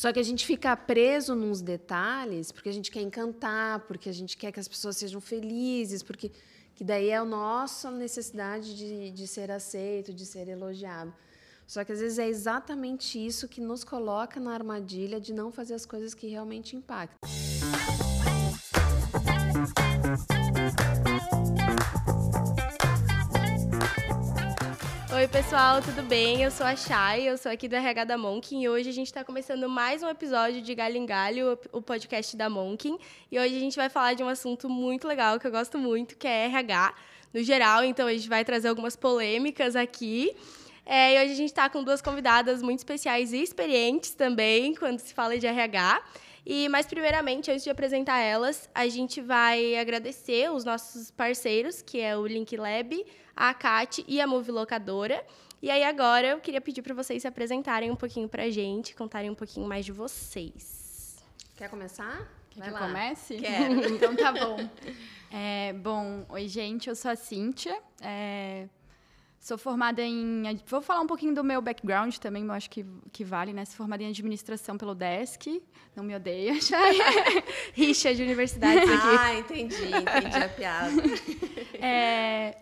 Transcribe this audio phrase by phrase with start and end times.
[0.00, 4.12] Só que a gente fica preso nos detalhes porque a gente quer encantar, porque a
[4.14, 6.32] gente quer que as pessoas sejam felizes, porque
[6.74, 11.12] que daí é a nossa necessidade de, de ser aceito, de ser elogiado.
[11.66, 15.74] Só que às vezes é exatamente isso que nos coloca na armadilha de não fazer
[15.74, 17.18] as coisas que realmente impactam.
[25.20, 26.42] Oi, pessoal, tudo bem?
[26.42, 29.08] Eu sou a Chay, eu sou aqui do RH da Monkin e hoje a gente
[29.08, 32.96] está começando mais um episódio de Galho em Galho, o podcast da Monkin.
[33.30, 36.16] E hoje a gente vai falar de um assunto muito legal que eu gosto muito,
[36.16, 36.94] que é RH
[37.34, 37.84] no geral.
[37.84, 40.34] Então a gente vai trazer algumas polêmicas aqui.
[40.86, 45.00] É, e hoje a gente está com duas convidadas muito especiais e experientes também quando
[45.00, 46.02] se fala de RH.
[46.46, 52.00] E, mas, primeiramente, antes de apresentar elas, a gente vai agradecer os nossos parceiros, que
[52.00, 53.04] é o Link Lab,
[53.40, 55.24] a CAT e a Move Locadora.
[55.62, 58.94] E aí, agora, eu queria pedir para vocês se apresentarem um pouquinho para a gente,
[58.94, 61.24] contarem um pouquinho mais de vocês.
[61.56, 62.30] Quer começar?
[62.50, 63.36] Quer vai que eu comece?
[63.38, 63.88] Quero.
[63.96, 64.58] então, tá bom.
[65.30, 67.80] É, bom, oi, gente, eu sou a Cíntia.
[68.02, 68.68] É,
[69.40, 70.42] Sou formada em.
[70.66, 73.64] Vou falar um pouquinho do meu background também, eu acho que, que vale, né?
[73.64, 75.62] Sou formada em administração pelo DESC.
[75.96, 76.78] Não me odeia, já.
[77.72, 79.16] Rixa de universidades aqui.
[79.18, 81.02] Ah, entendi, entendi a piada.
[81.72, 82.54] É,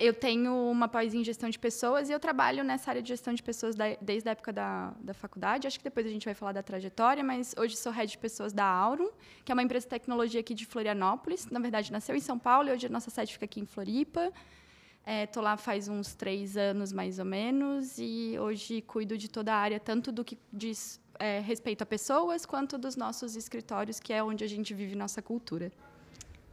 [0.00, 3.34] eu tenho uma pós em gestão de pessoas e eu trabalho nessa área de gestão
[3.34, 5.66] de pessoas da, desde a época da, da faculdade.
[5.66, 8.50] Acho que depois a gente vai falar da trajetória, mas hoje sou head de pessoas
[8.50, 9.10] da Aurum,
[9.44, 11.46] que é uma empresa de tecnologia aqui de Florianópolis.
[11.50, 14.32] Na verdade, nasceu em São Paulo e hoje a nossa sede fica aqui em Floripa.
[15.06, 19.52] Estou é, lá faz uns três anos, mais ou menos, e hoje cuido de toda
[19.52, 24.14] a área, tanto do que diz é, respeito a pessoas, quanto dos nossos escritórios, que
[24.14, 25.70] é onde a gente vive nossa cultura.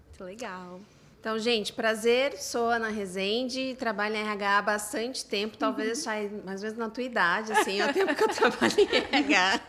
[0.07, 0.81] Muito legal.
[1.27, 6.41] Então, gente, prazer, sou Ana Rezende, trabalho em RH há bastante tempo, talvez uhum.
[6.45, 9.61] mais ou menos na tua idade, assim, é o tempo que eu trabalho em RH.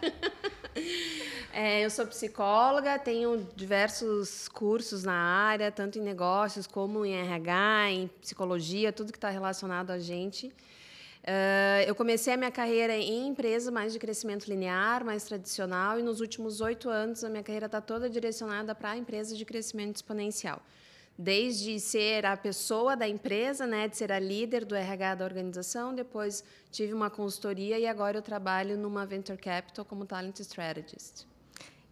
[1.53, 7.91] É, eu sou psicóloga, tenho diversos cursos na área, tanto em negócios como em RH,
[7.91, 10.47] em psicologia, tudo que está relacionado a gente.
[10.47, 16.05] Uh, eu comecei a minha carreira em empresa mais de crescimento linear, mais tradicional, e
[16.05, 20.63] nos últimos oito anos a minha carreira está toda direcionada para empresas de crescimento exponencial.
[21.21, 25.93] Desde ser a pessoa da empresa, né, de ser a líder do RH da organização,
[25.93, 31.27] depois tive uma consultoria e agora eu trabalho numa venture capital como talent strategist.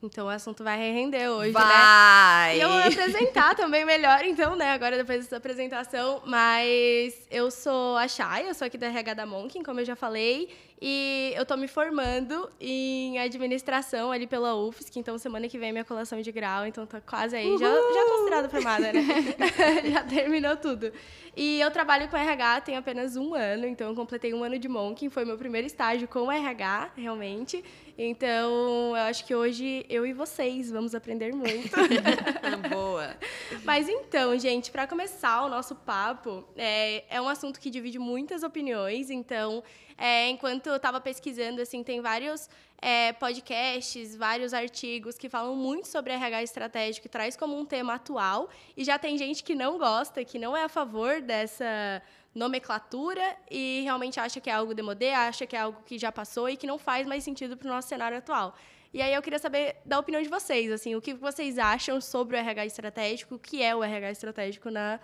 [0.07, 1.65] Então o assunto vai render hoje, vai.
[1.65, 1.73] né?
[1.73, 2.59] Vai!
[2.59, 4.71] E eu vou me apresentar também melhor, então, né?
[4.73, 6.23] Agora, depois dessa apresentação.
[6.25, 9.97] Mas eu sou a Chay, eu sou aqui da RH da Monkin, como eu já
[9.97, 10.49] falei.
[10.81, 15.73] E eu estou me formando em administração ali pela UFSC, então semana que vem é
[15.73, 19.03] minha colação de grau, então tô quase aí, já, já considerada formada, né?
[19.91, 20.93] já terminou tudo.
[21.35, 24.69] E eu trabalho com RH tem apenas um ano, então eu completei um ano de
[24.69, 27.65] Monkin, foi meu primeiro estágio com RH, realmente.
[27.99, 31.75] Então, eu acho que hoje eu e vocês vamos aprender muito.
[32.69, 33.17] Boa.
[33.65, 38.43] Mas então, gente, para começar o nosso papo, é, é um assunto que divide muitas
[38.43, 39.63] opiniões, então
[39.97, 42.51] é, enquanto eu estava pesquisando, assim, tem vários
[42.83, 47.95] é, podcasts, vários artigos que falam muito sobre RH estratégico e traz como um tema
[47.95, 48.51] atual.
[48.77, 52.03] E já tem gente que não gosta, que não é a favor dessa
[52.37, 56.49] nomenclatura e realmente acha que é algo demodé, acha que é algo que já passou
[56.51, 58.55] e que não faz mais sentido para o nosso cenário atual.
[58.93, 62.37] E aí eu queria saber da opinião de vocês, assim, o que vocês acham sobre
[62.37, 65.01] o RH estratégico, o que é o RH estratégico na,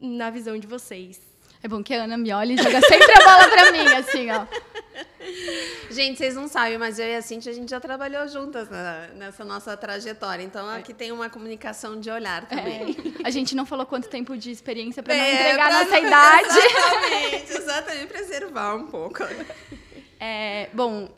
[0.00, 1.33] na visão de vocês.
[1.64, 4.30] É bom que a Ana me olha e joga sempre a bola pra mim, assim,
[4.30, 4.46] ó.
[5.90, 9.06] Gente, vocês não sabem, mas eu e a Cintia, a gente já trabalhou juntas na,
[9.14, 10.42] nessa nossa trajetória.
[10.42, 12.94] Então, aqui tem uma comunicação de olhar também.
[13.18, 13.26] É.
[13.26, 16.04] A gente não falou quanto tempo de experiência para não é, entregar pra nossa não...
[16.06, 16.58] idade.
[16.58, 18.06] Exatamente, exatamente.
[18.08, 19.22] Preservar um pouco.
[20.20, 21.08] É, bom,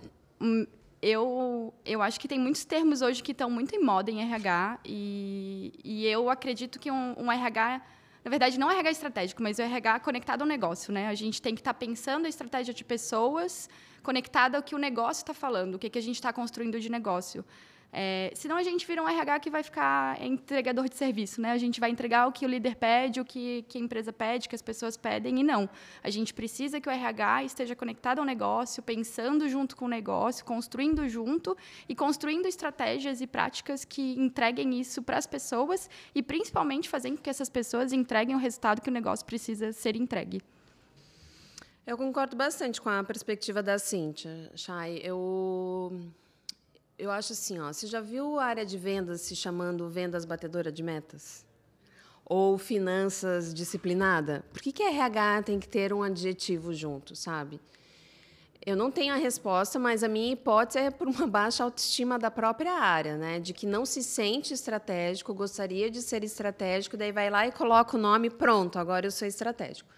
[0.40, 0.64] hum,
[1.02, 4.78] eu, eu acho que tem muitos termos hoje que estão muito em moda em RH.
[4.84, 7.82] E, e eu acredito que um, um RH
[8.26, 11.06] na verdade, não é RH estratégico, mas o RH conectado ao negócio, né?
[11.06, 13.70] A gente tem que estar tá pensando a estratégia de pessoas
[14.02, 16.90] conectada ao que o negócio está falando, o que, que a gente está construindo de
[16.90, 17.44] negócio.
[17.98, 21.52] É, senão a gente vira um RH que vai ficar entregador de serviço, né?
[21.52, 24.50] A gente vai entregar o que o líder pede, o que, que a empresa pede,
[24.50, 25.66] que as pessoas pedem, e não.
[26.04, 30.44] A gente precisa que o RH esteja conectado ao negócio, pensando junto com o negócio,
[30.44, 31.56] construindo junto
[31.88, 37.22] e construindo estratégias e práticas que entreguem isso para as pessoas e principalmente fazendo com
[37.22, 40.42] que essas pessoas entreguem o resultado que o negócio precisa ser entregue.
[41.86, 45.00] Eu concordo bastante com a perspectiva da Cíntia, Chay.
[45.02, 46.12] Eu
[46.98, 50.72] eu acho assim, ó, você já viu a área de vendas se chamando vendas batedora
[50.72, 51.44] de metas?
[52.24, 54.44] Ou finanças disciplinada?
[54.52, 57.60] Por que, que RH tem que ter um adjetivo junto, sabe?
[58.64, 62.30] Eu não tenho a resposta, mas a minha hipótese é por uma baixa autoestima da
[62.30, 63.38] própria área, né?
[63.38, 67.96] De que não se sente estratégico, gostaria de ser estratégico, daí vai lá e coloca
[67.96, 69.88] o nome, pronto, agora eu sou estratégico.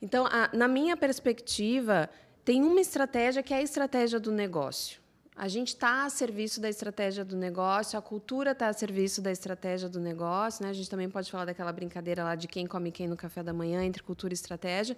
[0.00, 2.08] Então, a, na minha perspectiva,
[2.44, 5.00] tem uma estratégia que é a estratégia do negócio.
[5.40, 9.30] A gente está a serviço da estratégia do negócio, a cultura está a serviço da
[9.30, 10.64] estratégia do negócio.
[10.64, 10.70] Né?
[10.70, 13.52] A gente também pode falar daquela brincadeira lá de quem come quem no café da
[13.52, 14.96] manhã, entre cultura e estratégia.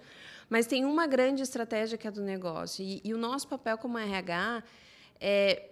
[0.49, 2.83] Mas tem uma grande estratégia que é do negócio.
[2.83, 4.63] E, e o nosso papel como RH
[5.19, 5.69] é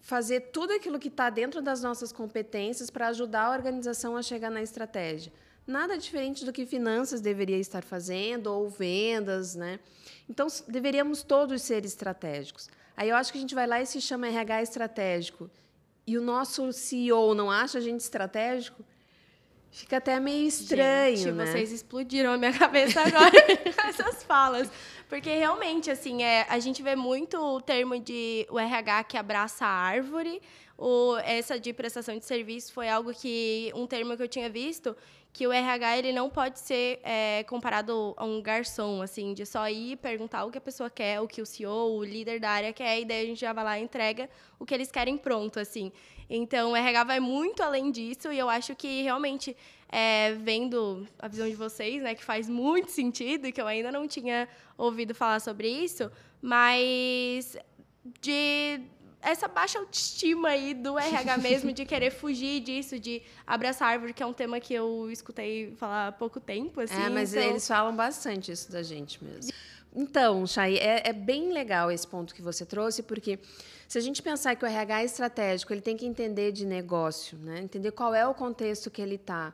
[0.00, 4.52] fazer tudo aquilo que está dentro das nossas competências para ajudar a organização a chegar
[4.52, 5.32] na estratégia.
[5.66, 9.56] Nada diferente do que finanças deveria estar fazendo, ou vendas.
[9.56, 9.80] Né?
[10.30, 12.70] Então, deveríamos todos ser estratégicos.
[12.96, 15.50] Aí eu acho que a gente vai lá e se chama RH estratégico.
[16.06, 18.84] E o nosso CEO não acha a gente estratégico?
[19.70, 21.46] Fica até meio estranho, gente, né?
[21.46, 23.30] vocês explodiram a minha cabeça agora
[23.74, 24.68] com essas falas.
[25.08, 29.64] Porque realmente, assim, é, a gente vê muito o termo de o RH que abraça
[29.64, 30.42] a árvore.
[30.76, 33.72] O, essa de prestação de serviço foi algo que.
[33.74, 34.94] um termo que eu tinha visto
[35.32, 39.66] que o RH ele não pode ser é, comparado a um garçom, assim, de só
[39.68, 42.72] ir perguntar o que a pessoa quer, o que o CEO, o líder da área
[42.72, 45.58] quer, e daí a gente já vai lá e entrega o que eles querem pronto,
[45.58, 45.90] assim.
[46.28, 49.56] Então, o RH vai muito além disso, e eu acho que realmente,
[49.88, 54.06] é, vendo a visão de vocês, né, que faz muito sentido, que eu ainda não
[54.06, 54.46] tinha
[54.76, 56.12] ouvido falar sobre isso,
[56.42, 57.56] mas
[58.20, 58.80] de
[59.22, 64.22] essa baixa autoestima aí do RH mesmo, de querer fugir disso, de abraçar árvore, que
[64.22, 66.80] é um tema que eu escutei falar há pouco tempo.
[66.80, 67.48] Assim, é, mas então...
[67.48, 69.52] eles falam bastante isso da gente mesmo.
[69.94, 73.38] Então, Chay, é, é, bem legal esse ponto que você trouxe, porque
[73.86, 77.36] se a gente pensar que o RH é estratégico, ele tem que entender de negócio,
[77.38, 77.60] né?
[77.60, 79.52] entender qual é o contexto que ele está.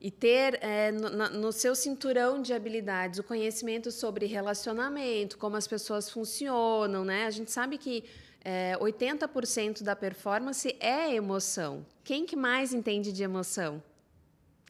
[0.00, 1.10] E ter é, no,
[1.40, 7.04] no, seu cinturão de habilidades o conhecimento sobre relacionamento, como as pessoas funcionam.
[7.04, 7.26] Né?
[7.26, 8.04] A gente sabe que
[8.44, 11.86] é, 80% da performance é emoção.
[12.02, 13.82] Quem que mais entende de emoção?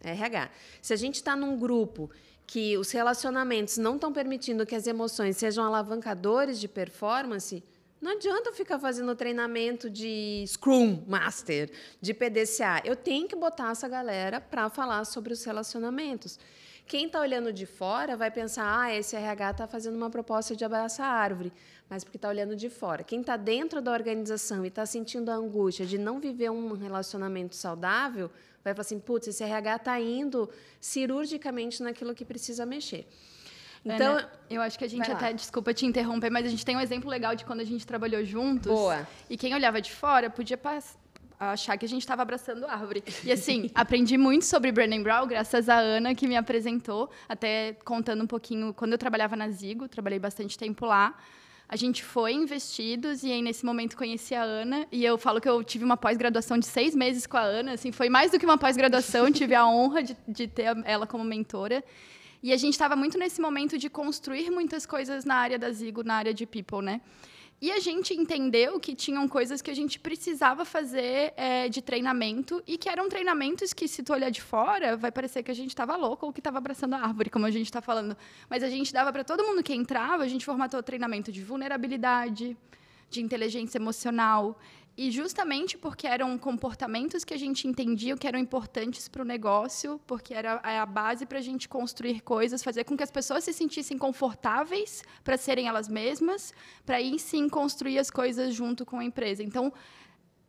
[0.05, 0.51] RH.
[0.81, 2.11] Se a gente está num grupo
[2.47, 7.63] que os relacionamentos não estão permitindo que as emoções sejam alavancadores de performance,
[8.01, 11.71] não adianta ficar fazendo treinamento de Scrum Master,
[12.01, 12.83] de PDCA.
[12.85, 16.39] Eu tenho que botar essa galera para falar sobre os relacionamentos.
[16.93, 20.63] Quem está olhando de fora vai pensar: ah, esse RH está fazendo uma proposta de
[20.63, 21.51] abraçar a árvore
[21.93, 23.05] mas porque está olhando de fora.
[23.05, 27.55] Quem está dentro da organização e está sentindo a angústia de não viver um relacionamento
[27.55, 28.31] saudável,
[28.65, 30.49] vai falar assim: putz, esse RH está indo
[30.81, 33.07] cirurgicamente naquilo que precisa mexer.
[33.85, 36.77] Então, Ana, eu acho que a gente até, desculpa te interromper, mas a gente tem
[36.77, 38.73] um exemplo legal de quando a gente trabalhou juntos.
[38.73, 39.07] Boa.
[39.29, 40.57] E quem olhava de fora podia
[41.51, 43.03] achar que a gente estava abraçando árvore.
[43.25, 48.23] E assim, aprendi muito sobre Brené Brown graças à Ana que me apresentou, até contando
[48.23, 51.17] um pouquinho quando eu trabalhava na Zigo, trabalhei bastante tempo lá.
[51.69, 55.49] A gente foi investidos e aí nesse momento conheci a Ana e eu falo que
[55.49, 58.45] eu tive uma pós-graduação de seis meses com a Ana, assim, foi mais do que
[58.45, 61.83] uma pós-graduação, tive a honra de, de ter ela como mentora.
[62.43, 66.03] E a gente estava muito nesse momento de construir muitas coisas na área da Zigo,
[66.03, 67.01] na área de people, né?
[67.63, 72.61] E a gente entendeu que tinham coisas que a gente precisava fazer é, de treinamento
[72.67, 75.69] e que eram treinamentos que, se tu olhar de fora, vai parecer que a gente
[75.69, 78.17] estava louco ou que estava abraçando a árvore, como a gente está falando.
[78.51, 82.57] Mas a gente dava para todo mundo que entrava, a gente formatou treinamento de vulnerabilidade,
[83.09, 84.59] de inteligência emocional,
[84.97, 89.99] e justamente porque eram comportamentos que a gente entendia que eram importantes para o negócio,
[90.07, 93.53] porque era a base para a gente construir coisas, fazer com que as pessoas se
[93.55, 96.53] sentissem confortáveis para serem elas mesmas,
[96.85, 99.43] para aí sim construir as coisas junto com a empresa.
[99.43, 99.73] Então,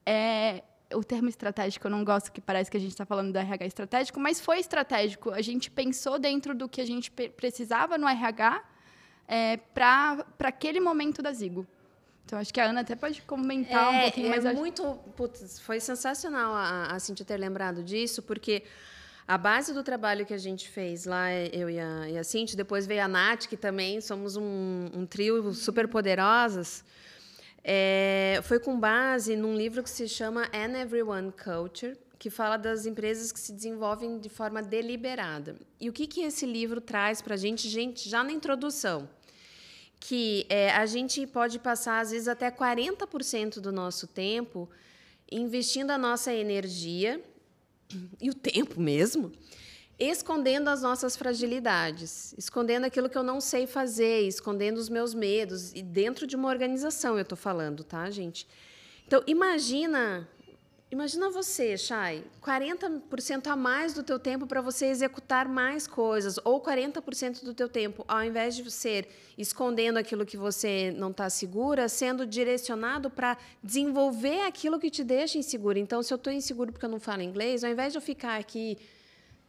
[0.06, 0.62] é,
[0.94, 3.66] o termo estratégico eu não gosto, que parece que a gente está falando do RH
[3.66, 5.32] estratégico, mas foi estratégico.
[5.32, 8.62] A gente pensou dentro do que a gente precisava no RH
[9.26, 11.66] é, para aquele momento da Zigo.
[12.26, 14.46] Então, acho que a Ana até pode comentar é, um pouquinho mais.
[14.46, 14.58] É acho...
[14.58, 14.84] muito.
[15.16, 18.64] Putz, foi sensacional a, a Cintia ter lembrado disso, porque
[19.28, 22.58] a base do trabalho que a gente fez lá, eu e a, e a Cintia,
[22.58, 26.84] depois veio a Nath, que também somos um, um trio super poderosas,
[27.64, 32.86] é, foi com base num livro que se chama And Everyone Culture, que fala das
[32.86, 35.56] empresas que se desenvolvem de forma deliberada.
[35.80, 39.10] E o que, que esse livro traz para a gente, gente, já na introdução?
[40.06, 44.70] Que é, a gente pode passar, às vezes, até 40% do nosso tempo
[45.32, 47.24] investindo a nossa energia
[48.20, 49.32] e o tempo mesmo,
[49.98, 55.72] escondendo as nossas fragilidades, escondendo aquilo que eu não sei fazer, escondendo os meus medos,
[55.72, 58.46] e dentro de uma organização eu estou falando, tá, gente?
[59.08, 60.28] Então, imagina
[60.94, 66.62] Imagina você, Chay, 40% a mais do teu tempo para você executar mais coisas, ou
[66.62, 71.90] 40% do teu tempo, ao invés de ser escondendo aquilo que você não está segura,
[71.90, 75.80] sendo direcionado para desenvolver aquilo que te deixa inseguro.
[75.80, 78.40] Então, se eu estou inseguro porque eu não falo inglês, ao invés de eu ficar
[78.40, 78.78] aqui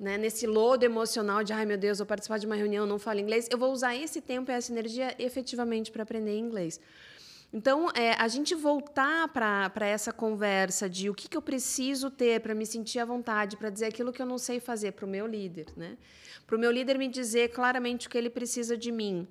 [0.01, 3.21] né, nesse lodo emocional de, ai meu Deus, vou participar de uma reunião, não falo
[3.21, 6.81] inglês, eu vou usar esse tempo e essa energia efetivamente para aprender inglês.
[7.57, 12.41] Então, é, a gente voltar para essa conversa de o que, que eu preciso ter
[12.41, 15.09] para me sentir à vontade, para dizer aquilo que eu não sei fazer para o
[15.09, 15.97] meu líder, né?
[16.49, 19.29] Para o meu líder me dizer claramente o que ele precisa de mim,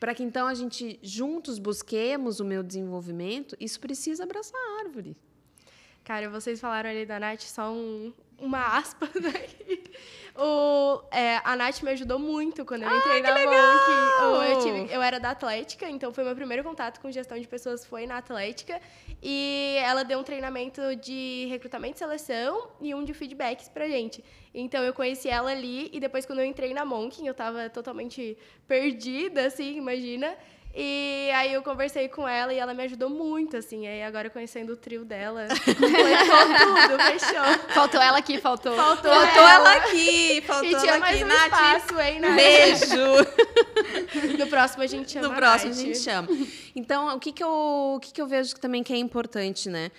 [0.00, 5.14] para que então a gente juntos busquemos o meu desenvolvimento, isso precisa abraçar a árvore.
[6.02, 9.82] Cara, vocês falaram ali da Nath, só um, uma aspa daqui.
[10.38, 14.50] O, é, a Nath me ajudou muito quando eu entrei ah, na Monk.
[14.50, 17.86] Eu, tive, eu era da Atlética, então foi meu primeiro contato com gestão de pessoas
[17.86, 18.78] foi na Atlética.
[19.22, 24.22] E ela deu um treinamento de recrutamento e seleção e um de feedbacks pra gente.
[24.52, 28.36] Então eu conheci ela ali e depois quando eu entrei na Monk, eu tava totalmente
[28.68, 30.36] perdida, assim, imagina.
[30.78, 33.86] E aí eu conversei com ela e ela me ajudou muito, assim.
[33.86, 37.70] Aí agora conhecendo o trio dela, tudo, fechou.
[37.72, 38.76] Faltou ela aqui, faltou.
[38.76, 39.70] Faltou, faltou ela.
[39.70, 41.24] ela aqui, faltou e tinha ela mais aqui.
[41.24, 42.36] Um Nath, espaço, hein, Nath?
[42.36, 44.36] Beijo.
[44.38, 45.28] no próximo a gente chama.
[45.28, 46.28] No próximo a, a gente chama.
[46.74, 49.90] Então, o que que eu, o que que eu vejo também que é importante, né?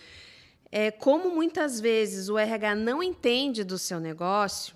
[0.71, 4.75] É como muitas vezes o RH não entende do seu negócio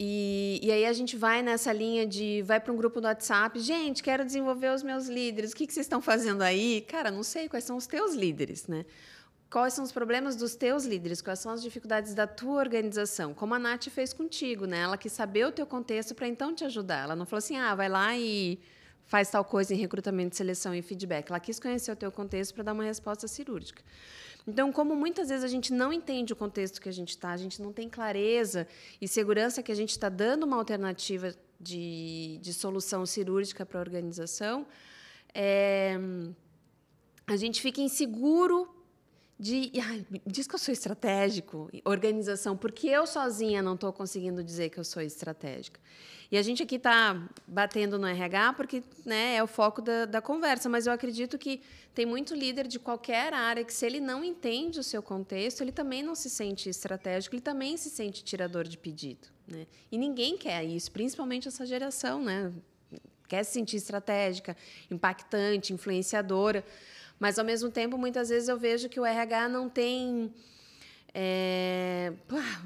[0.00, 3.58] e, e aí a gente vai nessa linha de vai para um grupo do WhatsApp,
[3.58, 5.52] gente, quero desenvolver os meus líderes.
[5.52, 6.82] O que, que vocês estão fazendo aí?
[6.82, 8.84] Cara, não sei quais são os teus líderes, né?
[9.50, 11.20] Quais são os problemas dos teus líderes?
[11.20, 13.32] Quais são as dificuldades da tua organização?
[13.34, 14.80] Como a Nath fez contigo, né?
[14.80, 17.04] Ela quis saber o teu contexto para então te ajudar.
[17.04, 18.60] Ela não falou assim, ah, vai lá e
[19.06, 21.30] faz tal coisa em recrutamento, seleção e feedback.
[21.30, 23.82] Ela quis conhecer o teu contexto para dar uma resposta cirúrgica.
[24.46, 27.36] Então, como muitas vezes a gente não entende o contexto que a gente está, a
[27.36, 28.66] gente não tem clareza
[29.00, 33.82] e segurança que a gente está dando uma alternativa de, de solução cirúrgica para a
[33.82, 34.66] organização,
[35.34, 35.98] é,
[37.26, 38.77] a gente fica inseguro
[39.38, 44.68] de ai, diz que eu sou estratégico, organização, porque eu sozinha não estou conseguindo dizer
[44.70, 45.80] que eu sou estratégica.
[46.30, 47.16] E a gente aqui está
[47.46, 51.62] batendo no RH porque né, é o foco da, da conversa, mas eu acredito que
[51.94, 55.72] tem muito líder de qualquer área que, se ele não entende o seu contexto, ele
[55.72, 59.28] também não se sente estratégico, ele também se sente tirador de pedido.
[59.46, 59.66] Né?
[59.90, 62.52] E ninguém quer isso, principalmente essa geração, né?
[63.28, 64.56] quer se sentir estratégica,
[64.90, 66.64] impactante, influenciadora.
[67.18, 70.32] Mas, ao mesmo tempo, muitas vezes eu vejo que o RH não tem.
[71.12, 72.12] É,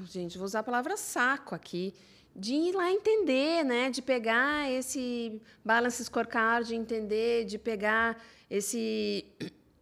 [0.05, 1.93] gente, vou usar a palavra saco aqui
[2.35, 3.89] de ir lá entender, né?
[3.89, 9.25] De pegar esse balance scorecard, entender, de pegar esse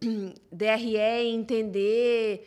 [0.52, 0.98] DRE,
[1.28, 2.46] entender,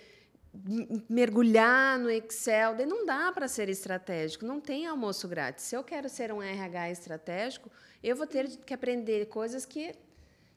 [1.10, 2.76] mergulhar no Excel.
[2.86, 5.66] Não dá para ser estratégico, não tem almoço grátis.
[5.66, 7.72] Se eu quero ser um RH estratégico,
[8.04, 9.94] eu vou ter que aprender coisas que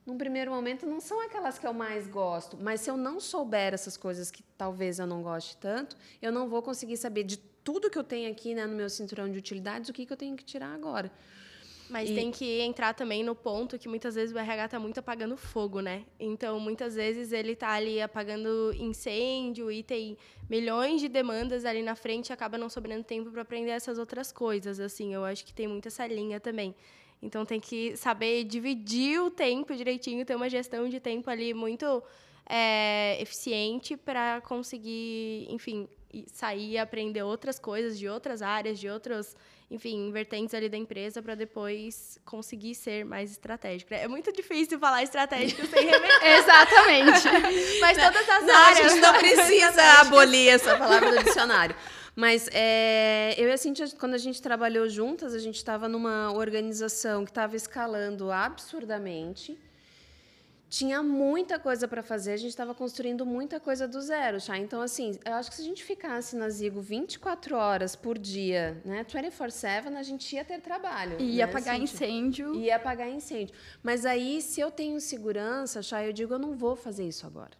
[0.08, 3.74] num primeiro momento não são aquelas que eu mais gosto, mas se eu não souber
[3.74, 7.90] essas coisas que talvez eu não goste tanto, eu não vou conseguir saber de tudo
[7.90, 10.34] que eu tenho aqui né, no meu cinturão de utilidades, o que, que eu tenho
[10.34, 11.12] que tirar agora.
[11.90, 12.14] Mas e...
[12.14, 15.80] tem que entrar também no ponto que muitas vezes o RH está muito apagando fogo,
[15.80, 16.04] né?
[16.18, 20.16] Então, muitas vezes ele está ali apagando incêndio e tem
[20.48, 24.32] milhões de demandas ali na frente e acaba não sobrando tempo para aprender essas outras
[24.32, 24.80] coisas.
[24.80, 26.74] Assim, eu acho que tem muito essa linha também.
[27.22, 32.02] Então, tem que saber dividir o tempo direitinho, ter uma gestão de tempo ali muito
[32.48, 35.88] é, eficiente para conseguir, enfim,
[36.26, 39.37] sair e aprender outras coisas de outras áreas, de outros,
[39.70, 43.92] enfim, vertentes ali da empresa para depois conseguir ser mais estratégico.
[43.92, 46.25] É muito difícil falar estratégico sem remeter.
[46.38, 47.28] Exatamente.
[47.80, 48.78] Mas todas as não, áreas.
[48.78, 51.76] A gente não precisa abolir essa palavra do dicionário.
[52.16, 56.32] Mas é, eu e a Cintia, quando a gente trabalhou juntas, a gente estava numa
[56.32, 59.56] organização que estava escalando absurdamente
[60.68, 64.58] tinha muita coisa para fazer, a gente estava construindo muita coisa do zero, já.
[64.58, 68.80] Então, assim, eu acho que se a gente ficasse na Zigo 24 horas por dia,
[68.84, 71.16] né, 24/7, a gente ia ter trabalho.
[71.18, 72.06] E ia né, apagar Cintia?
[72.06, 72.54] incêndio.
[72.54, 73.54] Ia apagar incêndio.
[73.82, 77.56] Mas aí, se eu tenho segurança, já eu digo, eu não vou fazer isso agora.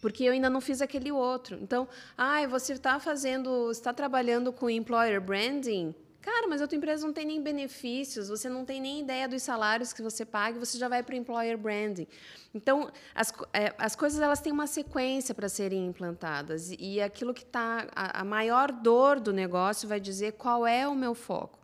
[0.00, 1.58] Porque eu ainda não fiz aquele outro.
[1.60, 7.06] Então, ah, você está fazendo, está trabalhando com employer branding, Cara, mas a tua empresa
[7.06, 10.78] não tem nem benefícios, você não tem nem ideia dos salários que você paga, você
[10.78, 12.06] já vai para o employer branding.
[12.54, 17.42] Então, as, é, as coisas elas têm uma sequência para serem implantadas e, aquilo que
[17.42, 21.58] está a, a maior dor do negócio vai dizer qual é o meu foco.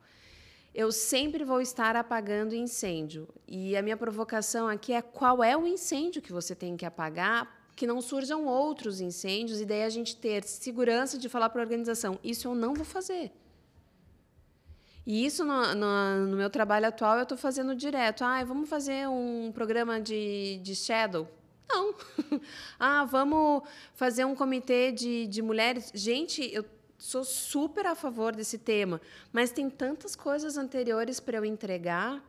[0.75, 5.67] Eu sempre vou estar apagando incêndio e a minha provocação aqui é qual é o
[5.67, 10.15] incêndio que você tem que apagar que não surjam outros incêndios e daí a gente
[10.17, 13.33] ter segurança de falar para a organização: isso eu não vou fazer.
[15.07, 18.23] E isso no, no, no meu trabalho atual eu estou fazendo direto.
[18.23, 21.29] Ah, vamos fazer um programa de, de shadow?
[21.69, 21.95] Não.
[22.79, 23.63] ah, vamos
[23.95, 25.91] fazer um comitê de, de mulheres?
[25.95, 26.65] Gente, eu
[26.99, 29.01] sou super a favor desse tema,
[29.33, 32.23] mas tem tantas coisas anteriores para eu entregar.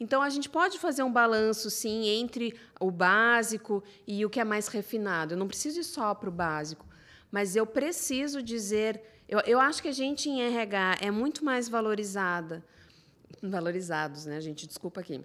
[0.00, 4.44] Então, a gente pode fazer um balanço, sim, entre o básico e o que é
[4.44, 5.34] mais refinado.
[5.34, 6.86] Eu não preciso ir só para o básico,
[7.30, 9.02] mas eu preciso dizer.
[9.30, 12.64] Eu, eu acho que a gente em RH é muito mais valorizada,
[13.40, 14.66] valorizados, né, gente?
[14.66, 15.20] Desculpa aqui,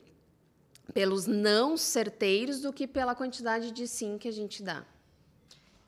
[0.93, 4.85] pelos não certeiros do que pela quantidade de sim que a gente dá.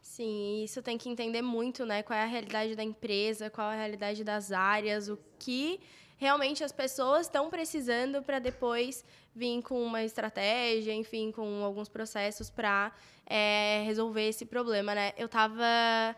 [0.01, 2.01] Sim, isso tem que entender muito, né?
[2.01, 5.79] Qual é a realidade da empresa, qual é a realidade das áreas, o que
[6.17, 9.05] realmente as pessoas estão precisando para depois
[9.35, 12.91] vir com uma estratégia, enfim, com alguns processos para
[13.27, 15.13] é, resolver esse problema, né?
[15.15, 16.15] Eu estava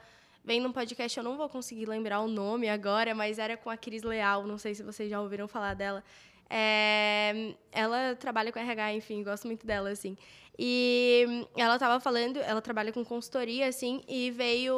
[0.50, 3.78] vendo um podcast, eu não vou conseguir lembrar o nome agora, mas era com a
[3.78, 6.04] Cris Leal, não sei se vocês já ouviram falar dela.
[6.50, 10.18] É, ela trabalha com RH, enfim, gosto muito dela, assim.
[10.62, 14.76] E ela estava falando, ela trabalha com consultoria, assim, e veio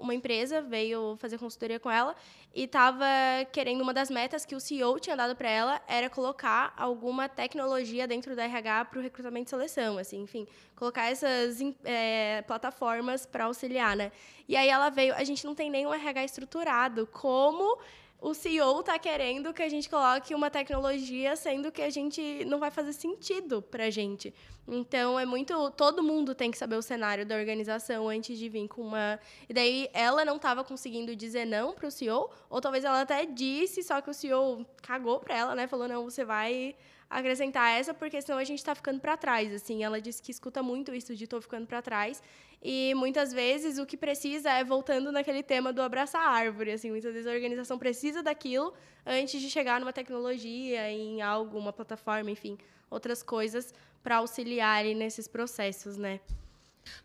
[0.00, 2.16] uma empresa, veio fazer consultoria com ela,
[2.54, 3.04] e estava
[3.52, 8.08] querendo, uma das metas que o CEO tinha dado para ela era colocar alguma tecnologia
[8.08, 13.44] dentro da RH para o recrutamento e seleção, assim, enfim, colocar essas é, plataformas para
[13.44, 14.10] auxiliar, né?
[14.48, 17.78] E aí ela veio, a gente não tem nenhum RH estruturado, como
[18.20, 22.58] o CEO está querendo que a gente coloque uma tecnologia, sendo que a gente não
[22.58, 24.34] vai fazer sentido para a gente.
[24.66, 25.70] Então, é muito.
[25.70, 29.20] Todo mundo tem que saber o cenário da organização antes de vir com uma.
[29.48, 33.24] E daí, ela não estava conseguindo dizer não para o CEO, ou talvez ela até
[33.24, 35.66] disse, só que o CEO cagou para ela, né?
[35.66, 36.74] Falou: não, você vai
[37.08, 39.52] acrescentar essa, porque senão a gente está ficando para trás.
[39.52, 42.22] Assim, ela disse que escuta muito isso de estou ficando para trás.
[42.62, 46.72] E muitas vezes o que precisa é voltando naquele tema do abraçar a árvore.
[46.72, 48.74] Assim, muitas vezes a organização precisa daquilo
[49.06, 52.58] antes de chegar numa tecnologia, em algo, uma plataforma, enfim,
[52.90, 53.72] outras coisas
[54.02, 56.20] para auxiliar nesses processos, né?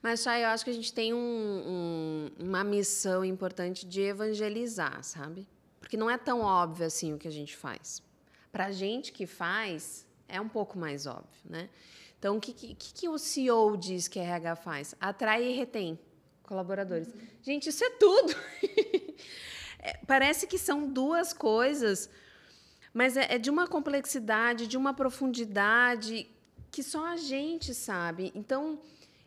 [0.01, 5.03] Mas, Chay, eu acho que a gente tem um, um, uma missão importante de evangelizar,
[5.03, 5.48] sabe?
[5.79, 8.01] Porque não é tão óbvio assim o que a gente faz.
[8.53, 11.70] Para a gente que faz, é um pouco mais óbvio, né?
[12.20, 14.96] Então, o que, que, que o CEO diz que a RH faz?
[15.01, 16.00] Atrai e retém
[16.44, 17.07] colaboradores.
[17.07, 17.20] Uhum.
[17.42, 18.35] Gente, isso é tudo.
[19.79, 22.09] é, parece que são duas coisas,
[22.94, 26.29] mas é, é de uma complexidade, de uma profundidade
[26.70, 28.31] que só a gente sabe.
[28.35, 28.79] Então,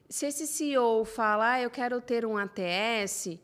[0.09, 3.39] se esse CEO fala, ah, eu quero ter um ATS,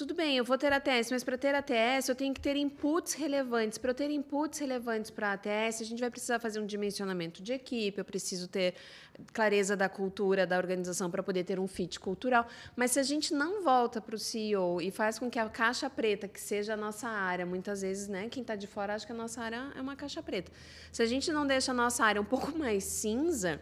[0.00, 3.12] tudo bem, eu vou ter ATS, mas para ter ATS eu tenho que ter inputs
[3.12, 3.76] relevantes.
[3.76, 7.42] Para eu ter inputs relevantes para a ATS, a gente vai precisar fazer um dimensionamento
[7.42, 8.76] de equipe, eu preciso ter
[9.30, 12.48] clareza da cultura da organização para poder ter um fit cultural.
[12.74, 15.90] Mas se a gente não volta para o CEO e faz com que a caixa
[15.90, 19.12] preta, que seja a nossa área, muitas vezes, né, quem está de fora acha que
[19.12, 20.50] a nossa área é uma caixa preta.
[20.90, 23.60] Se a gente não deixa a nossa área um pouco mais cinza,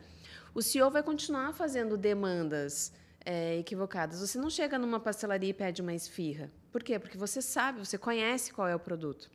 [0.54, 2.92] o CEO vai continuar fazendo demandas
[3.28, 4.20] é, equivocadas.
[4.20, 6.50] Você não chega numa pastelaria e pede uma esfirra.
[6.72, 6.98] Por quê?
[6.98, 9.30] Porque você sabe, você conhece qual é o produto.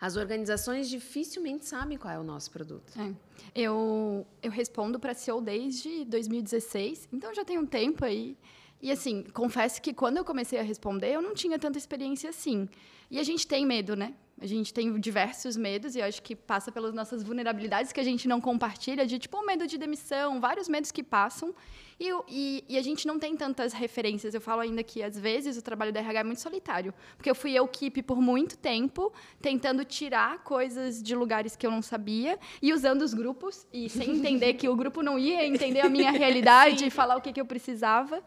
[0.00, 2.92] As organizações dificilmente sabem qual é o nosso produto.
[2.96, 3.12] É.
[3.52, 8.38] Eu, eu respondo para CEO desde 2016, então já tem um tempo aí.
[8.80, 12.68] E assim, confesso que quando eu comecei a responder, eu não tinha tanta experiência assim.
[13.10, 14.14] E a gente tem medo, né?
[14.40, 18.04] A gente tem diversos medos e eu acho que passa pelas nossas vulnerabilidades que a
[18.04, 21.54] gente não compartilha, de tipo o medo de demissão, vários medos que passam.
[22.00, 24.32] E, e, e, a gente não tem tantas referências.
[24.32, 26.94] Eu falo ainda que, às vezes, o trabalho da RH é muito solitário.
[27.16, 31.70] Porque eu fui eu equipe por muito tempo, tentando tirar coisas de lugares que eu
[31.70, 35.80] não sabia e usando os grupos, e sem entender que o grupo não ia entender
[35.80, 38.22] a minha realidade e falar o que, que eu precisava.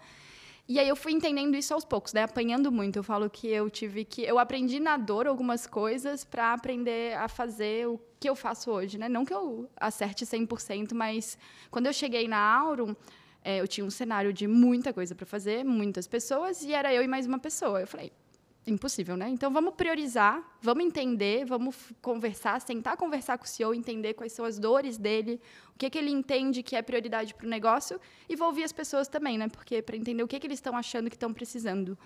[0.71, 2.23] E aí eu fui entendendo isso aos poucos, né?
[2.23, 2.95] Apanhando muito.
[2.95, 7.27] Eu falo que eu tive que eu aprendi na dor algumas coisas para aprender a
[7.27, 9.09] fazer o que eu faço hoje, né?
[9.09, 11.37] Não que eu acerte 100%, mas
[11.69, 12.95] quando eu cheguei na Aurum,
[13.43, 17.03] é, eu tinha um cenário de muita coisa para fazer, muitas pessoas e era eu
[17.03, 17.81] e mais uma pessoa.
[17.81, 18.13] Eu falei,
[18.65, 19.27] impossível, né?
[19.29, 24.45] Então vamos priorizar, vamos entender, vamos conversar, sentar conversar com o CEO, entender quais são
[24.45, 25.41] as dores dele,
[25.73, 28.71] o que, que ele entende que é prioridade para o negócio e vou ouvir as
[28.71, 29.47] pessoas também, né?
[29.47, 31.97] Porque para entender o que, que eles estão achando que estão precisando.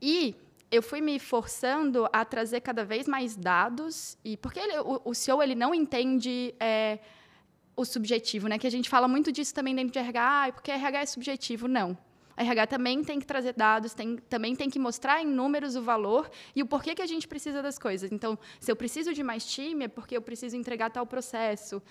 [0.00, 0.34] E
[0.70, 5.14] eu fui me forçando a trazer cada vez mais dados e porque ele, o, o
[5.14, 6.98] CEO ele não entende é,
[7.76, 8.58] o subjetivo, né?
[8.58, 11.68] Que a gente fala muito disso também dentro de RH, ah, porque RH é subjetivo,
[11.68, 11.96] não.
[12.36, 16.30] RH também tem que trazer dados, tem, também tem que mostrar em números o valor
[16.54, 18.10] e o porquê que a gente precisa das coisas.
[18.10, 21.82] Então, se eu preciso de mais time, é porque eu preciso entregar tal processo.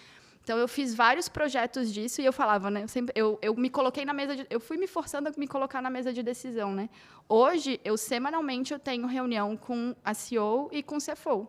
[0.43, 2.83] Então eu fiz vários projetos disso e eu falava, né?
[2.83, 5.47] Eu, sempre, eu, eu me coloquei na mesa de, eu fui me forçando a me
[5.47, 6.89] colocar na mesa de decisão, né?
[7.29, 11.47] Hoje eu semanalmente eu tenho reunião com a CEO e com o CFO.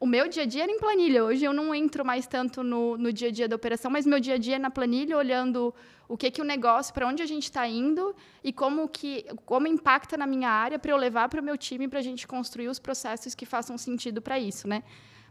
[0.00, 1.24] O meu dia a dia era em planilha.
[1.24, 4.18] Hoje eu não entro mais tanto no, no dia a dia da operação, mas meu
[4.18, 5.72] dia a dia é na planilha, olhando
[6.12, 9.66] o que que o negócio, para onde a gente está indo e como que como
[9.66, 12.68] impacta na minha área para eu levar para o meu time para a gente construir
[12.68, 14.82] os processos que façam sentido para isso, né?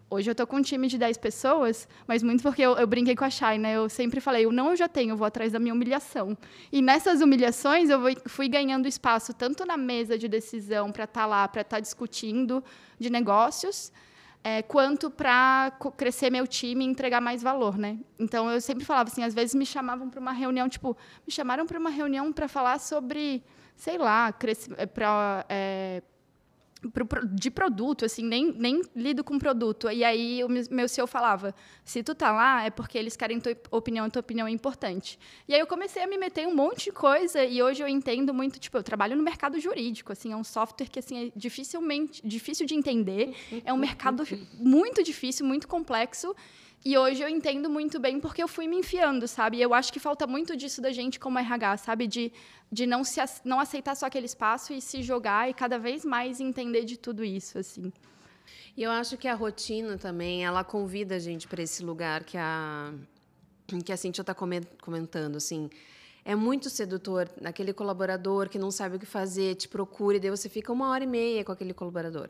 [0.10, 3.16] Hoje eu tô com um time de 10 pessoas, mas muito porque eu, eu, brinquei
[3.16, 3.76] com a Shai, né?
[3.76, 6.36] Eu sempre falei, o não eu já tenho, eu vou atrás da minha humilhação.
[6.72, 11.28] E nessas humilhações eu fui ganhando espaço tanto na mesa de decisão para estar tá
[11.28, 12.64] lá, para estar tá discutindo
[13.00, 13.92] de negócios,
[14.44, 17.98] é, quanto para crescer meu time e entregar mais valor, né?
[18.20, 21.66] Então eu sempre falava assim, às vezes me chamavam para uma reunião, tipo, me chamaram
[21.66, 23.44] para uma reunião para falar sobre,
[23.76, 24.34] sei lá,
[24.94, 26.02] para é,
[27.34, 29.90] de produto, assim, nem, nem lido com produto.
[29.92, 31.54] E aí o meu CEO falava,
[31.86, 35.20] se tu tá lá, é porque eles querem tua opinião, tua opinião é importante.
[35.48, 37.88] E aí eu comecei a me meter em um monte de coisa e hoje eu
[37.88, 41.32] entendo muito, tipo, eu trabalho no mercado jurídico, assim, é um software que, assim, é
[41.36, 46.36] dificilmente, difícil de entender, é um mercado muito difícil, muito complexo,
[46.84, 49.58] e hoje eu entendo muito bem porque eu fui me enfiando, sabe?
[49.58, 52.08] E eu acho que falta muito disso da gente como RH, sabe?
[52.08, 52.34] De,
[52.72, 56.40] de não, se, não aceitar só aquele espaço e se jogar e cada vez mais
[56.40, 57.94] entender de tudo isso, assim.
[58.76, 62.38] E eu acho que a rotina também, ela convida a gente para esse lugar que
[62.38, 62.92] a,
[63.86, 65.70] que a Cintia está comentando, assim.
[66.26, 70.32] É muito sedutor aquele colaborador que não sabe o que fazer, te procura e daí
[70.32, 72.30] você fica uma hora e meia com aquele colaborador.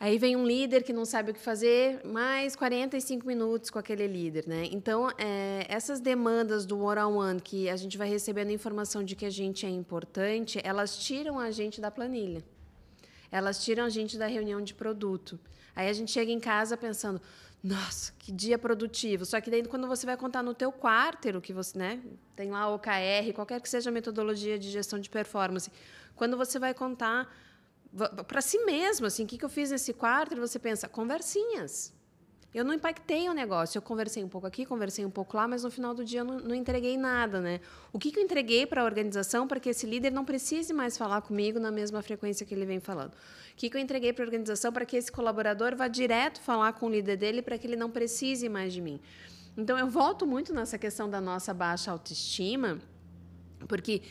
[0.00, 4.06] Aí vem um líder que não sabe o que fazer, mais 45 minutos com aquele
[4.06, 4.66] líder, né?
[4.72, 9.30] Então, é, essas demandas do one-on-one, que a gente vai recebendo informação de que a
[9.30, 12.42] gente é importante, elas tiram a gente da planilha.
[13.30, 15.38] Elas tiram a gente da reunião de produto.
[15.76, 17.20] Aí a gente chega em casa pensando,
[17.62, 19.26] nossa, que dia produtivo.
[19.26, 22.00] Só que daí quando você vai contar no teu quarto, que você, né,
[22.34, 25.70] tem lá OKR, qualquer que seja a metodologia de gestão de performance,
[26.16, 27.30] quando você vai contar
[28.26, 30.36] para si mesmo, assim, o que, que eu fiz nesse quarto?
[30.36, 31.92] E você pensa, conversinhas.
[32.52, 33.78] Eu não impactei o negócio.
[33.78, 36.24] Eu conversei um pouco aqui, conversei um pouco lá, mas no final do dia eu
[36.24, 37.60] não, não entreguei nada, né?
[37.92, 40.98] O que, que eu entreguei para a organização para que esse líder não precise mais
[40.98, 43.12] falar comigo na mesma frequência que ele vem falando?
[43.12, 46.72] O que, que eu entreguei para a organização para que esse colaborador vá direto falar
[46.72, 49.00] com o líder dele para que ele não precise mais de mim?
[49.56, 52.80] Então eu volto muito nessa questão da nossa baixa autoestima,
[53.68, 54.02] porque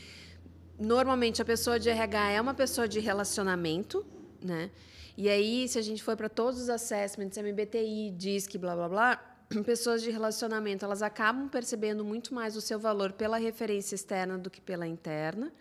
[0.80, 4.06] normalmente a pessoa de RH é uma pessoa de relacionamento,
[4.42, 4.72] né?
[5.18, 9.36] E aí, se a gente for para todos os assessments, MBTI, DISC, blá blá blá,
[9.65, 14.50] pessoas de relacionamento, elas acabam percebendo muito mais o seu valor pela referência externa do
[14.50, 15.52] que pela interna.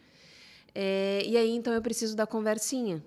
[0.72, 3.02] É, e aí, então, eu preciso da conversinha.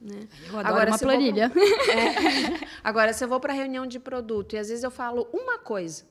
[0.00, 0.26] Né?
[0.48, 1.52] Eu adoro agora, uma planilha.
[1.92, 5.58] É, agora, se eu vou para reunião de produto e às vezes eu falo uma
[5.58, 6.04] coisa,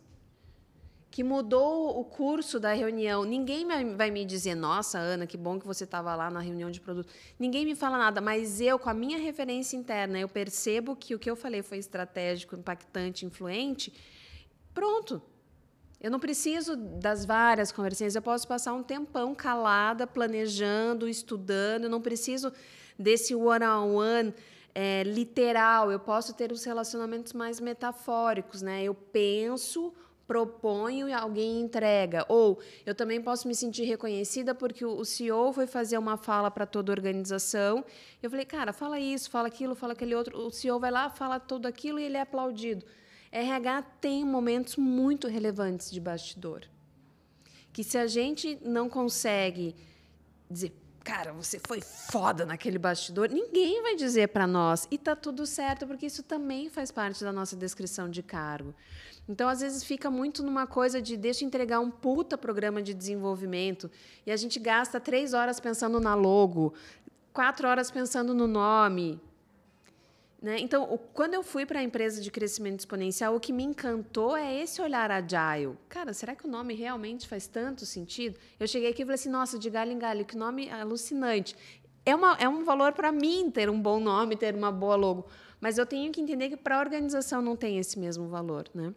[1.12, 3.26] que mudou o curso da reunião.
[3.26, 6.80] Ninguém vai me dizer, nossa, Ana, que bom que você estava lá na reunião de
[6.80, 7.12] produto.
[7.38, 11.20] Ninguém me fala nada, mas eu, com a minha referência interna, eu percebo que o
[11.20, 13.94] que eu falei foi estratégico, impactante, influente.
[14.74, 15.22] Pronto.
[16.00, 21.90] Eu não preciso das várias conversinhas, eu posso passar um tempão calada, planejando, estudando, eu
[21.90, 22.54] não preciso
[22.98, 24.30] desse one-on-one.
[24.30, 24.34] -on -one,
[24.74, 28.82] é, literal, eu posso ter os relacionamentos mais metafóricos, né?
[28.82, 29.94] Eu penso,
[30.32, 32.26] proponho e alguém entrega.
[32.30, 36.66] Ou eu também posso me sentir reconhecida porque o CEO foi fazer uma fala para
[36.66, 37.84] toda a organização.
[38.24, 40.40] Eu falei, cara, fala isso, fala aquilo, fala aquele outro.
[40.40, 42.86] O CEO vai lá, fala tudo aquilo e ele é aplaudido.
[43.30, 46.62] RH tem momentos muito relevantes de bastidor.
[47.74, 49.76] Que se a gente não consegue
[50.50, 50.72] dizer,
[51.04, 54.88] cara, você foi foda naquele bastidor, ninguém vai dizer para nós.
[54.90, 58.74] E tá tudo certo, porque isso também faz parte da nossa descrição de cargo.
[59.28, 63.90] Então, às vezes, fica muito numa coisa de deixa entregar um puta programa de desenvolvimento
[64.26, 66.74] e a gente gasta três horas pensando na logo,
[67.32, 69.20] quatro horas pensando no nome.
[70.42, 70.58] Né?
[70.60, 74.36] Então, o, quando eu fui para a empresa de crescimento exponencial, o que me encantou
[74.36, 75.78] é esse olhar agile.
[75.88, 78.40] Cara, será que o nome realmente faz tanto sentido?
[78.60, 81.56] Eu cheguei aqui e falei assim, nossa, de galho em galho, que nome alucinante.
[82.04, 85.28] É, uma, é um valor para mim ter um bom nome, ter uma boa logo.
[85.60, 88.66] Mas eu tenho que entender que para a organização não tem esse mesmo valor.
[88.74, 88.96] Né?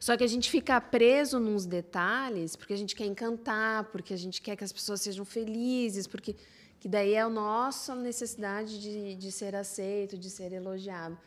[0.00, 4.16] Só que a gente fica preso nos detalhes porque a gente quer encantar, porque a
[4.16, 6.36] gente quer que as pessoas sejam felizes, porque
[6.78, 11.18] que daí é a nossa necessidade de, de ser aceito, de ser elogiado.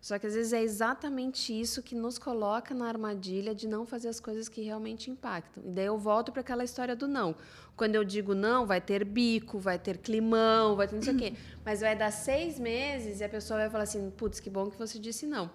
[0.00, 4.08] Só que às vezes é exatamente isso que nos coloca na armadilha de não fazer
[4.08, 5.64] as coisas que realmente impactam.
[5.66, 7.34] E daí eu volto para aquela história do não.
[7.76, 11.18] Quando eu digo não, vai ter bico, vai ter climão, vai ter não sei o
[11.18, 11.34] quê.
[11.64, 14.78] Mas vai dar seis meses e a pessoa vai falar assim: putz, que bom que
[14.78, 15.50] você disse não.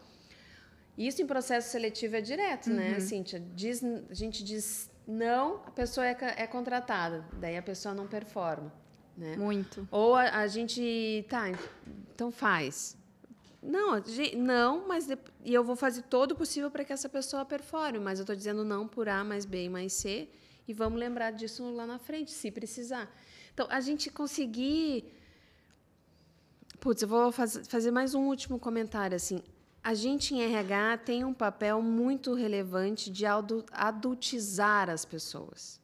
[0.97, 3.41] Isso em processo seletivo é direto, né, Cíntia?
[3.56, 8.71] Diz, a gente diz não, a pessoa é, é contratada, daí a pessoa não performa,
[9.17, 9.36] né?
[9.36, 9.88] Muito.
[9.89, 11.45] Ou a, a gente, tá,
[12.13, 12.97] então faz.
[13.63, 14.01] Não,
[14.38, 17.99] não, mas de- e eu vou fazer todo o possível para que essa pessoa performe,
[17.99, 20.27] mas eu estou dizendo não por A mais B mais C
[20.67, 23.12] e vamos lembrar disso lá na frente, se precisar.
[23.54, 25.13] Então, a gente conseguir
[26.80, 29.43] Putz, eu vou faz, fazer mais um último comentário assim.
[29.84, 35.80] A gente em RH tem um papel muito relevante de adu- adultizar as pessoas.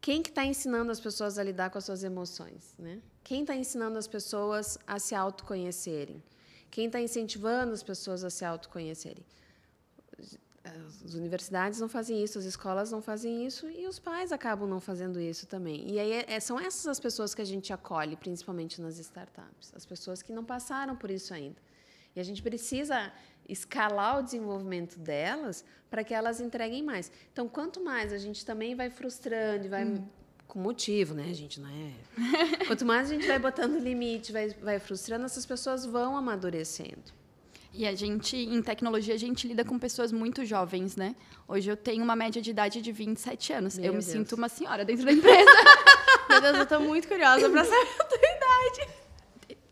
[0.00, 3.00] Quem que está ensinando as pessoas a lidar com as suas emoções, né?
[3.22, 6.22] Quem está ensinando as pessoas a se autoconhecerem?
[6.70, 9.24] Quem está incentivando as pessoas a se autoconhecerem?
[11.04, 14.80] As universidades não fazem isso, as escolas não fazem isso e os pais acabam não
[14.80, 15.90] fazendo isso também.
[15.90, 19.84] E aí é- são essas as pessoas que a gente acolhe, principalmente nas startups, as
[19.86, 21.60] pessoas que não passaram por isso ainda.
[22.14, 23.12] E a gente precisa
[23.48, 27.10] escalar o desenvolvimento delas para que elas entreguem mais.
[27.32, 30.02] Então, quanto mais a gente também vai frustrando e vai
[30.46, 31.92] com motivo, né, gente, não é?
[32.66, 37.12] Quanto mais a gente vai botando limite, vai, vai frustrando, essas pessoas vão amadurecendo.
[37.72, 41.16] E a gente, em tecnologia, a gente lida com pessoas muito jovens, né?
[41.48, 43.76] Hoje eu tenho uma média de idade de 27 anos.
[43.76, 44.12] Meu eu me Deus.
[44.12, 45.50] sinto uma senhora dentro da empresa.
[46.30, 49.03] Meu Deus, eu tô muito curiosa pra saber a tua idade.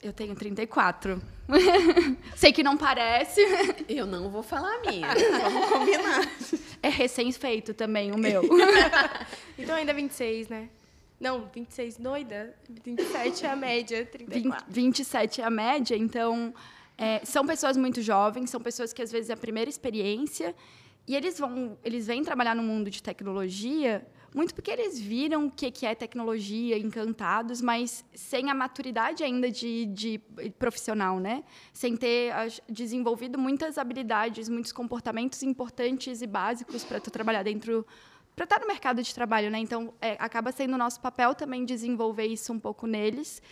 [0.02, 1.22] Eu tenho 34.
[2.34, 3.40] Sei que não parece.
[3.88, 5.06] Eu não vou falar a minha,
[5.42, 6.28] vamos combinar.
[6.82, 8.42] É recém-feito também o meu.
[9.56, 10.68] Então ainda 26, né?
[11.20, 12.54] Não, 26 doida.
[12.84, 14.66] 27 é a média, 20, 34.
[14.68, 16.52] 27 é a média, então
[16.98, 20.54] é, são pessoas muito jovens, são pessoas que às vezes é a primeira experiência
[21.06, 25.50] e eles vão, eles vêm trabalhar no mundo de tecnologia muito porque eles viram o
[25.50, 30.18] que que é tecnologia, encantados, mas sem a maturidade ainda de, de
[30.58, 31.44] profissional, né?
[31.72, 32.32] Sem ter
[32.68, 37.86] desenvolvido muitas habilidades, muitos comportamentos importantes e básicos para trabalhar dentro
[38.34, 39.58] para estar no mercado de trabalho, né?
[39.58, 43.42] Então, é, acaba sendo nosso papel também desenvolver isso um pouco neles.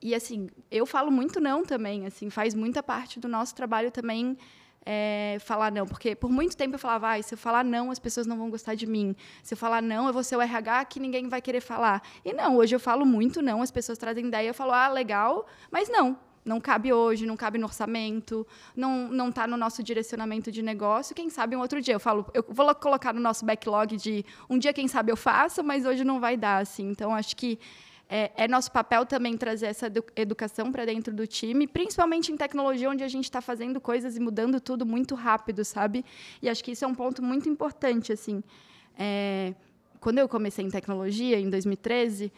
[0.00, 4.38] E assim, eu falo muito não também, assim, faz muita parte do nosso trabalho também
[4.84, 7.98] é, falar não, porque por muito tempo eu falava, ah, se eu falar não, as
[7.98, 9.14] pessoas não vão gostar de mim.
[9.42, 12.02] Se eu falar não, eu vou ser o RH que ninguém vai querer falar.
[12.24, 15.46] E não, hoje eu falo muito não, as pessoas trazem ideia, eu falo, ah, legal,
[15.70, 16.16] mas não.
[16.42, 21.14] Não cabe hoje, não cabe no orçamento, não não está no nosso direcionamento de negócio.
[21.14, 24.58] Quem sabe um outro dia eu falo, eu vou colocar no nosso backlog de um
[24.58, 26.88] dia quem sabe eu faço, mas hoje não vai dar assim.
[26.88, 27.58] Então acho que
[28.10, 32.36] é, é nosso papel também trazer essa edu- educação para dentro do time, principalmente em
[32.36, 36.04] tecnologia, onde a gente está fazendo coisas e mudando tudo muito rápido, sabe?
[36.42, 38.42] E acho que isso é um ponto muito importante, assim.
[38.98, 39.54] É,
[40.00, 42.32] quando eu comecei em tecnologia, em 2013,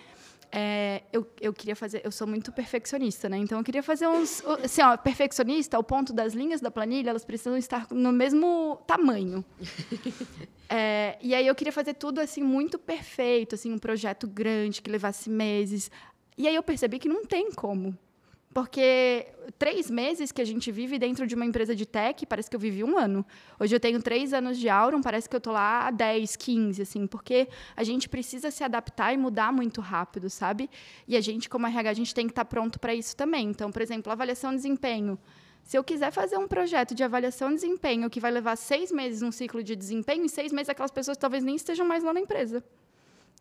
[0.52, 2.02] é, eu, eu queria fazer...
[2.04, 3.38] Eu sou muito perfeccionista, né?
[3.38, 4.44] Então, eu queria fazer uns...
[4.62, 9.44] Assim, ó, perfeccionista, ao ponto das linhas da planilha, elas precisam estar no mesmo tamanho.
[10.74, 14.90] É, e aí eu queria fazer tudo assim muito perfeito, assim um projeto grande que
[14.90, 15.90] levasse meses.
[16.38, 17.94] E aí eu percebi que não tem como,
[18.52, 19.26] porque
[19.58, 22.60] três meses que a gente vive dentro de uma empresa de tech parece que eu
[22.60, 23.24] vivi um ano.
[23.58, 26.82] Hoje eu tenho três anos de Auron, parece que eu tô lá há 10, 15,
[26.82, 30.68] assim, porque a gente precisa se adaptar e mudar muito rápido, sabe?
[31.08, 33.48] E a gente como RH a gente tem que estar pronto para isso também.
[33.48, 35.18] Então, por exemplo, avaliação de desempenho.
[35.64, 39.22] Se eu quiser fazer um projeto de avaliação de desempenho que vai levar seis meses
[39.22, 42.20] num ciclo de desempenho, em seis meses aquelas pessoas talvez nem estejam mais lá na
[42.20, 42.62] empresa.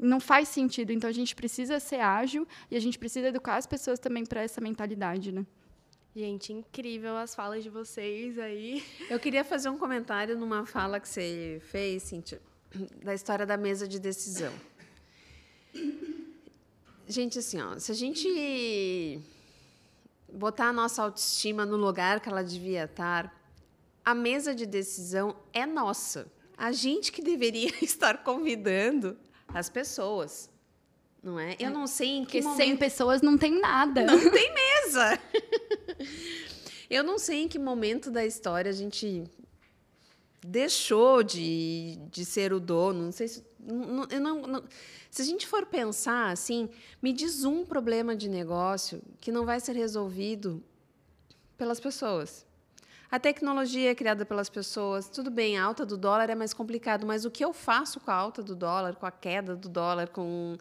[0.01, 0.91] Não faz sentido.
[0.91, 4.41] Então, a gente precisa ser ágil e a gente precisa educar as pessoas também para
[4.41, 5.45] essa mentalidade, né?
[6.15, 8.83] Gente, incrível as falas de vocês aí.
[9.07, 12.41] Eu queria fazer um comentário numa fala que você fez, Cíntia,
[13.03, 14.51] da história da mesa de decisão.
[17.07, 19.21] Gente, assim, ó, se a gente
[20.33, 23.39] botar a nossa autoestima no lugar que ela devia estar,
[24.03, 26.31] a mesa de decisão é nossa.
[26.57, 29.15] A gente que deveria estar convidando
[29.53, 30.49] as pessoas,
[31.23, 31.55] não é?
[31.59, 34.03] Eu não sei em que Porque momento 100 pessoas não tem nada.
[34.05, 35.19] não tem mesa.
[36.89, 39.23] Eu não sei em que momento da história a gente
[40.45, 43.03] deixou de, de ser o dono.
[43.05, 43.43] Não sei se.
[43.59, 44.63] não- eu não- não-
[45.09, 46.67] se a gente for pensar assim,
[47.01, 50.61] me diz um problema de negócio que não vai ser resolvido
[51.57, 52.45] pelas pessoas.
[53.11, 55.09] A tecnologia é criada pelas pessoas.
[55.09, 58.09] Tudo bem, a alta do dólar é mais complicado, mas o que eu faço com
[58.09, 60.55] a alta do dólar, com a queda do dólar, com,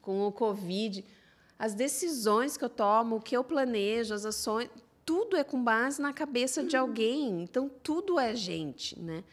[0.00, 1.04] com o Covid,
[1.58, 4.70] as decisões que eu tomo, o que eu planejo, as ações,
[5.04, 7.42] tudo é com base na cabeça de alguém.
[7.42, 9.24] Então, tudo é gente, né?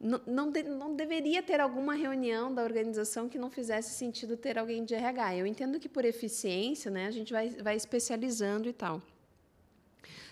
[0.00, 4.58] Não, não, de- não deveria ter alguma reunião da organização que não fizesse sentido ter
[4.58, 5.36] alguém de RH.
[5.36, 9.02] Eu entendo que por eficiência, né, a gente vai, vai especializando e tal.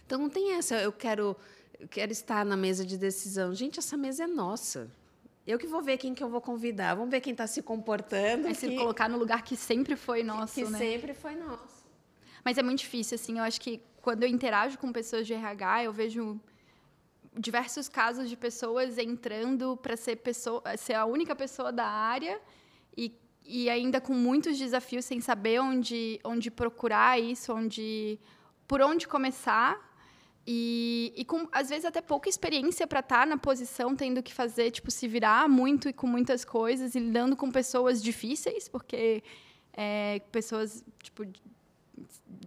[0.06, 1.36] Então não tem essa, eu quero
[1.88, 3.54] quero estar na mesa de decisão.
[3.54, 4.90] Gente, essa mesa é nossa.
[5.46, 6.94] Eu que vou ver quem que eu vou convidar.
[6.94, 8.46] Vamos ver quem está se comportando.
[8.46, 10.78] É se colocar no lugar que sempre foi nosso, que né?
[10.78, 11.82] sempre foi nosso.
[12.44, 13.38] Mas é muito difícil, assim.
[13.38, 16.40] Eu acho que quando eu interajo com pessoas de RH, eu vejo
[17.38, 22.40] diversos casos de pessoas entrando para ser pessoa, ser a única pessoa da área
[22.96, 28.18] e, e ainda com muitos desafios sem saber onde onde procurar isso, onde
[28.68, 29.91] por onde começar
[30.46, 34.32] e, e com às vezes até pouca experiência para estar tá na posição, tendo que
[34.32, 39.22] fazer tipo se virar muito e com muitas coisas e lidando com pessoas difíceis, porque
[39.72, 41.24] é, pessoas tipo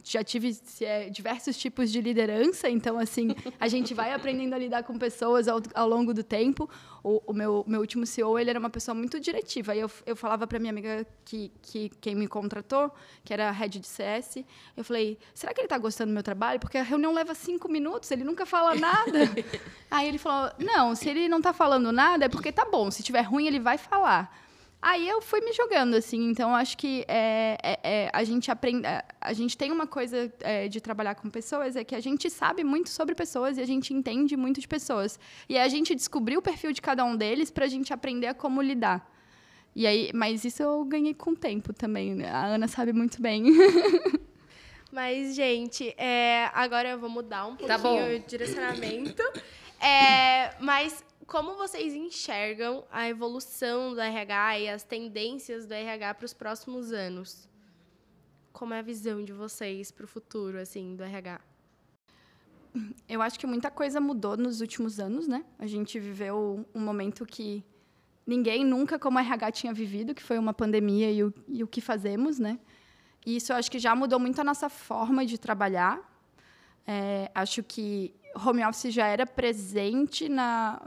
[0.04, 4.84] já tive é, diversos tipos de liderança, então, assim, a gente vai aprendendo a lidar
[4.84, 6.70] com pessoas ao, ao longo do tempo.
[7.04, 9.76] O, o, meu, meu último CEO, ele era uma pessoa muito diretiva.
[9.76, 12.92] E eu, eu falava para minha amiga que, que quem me contratou,
[13.24, 14.44] que era a head de CS,
[14.76, 16.60] eu falei, será que ele está gostando do meu trabalho?
[16.60, 19.20] Porque a reunião leva cinco minutos, ele nunca fala nada.
[19.90, 22.92] Aí ele falou, não, se ele não está falando nada, é porque tá bom.
[22.92, 24.45] Se tiver ruim, ele vai falar.
[24.88, 26.30] Aí eu fui me jogando, assim.
[26.30, 28.88] Então, acho que é, é, é, a gente aprende...
[29.20, 32.64] A gente tem uma coisa é, de trabalhar com pessoas, é que a gente sabe
[32.64, 35.20] muito sobre pessoas e a gente entende muito de pessoas.
[35.50, 38.36] E a gente descobriu o perfil de cada um deles para a gente aprender a
[38.36, 39.12] como lidar.
[39.76, 42.14] E aí, mas isso eu ganhei com o tempo também.
[42.14, 42.30] Né?
[42.30, 43.44] A Ana sabe muito bem.
[44.92, 49.24] Mas, gente, é, agora eu vou mudar um tá pouquinho tá o direcionamento.
[49.78, 56.26] É, mas como vocês enxergam a evolução do RH e as tendências do RH para
[56.26, 57.50] os próximos anos?
[58.54, 61.42] Como é a visão de vocês para o futuro, assim, do RH?
[63.08, 65.44] Eu acho que muita coisa mudou nos últimos anos, né?
[65.58, 67.64] A gente viveu um momento que
[68.26, 71.82] ninguém nunca, como RH, tinha vivido, que foi uma pandemia e o, e o que
[71.82, 72.60] fazemos, né?
[73.26, 76.00] E isso eu acho que já mudou muito a nossa forma de trabalhar.
[76.86, 80.82] É, acho que home office já era presente na,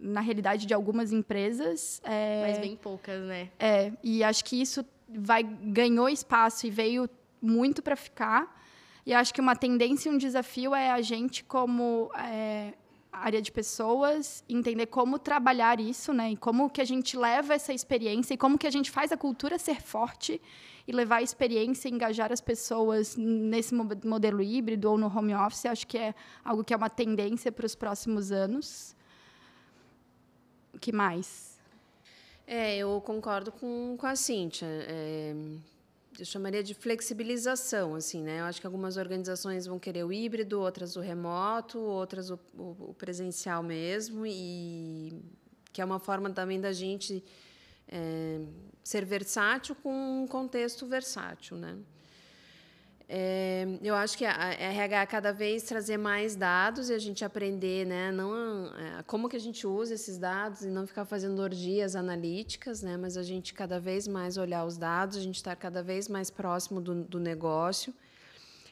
[0.00, 2.00] na realidade de algumas empresas.
[2.04, 3.50] É, Mas bem poucas, né?
[3.58, 7.08] É, e acho que isso vai ganhou espaço e veio
[7.40, 8.60] muito para ficar.
[9.04, 12.72] E acho que uma tendência e um desafio é a gente, como é,
[13.12, 16.30] área de pessoas, entender como trabalhar isso, né?
[16.30, 19.16] E como que a gente leva essa experiência e como que a gente faz a
[19.16, 20.40] cultura ser forte
[20.86, 25.86] e levar a experiência engajar as pessoas nesse modelo híbrido ou no home office, acho
[25.86, 26.14] que é
[26.44, 28.96] algo que é uma tendência para os próximos anos.
[30.74, 31.58] O que mais?
[32.46, 34.66] É, eu concordo com, com a Cíntia.
[34.66, 35.34] É,
[36.18, 38.40] eu chamaria de flexibilização, assim, né?
[38.40, 42.90] Eu acho que algumas organizações vão querer o híbrido, outras o remoto, outras o, o,
[42.90, 45.12] o presencial mesmo, e
[45.72, 47.24] que é uma forma também da gente
[47.92, 48.40] é,
[48.82, 51.76] ser versátil com um contexto versátil, né?
[53.14, 57.84] É, eu acho que a RH cada vez trazer mais dados e a gente aprender,
[57.84, 61.94] né, não é, como que a gente usa esses dados e não ficar fazendo orgias
[61.94, 65.82] analíticas, né, mas a gente cada vez mais olhar os dados, a gente estar cada
[65.82, 67.92] vez mais próximo do, do negócio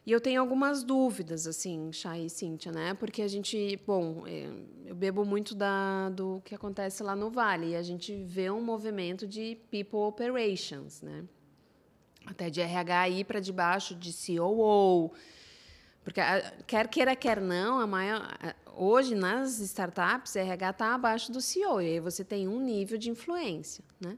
[0.07, 2.95] e eu tenho algumas dúvidas, assim, Chay e Cíntia, né?
[2.95, 4.49] Porque a gente, bom, é,
[4.87, 8.63] eu bebo muito da, do que acontece lá no Vale e a gente vê um
[8.63, 11.25] movimento de people operations, né?
[12.25, 15.13] Até de RH ir para debaixo de COO.
[16.03, 16.21] Porque
[16.67, 18.27] quer queira, quer não, a maior,
[18.75, 23.11] hoje nas startups, RH está abaixo do CEO, e aí você tem um nível de
[23.11, 24.17] influência, né?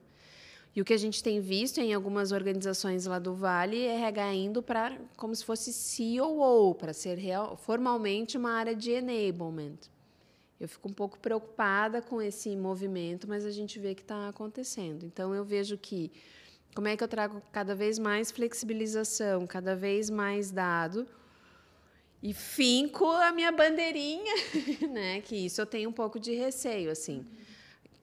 [0.74, 4.35] E o que a gente tem visto em algumas organizações lá do Vale é RH
[4.35, 9.76] indo para como se fosse COO, para ser real, formalmente uma área de enablement.
[10.58, 15.04] Eu fico um pouco preocupada com esse movimento, mas a gente vê que está acontecendo.
[15.04, 16.11] Então, eu vejo que
[16.74, 21.06] como é que eu trago cada vez mais flexibilização, cada vez mais dado,
[22.22, 24.35] e finco a minha bandeirinha,
[24.88, 25.20] né?
[25.20, 27.18] Que isso eu tenho um pouco de receio, assim.
[27.18, 27.52] Uhum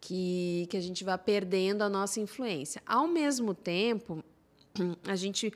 [0.02, 2.82] que, que a gente vá perdendo a nossa influência.
[2.86, 4.24] Ao mesmo tempo,
[5.08, 5.54] a gente,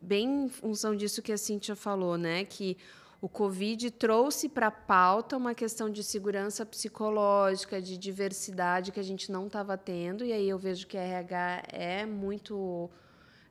[0.00, 2.76] bem em função disso que a Cíntia falou, né, que
[3.20, 9.04] o Covid trouxe para a pauta uma questão de segurança psicológica, de diversidade que a
[9.04, 12.90] gente não estava tendo, e aí eu vejo que a RH é muito,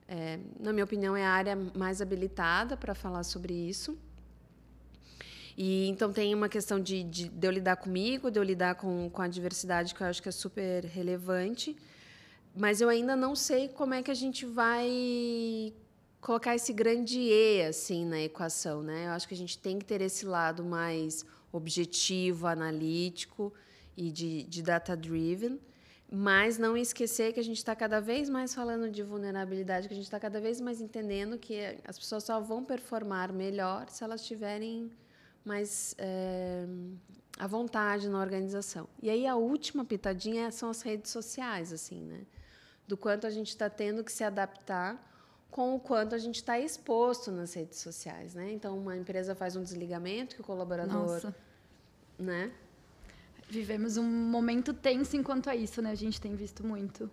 [0.07, 3.97] é, na minha opinião, é a área mais habilitada para falar sobre isso.
[5.57, 9.09] E então tem uma questão de, de, de eu lidar comigo, de eu lidar com,
[9.09, 11.75] com a diversidade, que eu acho que é super relevante.
[12.55, 15.73] Mas eu ainda não sei como é que a gente vai
[16.21, 19.07] colocar esse grande E assim na equação, né?
[19.07, 23.53] Eu acho que a gente tem que ter esse lado mais objetivo, analítico
[23.95, 25.59] e de, de data driven,
[26.11, 29.97] mas não esquecer que a gente está cada vez mais falando de vulnerabilidade, que a
[29.97, 34.25] gente está cada vez mais entendendo que as pessoas só vão performar melhor se elas
[34.25, 34.91] tiverem
[35.45, 36.65] mais é,
[37.37, 38.87] a vontade na organização.
[39.01, 42.21] E aí a última pitadinha são as redes sociais, assim, né?
[42.87, 45.11] Do quanto a gente está tendo que se adaptar
[45.49, 48.51] com o quanto a gente está exposto nas redes sociais, né?
[48.51, 51.35] Então uma empresa faz um desligamento que o colaborador, Nossa.
[52.17, 52.51] né?
[53.49, 55.91] Vivemos um momento tenso enquanto a isso, né?
[55.91, 57.09] A gente tem visto muito.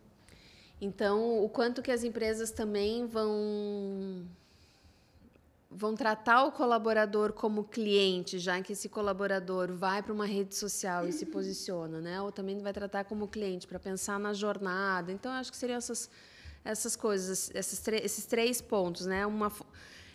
[0.80, 4.24] Então, o quanto que as empresas também vão
[5.80, 11.08] vão tratar o colaborador como cliente, já que esse colaborador vai para uma rede social
[11.08, 12.20] e se posiciona, né?
[12.20, 15.10] Ou também vai tratar como cliente para pensar na jornada.
[15.10, 16.10] Então, acho que seriam essas
[16.62, 19.24] essas coisas, esses, esses três pontos, né?
[19.24, 19.50] Uma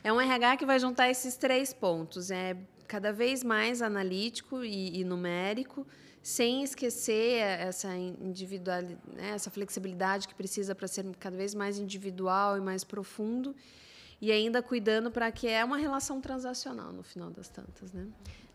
[0.04, 2.56] é um RH que vai juntar esses três pontos, é
[2.88, 5.88] cada vez mais analítico e, e numérico
[6.22, 12.56] sem esquecer essa individualidade, né, essa flexibilidade que precisa para ser cada vez mais individual
[12.56, 13.56] e mais profundo,
[14.22, 18.08] e ainda cuidando para que é uma relação transacional no final das tantas, né?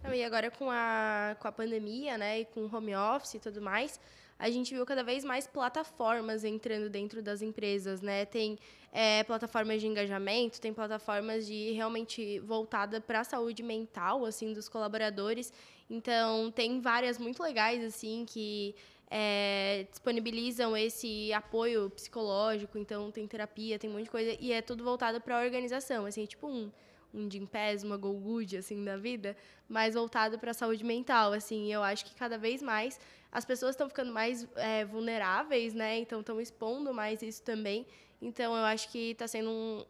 [0.03, 3.39] Não, e agora com a, com a pandemia, né, e com o home office e
[3.39, 4.01] tudo mais,
[4.39, 8.25] a gente viu cada vez mais plataformas entrando dentro das empresas, né?
[8.25, 8.59] Tem
[8.91, 14.67] é, plataformas de engajamento, tem plataformas de realmente voltada para a saúde mental, assim, dos
[14.67, 15.53] colaboradores.
[15.91, 18.75] Então, tem várias muito legais, assim, que
[19.11, 22.79] é, disponibilizam esse apoio psicológico.
[22.79, 24.37] Então, tem terapia, tem um monte de coisa.
[24.41, 26.71] E é tudo voltado para a organização, assim, tipo um
[27.13, 29.37] um Gympass, uma Go Good, assim, da vida,
[29.69, 31.73] mas voltado para a saúde mental, assim.
[31.73, 33.01] Eu acho que cada vez mais
[33.33, 35.99] as pessoas estão ficando mais é, vulneráveis, né?
[35.99, 37.87] Então, estão expondo mais isso também.
[38.21, 39.85] Então, eu acho que está sendo um,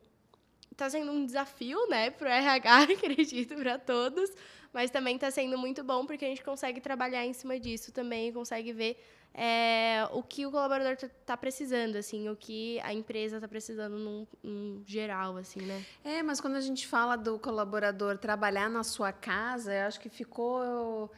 [0.76, 4.30] tá sendo um desafio, né, para o RH, acredito, para todos,
[4.72, 8.32] mas também está sendo muito bom porque a gente consegue trabalhar em cima disso também,
[8.32, 8.96] consegue ver
[9.32, 13.96] é, o que o colaborador está tá precisando, assim, o que a empresa está precisando
[13.96, 15.84] num, num, geral, assim, né?
[16.04, 20.08] É, mas quando a gente fala do colaborador trabalhar na sua casa, eu acho que
[20.08, 21.10] ficou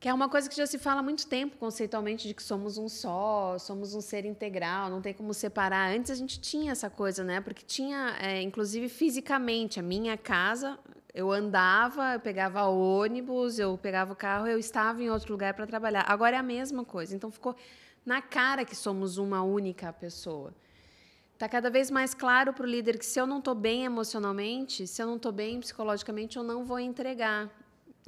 [0.00, 2.78] que é uma coisa que já se fala há muito tempo conceitualmente de que somos
[2.78, 5.90] um só, somos um ser integral, não tem como separar.
[5.92, 7.40] Antes a gente tinha essa coisa, né?
[7.40, 10.78] Porque tinha, é, inclusive fisicamente, a minha casa,
[11.14, 15.66] eu andava, eu pegava ônibus, eu pegava o carro, eu estava em outro lugar para
[15.66, 16.04] trabalhar.
[16.06, 17.14] Agora é a mesma coisa.
[17.16, 17.56] Então ficou
[18.04, 20.52] na cara que somos uma única pessoa.
[21.34, 24.86] Está cada vez mais claro para o líder que se eu não estou bem emocionalmente,
[24.86, 27.48] se eu não estou bem psicologicamente, eu não vou entregar.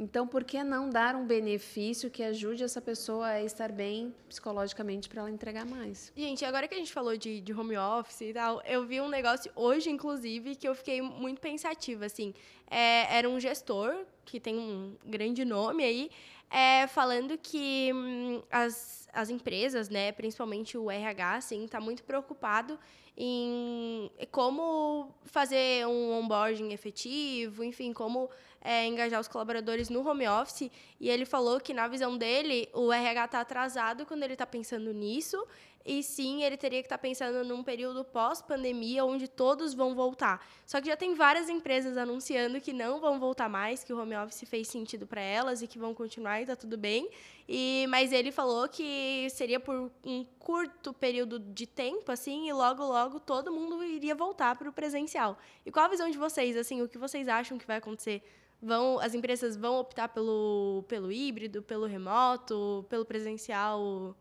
[0.00, 5.10] Então, por que não dar um benefício que ajude essa pessoa a estar bem psicologicamente
[5.10, 6.10] para ela entregar mais?
[6.16, 9.10] Gente, agora que a gente falou de, de, home office e tal, eu vi um
[9.10, 12.32] negócio hoje, inclusive, que eu fiquei muito pensativa, assim.
[12.70, 16.10] É, era um gestor, que tem um grande nome aí,
[16.48, 22.78] é, falando que hum, as, as empresas, né, principalmente o RH, assim, está muito preocupado
[23.22, 28.30] em como fazer um onboarding efetivo, enfim, como
[28.60, 30.70] é, engajar os colaboradores no home office.
[30.98, 34.92] E ele falou que, na visão dele, o RH está atrasado quando ele está pensando
[34.92, 35.42] nisso.
[35.84, 40.46] E sim, ele teria que estar tá pensando num período pós-pandemia, onde todos vão voltar.
[40.66, 44.14] Só que já tem várias empresas anunciando que não vão voltar mais, que o home
[44.16, 47.08] office fez sentido para elas e que vão continuar e está tudo bem.
[47.48, 52.84] E, mas ele falou que seria por um curto período de tempo, assim, e logo,
[52.84, 55.38] logo todo mundo iria voltar para o presencial.
[55.64, 58.22] E qual a visão de vocês, assim, o que vocês acham que vai acontecer
[58.62, 64.14] vão as empresas vão optar pelo, pelo híbrido, pelo remoto, pelo presencial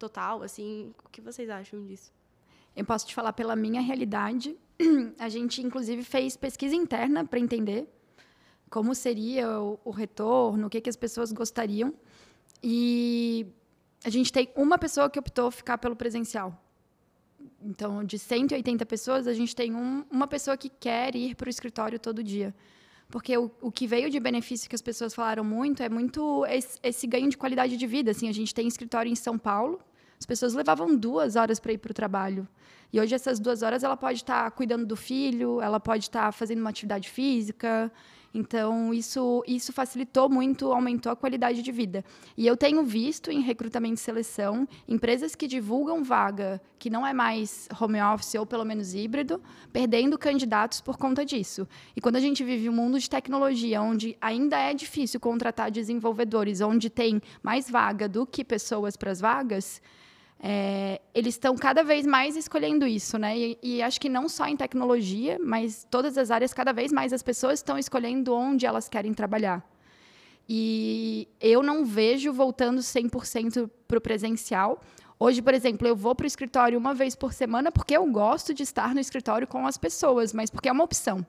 [0.00, 2.10] total, assim, o que vocês acham disso?
[2.74, 4.56] Eu posso te falar pela minha realidade.
[5.18, 7.86] A gente inclusive fez pesquisa interna para entender
[8.70, 11.92] como seria o, o retorno, o que, que as pessoas gostariam.
[12.62, 13.46] E
[14.04, 16.48] a gente tem uma pessoa que optou ficar pelo presencial.
[17.60, 21.50] Então, de 180 pessoas, a gente tem um, uma pessoa que quer ir para o
[21.50, 22.54] escritório todo dia.
[23.10, 26.78] Porque o, o que veio de benefício que as pessoas falaram muito é muito esse,
[26.82, 28.12] esse ganho de qualidade de vida.
[28.12, 29.80] Assim, a gente tem escritório em São Paulo,
[30.20, 32.46] as pessoas levavam duas horas para ir para o trabalho.
[32.92, 36.26] E hoje, essas duas horas, ela pode estar tá cuidando do filho, ela pode estar
[36.26, 37.90] tá fazendo uma atividade física,
[38.32, 42.04] então, isso, isso facilitou muito, aumentou a qualidade de vida.
[42.36, 47.12] E eu tenho visto em recrutamento e seleção empresas que divulgam vaga que não é
[47.12, 49.42] mais home office ou pelo menos híbrido,
[49.72, 51.66] perdendo candidatos por conta disso.
[51.94, 56.60] E quando a gente vive um mundo de tecnologia onde ainda é difícil contratar desenvolvedores,
[56.60, 59.82] onde tem mais vaga do que pessoas para as vagas,
[60.42, 63.36] é, eles estão cada vez mais escolhendo isso, né?
[63.36, 67.12] E, e, acho que não só em tecnologia, mas todas as áreas, cada vez mais
[67.12, 69.62] as pessoas estão escolhendo onde elas querem trabalhar.
[70.48, 74.80] E eu não vejo voltando 100% para o presencial.
[75.18, 78.54] Hoje, por exemplo, eu vou para o escritório uma vez por semana porque eu gosto
[78.54, 81.24] de estar no escritório com as pessoas, mas porque é uma opção.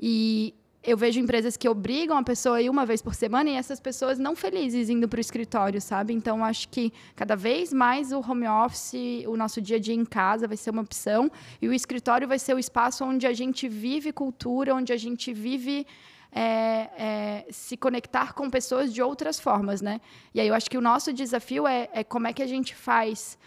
[0.00, 0.54] E
[0.88, 3.78] eu vejo empresas que obrigam a pessoa a ir uma vez por semana e essas
[3.78, 6.14] pessoas não felizes indo para o escritório, sabe?
[6.14, 10.04] Então, acho que cada vez mais o home office, o nosso dia a dia em
[10.04, 11.30] casa vai ser uma opção
[11.60, 15.30] e o escritório vai ser o espaço onde a gente vive cultura, onde a gente
[15.30, 15.86] vive
[16.32, 20.00] é, é, se conectar com pessoas de outras formas, né?
[20.34, 22.74] E aí eu acho que o nosso desafio é, é como é que a gente
[22.74, 23.38] faz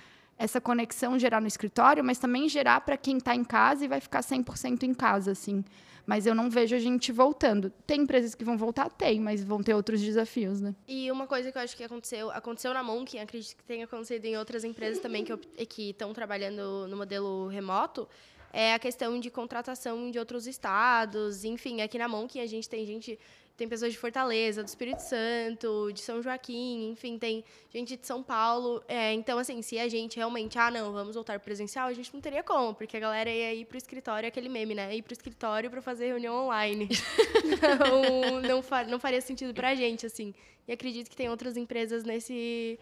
[0.42, 4.02] essa conexão gerar no escritório, mas também gerar para quem está em casa e vai
[4.02, 5.64] ficar 100% em casa, assim.
[6.04, 7.70] Mas eu não vejo a gente voltando.
[7.86, 8.90] Tem empresas que vão voltar?
[8.90, 10.74] Tem, mas vão ter outros desafios, né?
[10.88, 14.26] E uma coisa que eu acho que aconteceu, aconteceu na Monk, acredito que tenha acontecido
[14.26, 18.10] em outras empresas também que estão trabalhando no modelo remoto,
[18.52, 21.46] é a questão de contratação de outros estados.
[21.46, 23.18] Enfim, aqui na Monk a gente tem gente
[23.62, 28.24] tem pessoas de Fortaleza, do Espírito Santo, de São Joaquim, enfim, tem gente de São
[28.24, 28.84] Paulo.
[28.88, 32.20] É, então, assim, se a gente realmente, ah, não, vamos voltar presencial, a gente não
[32.20, 34.96] teria como, porque a galera ia ir pro escritório, aquele meme, né?
[34.96, 36.90] Ir pro escritório para fazer reunião online.
[37.80, 40.34] não, não, fa não faria sentido pra gente, assim.
[40.68, 42.80] E acredito que tem outras empresas nesse.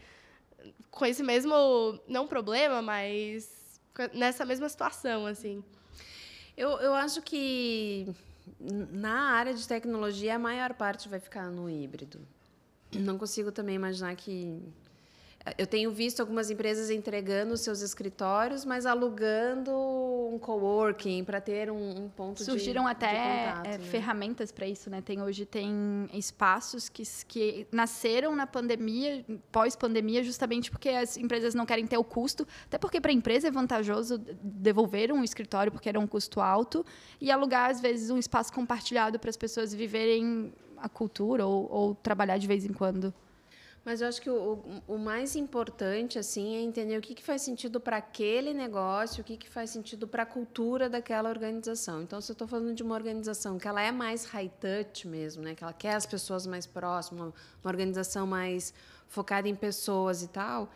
[0.90, 2.00] com esse mesmo.
[2.08, 3.82] não problema, mas
[4.14, 5.62] nessa mesma situação, assim.
[6.56, 8.08] Eu, eu acho que
[8.60, 12.20] na área de tecnologia, a maior parte vai ficar no híbrido.
[12.94, 14.62] Não consigo também imaginar que
[15.58, 22.06] eu tenho visto algumas empresas entregando seus escritórios, mas alugando um coworking para ter um,
[22.06, 23.84] um ponto Surgiram de, até de contato, é, né?
[23.86, 25.02] ferramentas para isso, né?
[25.02, 31.66] Tem hoje tem espaços que, que nasceram na pandemia, pós-pandemia, justamente porque as empresas não
[31.66, 35.90] querem ter o custo, até porque para a empresa é vantajoso devolver um escritório porque
[35.90, 36.86] era um custo alto
[37.20, 41.96] e alugar às vezes um espaço compartilhado para as pessoas viverem a cultura ou, ou
[41.96, 43.14] trabalhar de vez em quando.
[43.84, 47.42] Mas eu acho que o, o mais importante assim é entender o que, que faz
[47.42, 52.02] sentido para aquele negócio, o que, que faz sentido para a cultura daquela organização.
[52.02, 55.42] Então, se eu estou falando de uma organização que ela é mais high touch mesmo,
[55.42, 58.74] né, que ela quer as pessoas mais próximas, uma, uma organização mais
[59.08, 60.70] focada em pessoas e tal,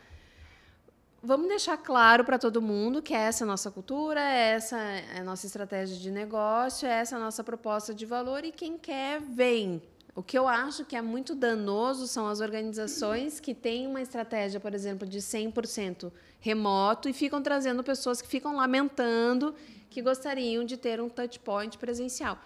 [1.22, 5.24] vamos deixar claro para todo mundo que essa é a nossa cultura, essa é a
[5.24, 9.82] nossa estratégia de negócio, essa é a nossa proposta de valor e quem quer vem.
[10.16, 14.59] O que eu acho que é muito danoso são as organizações que têm uma estratégia,
[14.59, 19.55] por exemplo, de 100% remoto e ficam trazendo pessoas que ficam lamentando
[19.89, 22.38] que gostariam de ter um touch point presencial.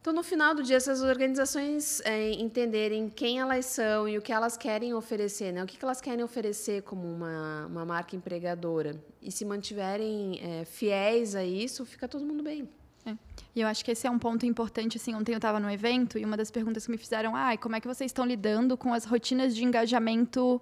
[0.00, 4.32] Então, no final do dia, essas organizações é, entenderem quem elas são e o que
[4.32, 5.64] elas querem oferecer, né?
[5.64, 11.34] o que elas querem oferecer como uma, uma marca empregadora, e se mantiverem é, fiéis
[11.34, 12.68] a isso, fica todo mundo bem.
[13.06, 13.16] É.
[13.54, 14.96] E eu acho que esse é um ponto importante.
[14.96, 17.76] Assim, ontem eu estava no evento e uma das perguntas que me fizeram, ah, como
[17.76, 20.60] é que vocês estão lidando com as rotinas de engajamento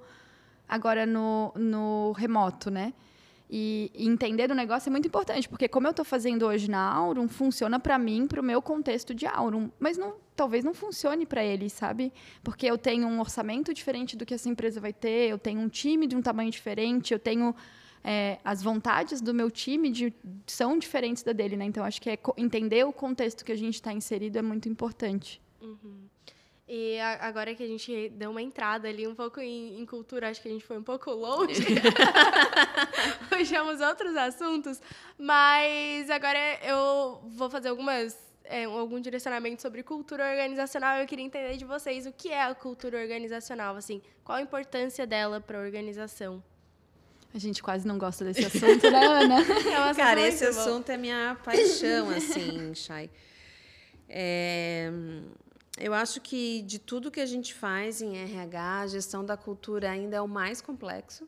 [0.69, 2.93] agora no, no remoto, né?
[3.55, 6.91] E, e entender o negócio é muito importante, porque como eu estou fazendo hoje na
[6.91, 11.27] Aurum, funciona para mim, para o meu contexto de Aurum, mas não, talvez não funcione
[11.27, 12.11] para eles, sabe?
[12.43, 15.69] Porque eu tenho um orçamento diferente do que essa empresa vai ter, eu tenho um
[15.69, 17.55] time de um tamanho diferente, eu tenho
[18.05, 20.13] é, as vontades do meu time de,
[20.47, 21.65] são diferentes da dele, né?
[21.65, 25.41] Então acho que é entender o contexto que a gente está inserido é muito importante.
[25.61, 26.09] Uhum.
[26.67, 30.31] E a, agora que a gente deu uma entrada ali um pouco em, em cultura,
[30.31, 31.63] acho que a gente foi um pouco longe.
[33.29, 34.81] Puxamos outros assuntos,
[35.19, 40.99] mas agora eu vou fazer algumas é, algum direcionamento sobre cultura organizacional.
[40.99, 45.07] Eu queria entender de vocês o que é a cultura organizacional, assim, qual a importância
[45.07, 46.43] dela para a organização.
[47.35, 49.37] A gente quase não gosta desse assunto, né, Ana?
[49.93, 50.51] É Cara, esse bom.
[50.51, 53.11] assunto é minha paixão, assim, Chay.
[54.09, 54.91] É,
[55.79, 59.91] eu acho que de tudo que a gente faz em RH, a gestão da cultura
[59.91, 61.27] ainda é o mais complexo.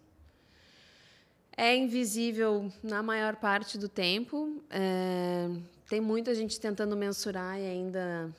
[1.57, 4.63] É invisível na maior parte do tempo.
[4.69, 5.49] É,
[5.89, 8.31] tem muita gente tentando mensurar e ainda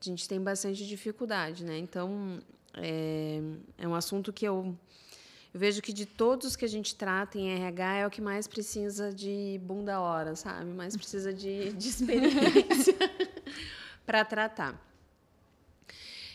[0.00, 1.78] a gente tem bastante dificuldade, né?
[1.78, 2.40] Então,
[2.74, 3.40] é,
[3.78, 4.76] é um assunto que eu
[5.58, 8.46] eu vejo que de todos que a gente trata em RH é o que mais
[8.46, 10.66] precisa de bunda hora, sabe?
[10.66, 12.94] Mais precisa de, de experiência
[14.06, 14.80] para tratar.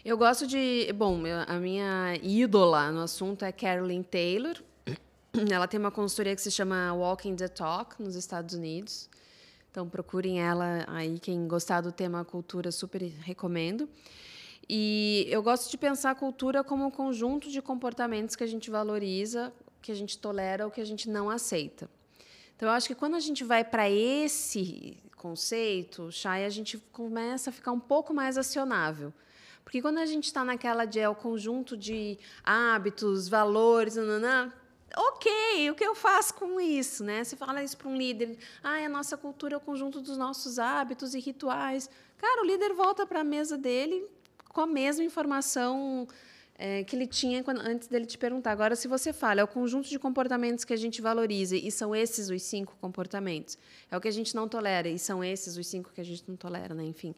[0.03, 0.91] Eu gosto de.
[0.93, 4.61] Bom, a minha ídola no assunto é Carolyn Taylor.
[5.49, 9.09] Ela tem uma consultoria que se chama Walking the Talk nos Estados Unidos.
[9.71, 13.87] Então procurem ela aí, quem gostar do tema cultura, super recomendo.
[14.69, 18.71] E eu gosto de pensar a cultura como um conjunto de comportamentos que a gente
[18.71, 21.89] valoriza, que a gente tolera ou que a gente não aceita.
[22.55, 27.49] Então, eu acho que quando a gente vai para esse conceito, Chay, a gente começa
[27.49, 29.13] a ficar um pouco mais acionável.
[29.63, 34.51] Porque quando a gente está naquela de é o conjunto de hábitos, valores, nananã,
[34.95, 37.23] ok, o que eu faço com isso, né?
[37.23, 40.59] Você fala isso para um líder, ah, a nossa cultura é o conjunto dos nossos
[40.59, 41.89] hábitos e rituais.
[42.17, 44.05] Cara, o líder volta para a mesa dele
[44.53, 46.07] com a mesma informação
[46.55, 48.51] é, que ele tinha quando, antes dele te perguntar.
[48.51, 51.95] Agora, se você fala, é o conjunto de comportamentos que a gente valoriza e são
[51.95, 53.57] esses os cinco comportamentos.
[53.89, 56.23] É o que a gente não tolera e são esses os cinco que a gente
[56.27, 56.83] não tolera, né?
[56.85, 57.15] Enfim.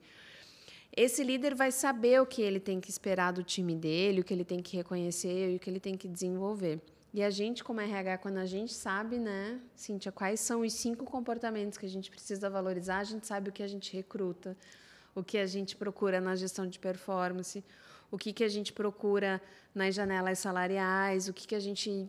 [0.96, 4.34] Esse líder vai saber o que ele tem que esperar do time dele, o que
[4.34, 6.80] ele tem que reconhecer e o que ele tem que desenvolver.
[7.14, 11.06] E a gente, como RH, quando a gente sabe, né, Cíntia, quais são os cinco
[11.06, 14.56] comportamentos que a gente precisa valorizar, a gente sabe o que a gente recruta,
[15.16, 17.64] o que a gente procura na gestão de performance,
[18.12, 19.42] o que, que a gente procura
[19.74, 22.08] nas janelas salariais, o que, que a gente.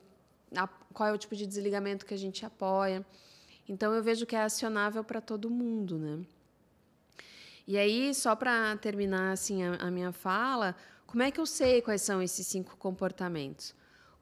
[0.92, 3.06] qual é o tipo de desligamento que a gente apoia.
[3.68, 6.24] Então eu vejo que é acionável para todo mundo, né?
[7.66, 10.76] E aí, só para terminar assim a, a minha fala,
[11.06, 13.74] como é que eu sei quais são esses cinco comportamentos?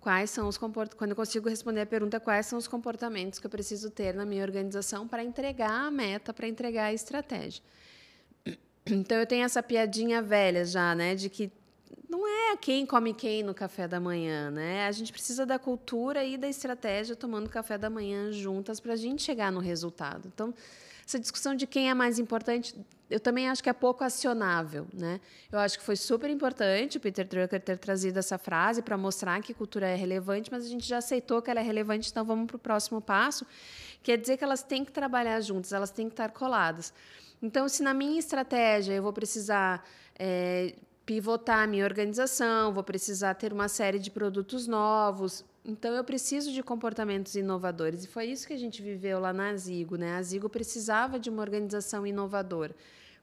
[0.05, 3.47] quais são os comportamentos, quando eu consigo responder a pergunta, quais são os comportamentos que
[3.47, 7.65] eu preciso ter na minha organização para entregar a meta, para entregar a estratégia.
[8.87, 11.51] Então eu tenho essa piadinha velha já, né, de que
[12.09, 14.87] não é quem come quem no café da manhã, né?
[14.87, 18.97] A gente precisa da cultura e da estratégia tomando café da manhã juntas para a
[18.97, 20.31] gente chegar no resultado.
[20.33, 20.55] Então,
[21.07, 22.75] essa discussão de quem é mais importante,
[23.11, 24.87] eu também acho que é pouco acionável.
[24.93, 25.21] Né?
[25.51, 29.43] Eu acho que foi super importante o Peter Drucker ter trazido essa frase para mostrar
[29.43, 32.47] que cultura é relevante, mas a gente já aceitou que ela é relevante, então vamos
[32.47, 33.47] para o próximo passo,
[34.03, 36.93] que é dizer que elas têm que trabalhar juntas, elas têm que estar coladas.
[37.45, 39.87] Então, se na minha estratégia eu vou precisar
[40.19, 40.75] é,
[41.05, 46.53] pivotar a minha organização, vou precisar ter uma série de produtos novos, então, eu preciso
[46.53, 48.05] de comportamentos inovadores.
[48.05, 49.97] E foi isso que a gente viveu lá na Azigo.
[49.97, 50.13] Né?
[50.13, 52.75] A Azigo precisava de uma organização inovadora.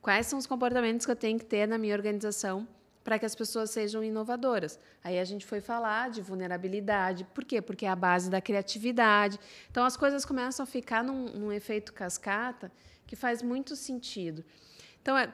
[0.01, 2.67] Quais são os comportamentos que eu tenho que ter na minha organização
[3.03, 4.79] para que as pessoas sejam inovadoras?
[5.03, 7.25] Aí a gente foi falar de vulnerabilidade.
[7.25, 7.61] Por quê?
[7.61, 9.39] Porque é a base da criatividade.
[9.69, 12.71] Então, as coisas começam a ficar num, num efeito cascata
[13.11, 14.41] que faz muito sentido.
[15.01, 15.27] Então, é,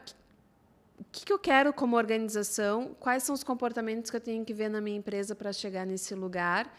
[0.99, 2.95] o que, eu quero como organização?
[2.99, 6.15] Quais são os comportamentos que eu tenho que ver na minha empresa para chegar nesse
[6.15, 6.75] lugar?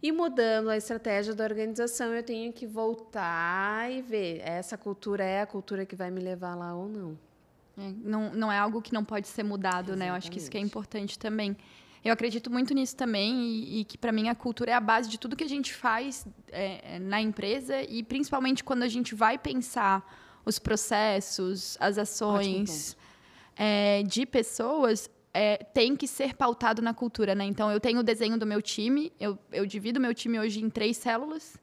[0.00, 5.40] E mudando a estratégia da organização, eu tenho que voltar e ver essa cultura é
[5.40, 7.18] a cultura que vai me levar lá ou não.
[7.76, 9.98] É, não, não é algo que não pode ser mudado, Exatamente.
[9.98, 10.10] né?
[10.10, 11.56] Eu acho que isso que é importante também.
[12.04, 15.08] Eu acredito muito nisso também e, e que para mim a cultura é a base
[15.08, 19.36] de tudo que a gente faz é, na empresa e principalmente quando a gente vai
[19.36, 20.06] pensar
[20.46, 22.96] os processos, as ações
[23.56, 27.44] é, de pessoas, é, tem que ser pautado na cultura, né?
[27.44, 30.70] Então, eu tenho o desenho do meu time, eu, eu divido meu time hoje em
[30.70, 31.58] três células.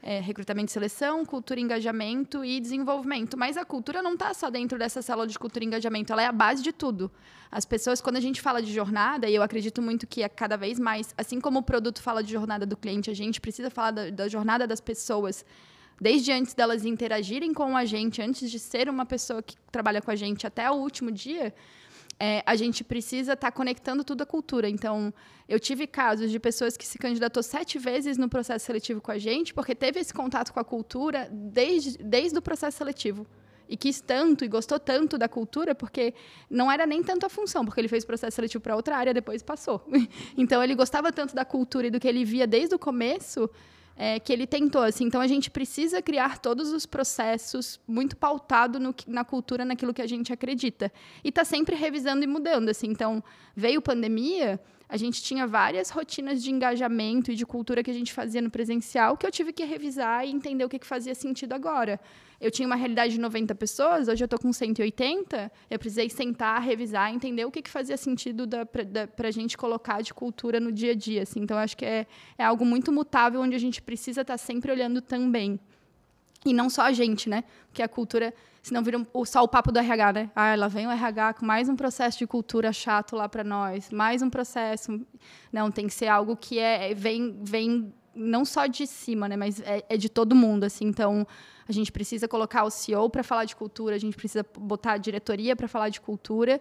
[0.00, 3.36] É, recrutamento e seleção, cultura, engajamento e desenvolvimento.
[3.36, 6.26] Mas a cultura não está só dentro dessa célula de cultura e engajamento, ela é
[6.26, 7.10] a base de tudo.
[7.50, 10.56] As pessoas, quando a gente fala de jornada, e eu acredito muito que é cada
[10.56, 13.90] vez mais, assim como o produto fala de jornada do cliente, a gente precisa falar
[13.90, 15.44] da, da jornada das pessoas
[16.00, 20.10] desde antes delas interagirem com a gente, antes de ser uma pessoa que trabalha com
[20.10, 21.52] a gente até o último dia,
[22.20, 24.68] é, a gente precisa estar tá conectando tudo à cultura.
[24.68, 25.12] Então,
[25.48, 29.18] eu tive casos de pessoas que se candidatou sete vezes no processo seletivo com a
[29.18, 33.26] gente, porque teve esse contato com a cultura desde, desde o processo seletivo.
[33.68, 36.14] E quis tanto e gostou tanto da cultura, porque
[36.48, 39.12] não era nem tanto a função, porque ele fez o processo seletivo para outra área,
[39.12, 39.86] depois passou.
[40.36, 43.48] então, ele gostava tanto da cultura e do que ele via desde o começo,
[43.98, 44.82] é, que ele tentou.
[44.82, 45.04] Assim.
[45.04, 50.00] Então, a gente precisa criar todos os processos muito pautado no, na cultura, naquilo que
[50.00, 50.92] a gente acredita.
[51.24, 52.68] E está sempre revisando e mudando.
[52.68, 52.86] Assim.
[52.86, 53.22] Então,
[53.56, 58.12] veio pandemia, a gente tinha várias rotinas de engajamento e de cultura que a gente
[58.12, 61.52] fazia no presencial que eu tive que revisar e entender o que, que fazia sentido
[61.52, 62.00] agora.
[62.40, 66.62] Eu tinha uma realidade de 90 pessoas, hoje eu estou com 180, eu precisei sentar,
[66.62, 68.48] revisar, entender o que, que fazia sentido
[69.16, 71.22] para a gente colocar de cultura no dia a dia.
[71.22, 71.40] Assim.
[71.40, 74.70] Então, acho que é, é algo muito mutável, onde a gente precisa estar tá sempre
[74.70, 75.58] olhando também.
[76.44, 77.42] E não só a gente, né?
[77.66, 78.32] Porque a cultura,
[78.62, 80.30] senão vira um, só o papo do RH, né?
[80.36, 83.90] Ah, lá vem o RH com mais um processo de cultura chato lá para nós,
[83.90, 85.00] mais um processo.
[85.52, 89.36] Não, tem que ser algo que é, vem, vem não só de cima, né?
[89.36, 90.86] Mas é, é de todo mundo, assim.
[90.86, 91.26] Então,
[91.68, 94.96] a gente precisa colocar o CEO para falar de cultura, a gente precisa botar a
[94.96, 96.58] diretoria para falar de cultura.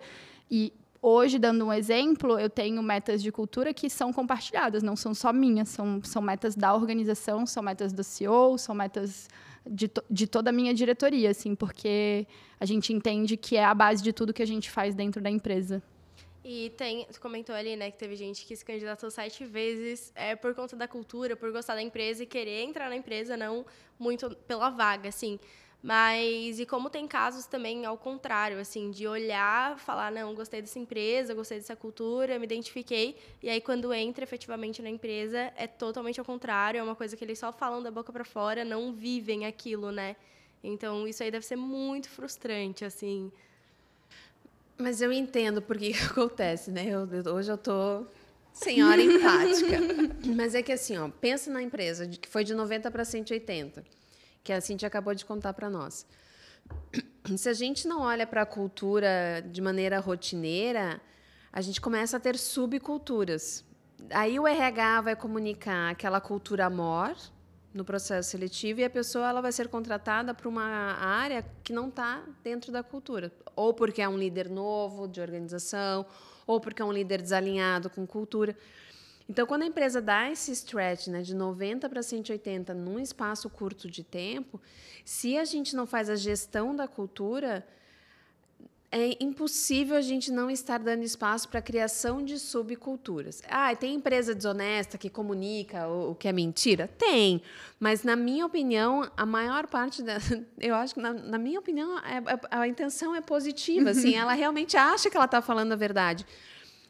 [0.52, 5.14] E hoje, dando um exemplo, eu tenho metas de cultura que são compartilhadas, não são
[5.14, 9.30] só minhas, são, são metas da organização, são metas do CEO, são metas
[9.66, 12.28] de, to, de toda a minha diretoria, assim, porque
[12.60, 15.30] a gente entende que é a base de tudo que a gente faz dentro da
[15.30, 15.82] empresa.
[16.50, 20.34] E tem, você comentou ali, né, que teve gente que se candidatou sete vezes é,
[20.34, 23.66] por conta da cultura, por gostar da empresa e querer entrar na empresa, não
[24.00, 25.38] muito pela vaga, assim.
[25.84, 30.80] Mas, e como tem casos também ao contrário, assim, de olhar, falar, não, gostei dessa
[30.80, 36.18] empresa, gostei dessa cultura, me identifiquei, e aí quando entra efetivamente na empresa, é totalmente
[36.18, 39.46] ao contrário, é uma coisa que eles só falam da boca para fora, não vivem
[39.46, 40.16] aquilo, né?
[40.64, 43.34] Então, isso aí deve ser muito frustrante, assim.
[44.78, 46.86] Mas eu entendo porque que acontece, né?
[46.88, 48.06] Eu, hoje eu tô
[48.54, 49.80] senhora empática.
[50.36, 53.84] Mas é que assim, ó, pensa na empresa que foi de 90 para 180
[54.44, 56.06] que a Cintia acabou de contar para nós.
[57.36, 61.02] Se a gente não olha para a cultura de maneira rotineira,
[61.52, 63.66] a gente começa a ter subculturas.
[64.10, 67.14] Aí o RH vai comunicar aquela cultura mor
[67.78, 71.88] no processo seletivo e a pessoa ela vai ser contratada para uma área que não
[71.88, 76.06] está dentro da cultura, ou porque é um líder novo de organização,
[76.46, 78.58] ou porque é um líder desalinhado com cultura.
[79.30, 83.90] Então, quando a empresa dá esse stretch né, de 90 para 180 num espaço curto
[83.90, 84.60] de tempo,
[85.06, 87.68] se a gente não faz a gestão da cultura,
[88.98, 93.44] é impossível a gente não estar dando espaço para a criação de subculturas.
[93.48, 96.90] Ah, tem empresa desonesta que comunica o, o, que é mentira?
[96.98, 97.42] Tem.
[97.80, 100.18] Mas, na minha opinião, a maior parte da.
[100.60, 103.92] Eu acho que, na, na minha opinião, é, é, a intenção é positiva.
[103.92, 106.26] Assim, ela realmente acha que ela está falando a verdade.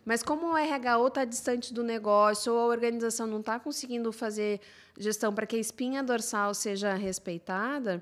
[0.06, 4.62] Mas como o RH está distante do negócio ou a organização não está conseguindo fazer
[4.98, 8.02] gestão para que a espinha dorsal seja respeitada,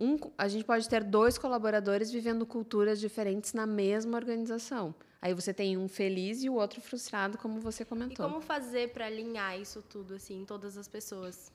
[0.00, 4.94] um, a gente pode ter dois colaboradores vivendo culturas diferentes na mesma organização.
[5.20, 8.26] Aí você tem um feliz e o outro frustrado, como você comentou.
[8.26, 11.52] E como fazer para alinhar isso tudo assim em todas as pessoas?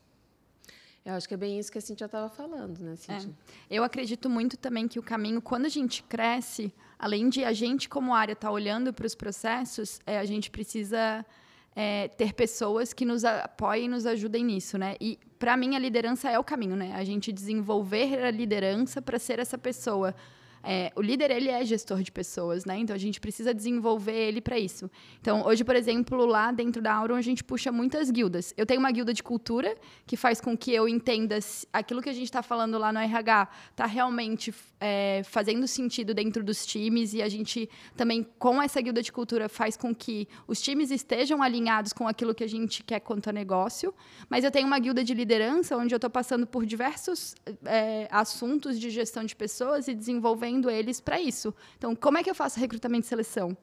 [1.04, 3.34] Eu acho que é bem isso que a Cintia estava falando, né, Cintia?
[3.70, 3.78] É.
[3.78, 7.90] Eu acredito muito também que o caminho, quando a gente cresce, além de a gente,
[7.90, 11.26] como área, estar tá olhando para os processos, é, a gente precisa
[11.80, 14.96] é, ter pessoas que nos apoiem e nos ajudem nisso, né?
[15.00, 16.92] E, para mim, a liderança é o caminho, né?
[16.96, 20.16] A gente desenvolver a liderança para ser essa pessoa
[20.70, 22.78] é, o líder ele é gestor de pessoas, né?
[22.78, 24.92] Então a gente precisa desenvolver ele para isso.
[25.22, 28.54] Então hoje, por exemplo, lá dentro da Auron a gente puxa muitas guildas.
[28.58, 31.40] Eu tenho uma guilda de cultura que faz com que eu entenda
[31.72, 36.44] aquilo que a gente está falando lá no RH está realmente é, fazendo sentido dentro
[36.44, 40.62] dos times e a gente também com essa guilda de cultura faz com que os
[40.62, 43.94] times estejam alinhados com aquilo que a gente quer quanto a negócio.
[44.30, 48.78] Mas eu tenho uma guilda de liderança onde eu estou passando por diversos é, assuntos
[48.78, 51.54] de gestão de pessoas e desenvolvendo eles para isso.
[51.78, 53.56] Então, como é que eu faço recrutamento e seleção?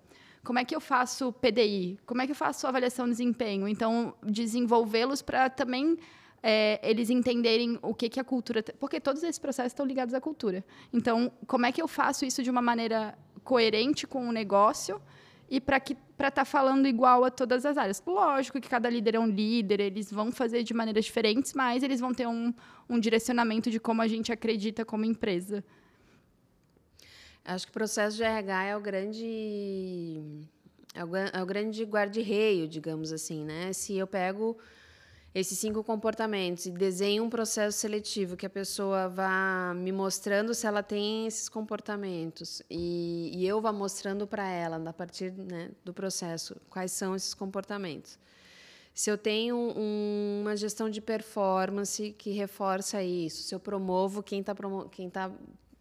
[0.45, 1.99] Como é que eu faço PDI?
[2.05, 3.67] Como é que eu faço avaliação de desempenho?
[3.67, 5.97] Então, desenvolvê-los para também
[6.43, 8.63] é, eles entenderem o que, que a cultura.
[8.79, 10.63] Porque todos esses processos estão ligados à cultura.
[10.93, 15.01] Então, como é que eu faço isso de uma maneira coerente com o negócio
[15.49, 18.03] e para que para estar tá falando igual a todas as áreas.
[18.07, 22.01] Lógico que cada líder é um líder, eles vão fazer de maneiras diferentes, mas eles
[22.01, 22.55] vão ter um,
[22.89, 25.65] um direcionamento de como a gente acredita como empresa.
[27.45, 30.21] Acho que o processo de RH é o grande
[30.95, 33.73] é é o grande guarda-reio, digamos assim, né?
[33.73, 34.57] Se eu pego
[35.35, 40.65] esses cinco comportamentos e desenho um processo seletivo que a pessoa vá me mostrando se
[40.65, 45.93] ela tem esses comportamentos e, e eu vá mostrando para ela, a partir né, do
[45.93, 48.17] processo, quais são esses comportamentos.
[48.95, 54.39] Se eu tenho um, uma gestão de performance que reforça isso, se eu promovo quem
[54.39, 54.55] está
[54.93, 55.33] quem tá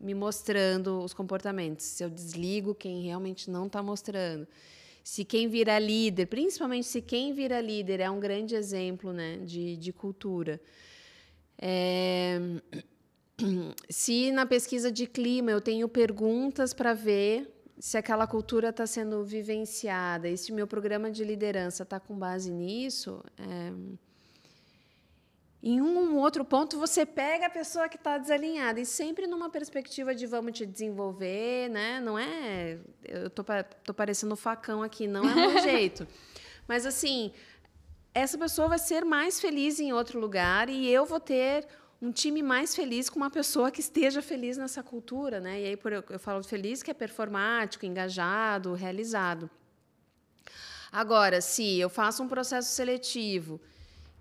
[0.03, 4.45] me mostrando os comportamentos, se eu desligo quem realmente não está mostrando.
[5.03, 9.77] Se quem vira líder, principalmente se quem vira líder é um grande exemplo né, de,
[9.77, 10.61] de cultura.
[11.57, 12.39] É,
[13.89, 17.49] se na pesquisa de clima eu tenho perguntas para ver
[17.79, 22.17] se aquela cultura está sendo vivenciada e se o meu programa de liderança está com
[22.17, 23.73] base nisso, é,
[25.65, 30.13] em um outro ponto, você pega a pessoa que está desalinhada e sempre numa perspectiva
[30.13, 32.01] de vamos te desenvolver, né?
[32.01, 32.77] Não é.
[33.05, 33.45] Eu tô,
[33.81, 36.05] tô parecendo facão aqui, não é o jeito.
[36.67, 37.31] Mas, assim,
[38.13, 41.65] essa pessoa vai ser mais feliz em outro lugar e eu vou ter
[42.01, 45.61] um time mais feliz com uma pessoa que esteja feliz nessa cultura, né?
[45.61, 49.49] E aí por eu, eu falo feliz que é performático, engajado, realizado.
[50.91, 53.61] Agora, se eu faço um processo seletivo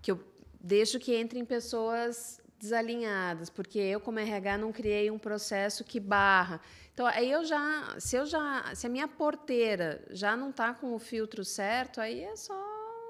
[0.01, 0.32] que eu
[0.63, 6.61] deixo que entrem pessoas desalinhadas, porque eu como RH não criei um processo que barra.
[6.93, 10.95] Então aí eu já, se eu já, se a minha porteira já não está com
[10.95, 12.53] o filtro certo, aí é só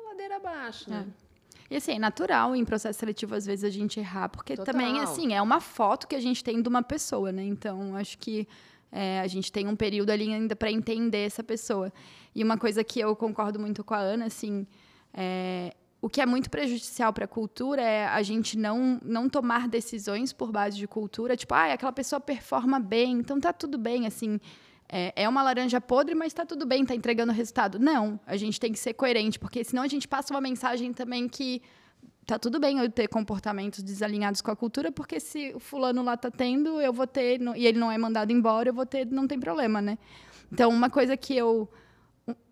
[0.10, 1.06] ladeira abaixo, né?
[1.08, 1.24] É.
[1.70, 4.74] E assim, é natural em processo seletivo às vezes a gente errar, porque Total.
[4.74, 7.44] também assim, é uma foto que a gente tem de uma pessoa, né?
[7.44, 8.48] Então, acho que
[8.92, 11.92] é, a gente tem um período ali ainda para entender essa pessoa.
[12.34, 14.68] E uma coisa que eu concordo muito com a Ana, assim,
[15.14, 15.74] é,
[16.04, 20.34] o que é muito prejudicial para a cultura é a gente não, não tomar decisões
[20.34, 24.38] por base de cultura, tipo, ah, aquela pessoa performa bem, então tá tudo bem, assim,
[24.90, 27.80] é, é uma laranja podre, mas tá tudo bem, tá entregando resultado.
[27.80, 31.30] Não, a gente tem que ser coerente, porque senão a gente passa uma mensagem também
[31.30, 31.62] que
[32.26, 36.18] tá tudo bem eu ter comportamentos desalinhados com a cultura, porque se o fulano lá
[36.18, 39.26] tá tendo, eu vou ter, e ele não é mandado embora, eu vou ter, não
[39.26, 39.98] tem problema, né?
[40.52, 41.70] Então, uma coisa que eu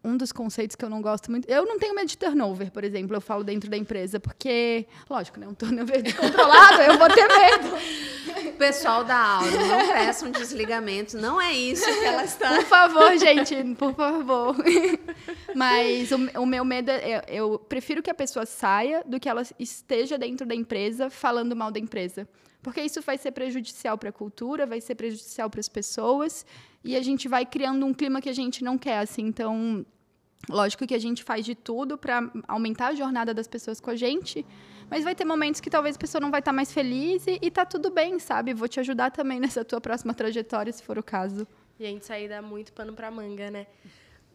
[0.04, 1.48] um dos conceitos que eu não gosto muito.
[1.48, 5.40] Eu não tenho medo de turnover, por exemplo, eu falo dentro da empresa, porque, lógico,
[5.40, 8.52] né, um turnover descontrolado, eu vou ter medo.
[8.58, 12.54] Pessoal da aula não peça um desligamento, não é isso que ela está.
[12.56, 14.56] Por favor, gente, por favor.
[15.56, 19.42] Mas o, o meu medo é, eu prefiro que a pessoa saia do que ela
[19.58, 22.28] esteja dentro da empresa falando mal da empresa.
[22.62, 26.46] Porque isso vai ser prejudicial para a cultura, vai ser prejudicial para as pessoas
[26.84, 29.24] e a gente vai criando um clima que a gente não quer, assim.
[29.24, 29.86] Então,
[30.50, 33.96] lógico que a gente faz de tudo para aumentar a jornada das pessoas com a
[33.96, 34.46] gente,
[34.90, 37.40] mas vai ter momentos que talvez a pessoa não vai estar tá mais feliz e,
[37.42, 38.54] e tá tudo bem, sabe?
[38.54, 41.48] Vou te ajudar também nessa tua próxima trajetória, se for o caso.
[41.80, 43.68] Gente, isso aí dá muito pano para manga, né?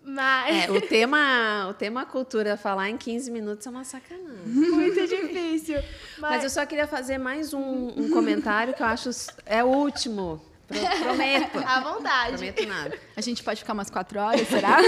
[0.03, 0.67] Mas...
[0.67, 4.47] É, o tema, o tema cultura falar em 15 minutos é uma sacanagem.
[4.47, 5.77] Muito difícil.
[6.19, 6.31] Mas...
[6.31, 9.11] Mas eu só queria fazer mais um, um comentário que eu acho
[9.45, 10.41] é o último.
[10.69, 11.59] Prometo.
[11.67, 12.37] À vontade.
[12.37, 12.99] Prometo nada.
[13.17, 14.79] A gente pode ficar umas quatro horas, será?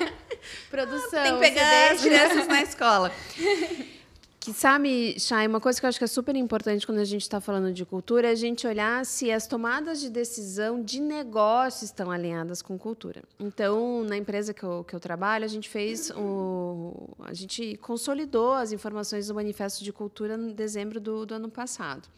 [0.70, 1.22] Produção.
[1.22, 3.12] Tem que pegar as crianças na escola.
[4.40, 7.20] Que sabe, Chay, uma coisa que eu acho que é super importante quando a gente
[7.20, 11.84] está falando de cultura é a gente olhar se as tomadas de decisão de negócio
[11.84, 13.22] estão alinhadas com cultura.
[13.38, 17.10] Então, na empresa que eu, que eu trabalho, a gente fez o.
[17.20, 22.08] A gente consolidou as informações do manifesto de cultura em dezembro do, do ano passado.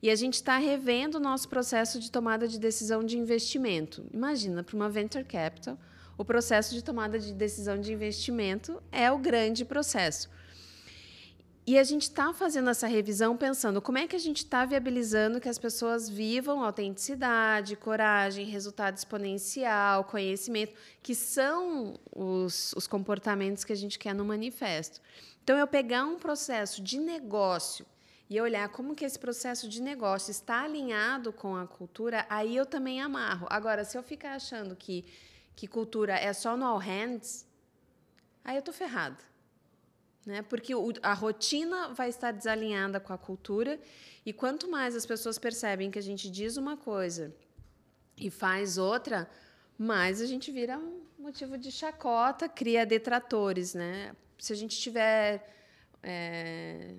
[0.00, 4.06] E a gente está revendo o nosso processo de tomada de decisão de investimento.
[4.12, 5.76] Imagina, para uma venture capital,
[6.16, 10.28] o processo de tomada de decisão de investimento é o grande processo.
[11.66, 15.38] E a gente está fazendo essa revisão pensando como é que a gente está viabilizando
[15.38, 20.72] que as pessoas vivam autenticidade, coragem, resultado exponencial, conhecimento,
[21.02, 25.00] que são os, os comportamentos que a gente quer no manifesto.
[25.44, 27.84] Então, eu pegar um processo de negócio
[28.30, 32.66] e olhar como que esse processo de negócio está alinhado com a cultura, aí eu
[32.66, 33.46] também amarro.
[33.48, 35.04] Agora, se eu ficar achando que,
[35.56, 37.46] que cultura é só no all hands,
[38.44, 39.16] aí eu estou ferrada.
[40.26, 40.42] Né?
[40.42, 43.80] Porque o, a rotina vai estar desalinhada com a cultura,
[44.26, 47.34] e quanto mais as pessoas percebem que a gente diz uma coisa
[48.14, 49.30] e faz outra,
[49.78, 53.72] mais a gente vira um motivo de chacota, cria detratores.
[53.72, 54.14] Né?
[54.38, 55.54] Se a gente tiver.
[56.02, 56.94] É,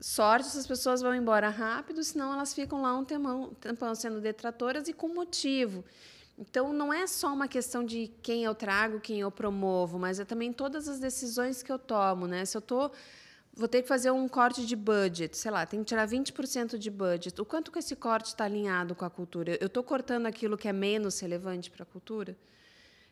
[0.00, 4.88] sorte, essas pessoas vão embora rápido, senão elas ficam lá um tempão, tempão sendo detratoras
[4.88, 5.84] e com motivo.
[6.38, 10.24] Então, não é só uma questão de quem eu trago, quem eu promovo, mas é
[10.24, 12.26] também todas as decisões que eu tomo.
[12.26, 12.46] Né?
[12.46, 12.90] Se eu tô,
[13.52, 16.90] vou ter que fazer um corte de budget, sei lá, tem que tirar 20% de
[16.90, 17.38] budget.
[17.38, 19.58] O quanto que esse corte está alinhado com a cultura?
[19.60, 22.34] Eu estou cortando aquilo que é menos relevante para a cultura?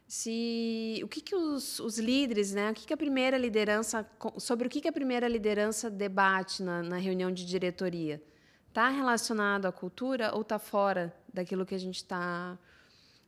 [0.08, 4.66] Se o que, que os, os líderes, né, o que, que a primeira liderança sobre
[4.66, 8.22] o que, que a primeira liderança debate na, na reunião de diretoria
[8.68, 12.58] está relacionado à cultura ou está fora daquilo que a gente está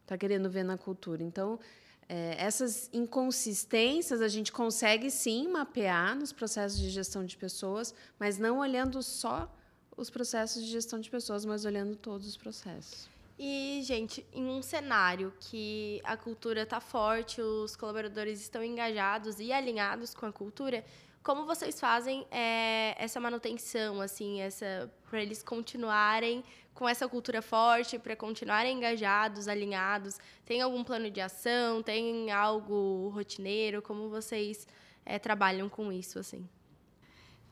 [0.07, 1.23] tá querendo ver na cultura.
[1.23, 1.61] Então
[2.09, 8.39] é, essas inconsistências a gente consegue sim mapear nos processos de gestão de pessoas, mas
[8.39, 9.55] não olhando só
[9.99, 13.07] os processos de gestão de pessoas, mas olhando todos os processos.
[13.43, 19.51] E, gente, em um cenário que a cultura está forte, os colaboradores estão engajados e
[19.51, 20.85] alinhados com a cultura,
[21.23, 27.99] como vocês fazem é, essa manutenção, assim, essa para eles continuarem com essa cultura forte,
[27.99, 30.19] para continuarem engajados, alinhados?
[30.45, 31.83] Tem algum plano de ação?
[31.83, 33.81] Tem algo rotineiro?
[33.81, 34.69] Como vocês
[35.03, 36.47] é, trabalham com isso, assim?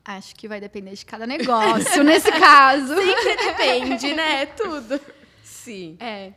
[0.05, 2.93] Acho que vai depender de cada negócio nesse caso.
[2.95, 4.45] Sempre depende, né?
[4.45, 5.18] Tudo.
[5.49, 5.97] Sim.
[5.99, 6.31] É.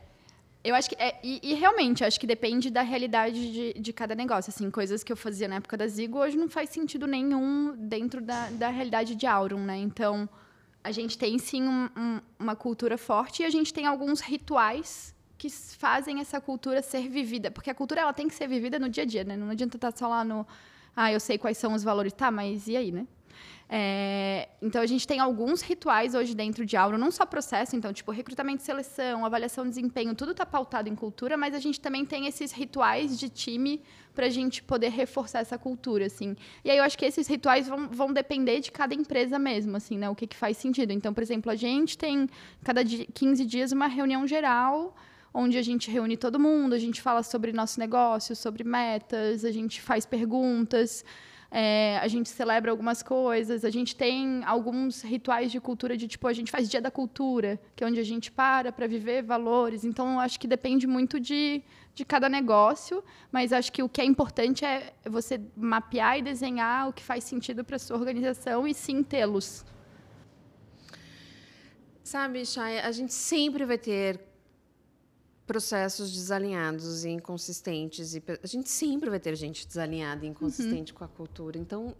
[0.63, 0.95] Eu acho que.
[0.95, 4.49] É, e, e, realmente, acho que depende da realidade de, de cada negócio.
[4.49, 8.21] Assim, coisas que eu fazia na época da Zigo hoje não faz sentido nenhum dentro
[8.21, 9.77] da, da realidade de Aurum, né?
[9.77, 10.27] Então,
[10.83, 15.13] a gente tem sim um, um, uma cultura forte e a gente tem alguns rituais
[15.37, 17.51] que fazem essa cultura ser vivida.
[17.51, 19.35] Porque a cultura ela tem que ser vivida no dia a dia, né?
[19.35, 20.47] Não adianta estar só lá no.
[20.95, 22.13] Ah, eu sei quais são os valores.
[22.13, 23.05] Tá, mas e aí, né?
[23.69, 27.91] É, então, a gente tem alguns rituais hoje dentro de Auro, não só processo, então,
[27.91, 31.79] tipo, recrutamento e seleção, avaliação de desempenho, tudo está pautado em cultura, mas a gente
[31.79, 33.81] também tem esses rituais de time
[34.13, 36.35] para a gente poder reforçar essa cultura, assim.
[36.63, 39.97] E aí eu acho que esses rituais vão, vão depender de cada empresa mesmo, assim,
[39.97, 40.09] né?
[40.09, 40.91] O que, que faz sentido.
[40.91, 42.29] Então, por exemplo, a gente tem,
[42.63, 44.95] cada 15 dias, uma reunião geral
[45.33, 49.51] onde a gente reúne todo mundo, a gente fala sobre nosso negócio, sobre metas, a
[49.51, 51.03] gente faz perguntas.
[51.55, 56.27] É, a gente celebra algumas coisas, a gente tem alguns rituais de cultura de tipo,
[56.27, 59.83] a gente faz dia da cultura, que é onde a gente para para viver valores.
[59.83, 61.61] Então, acho que depende muito de,
[61.93, 66.89] de cada negócio, mas acho que o que é importante é você mapear e desenhar
[66.89, 69.63] o que faz sentido para sua organização e sim tê-los.
[72.03, 74.19] Sabe, Chay, a gente sempre vai ter
[75.53, 78.15] processos desalinhados e inconsistentes.
[78.15, 80.97] E a gente sempre vai ter gente desalinhada e inconsistente uhum.
[80.97, 81.59] com a cultura.
[81.59, 81.95] Então,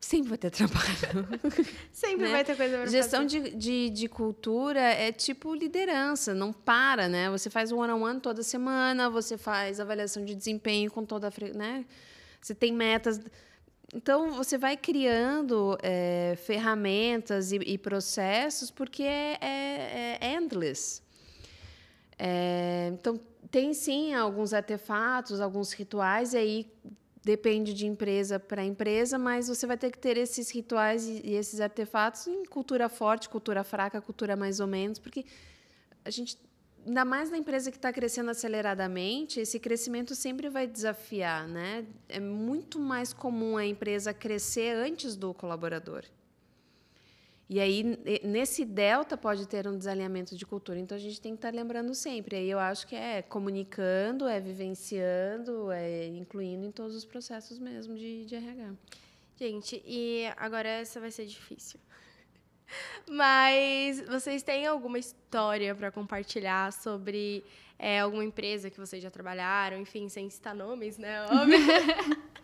[0.00, 1.28] sempre vai ter trabalho.
[1.92, 2.32] sempre né?
[2.32, 7.30] vai ter coisa para Gestão de, de, de, cultura é tipo liderança, não para, né?
[7.30, 11.28] Você faz um one-on-one -on -one toda semana, você faz avaliação de desempenho com toda
[11.28, 11.56] a...
[11.56, 11.84] Né?
[12.40, 13.20] Você tem metas
[13.94, 21.00] então, você vai criando é, ferramentas e, e, processos porque é, é, é endless.
[22.18, 23.20] É, então,
[23.52, 26.72] tem sim alguns artefatos, alguns rituais, e aí
[27.22, 31.34] depende de empresa para empresa, mas você vai ter que ter esses rituais e, e
[31.34, 35.24] esses artefatos em cultura forte, cultura fraca, cultura mais ou menos, porque
[36.04, 36.36] a gente
[36.86, 41.86] ainda mais na empresa que está crescendo aceleradamente, esse crescimento sempre vai desafiar, né?
[42.08, 46.04] É muito mais comum a empresa crescer antes do colaborador.
[47.48, 50.78] E aí, nesse delta, pode ter um desalinhamento de cultura.
[50.78, 52.36] Então, a gente tem que estar tá lembrando sempre.
[52.36, 57.96] Aí, eu acho que é comunicando, é vivenciando, é incluindo em todos os processos mesmo
[57.96, 58.72] de, de RH.
[59.36, 61.78] Gente, e agora essa vai ser difícil.
[63.08, 67.44] Mas vocês têm alguma história para compartilhar sobre
[67.78, 71.16] é, alguma empresa que vocês já trabalharam, enfim, sem citar nomes, né?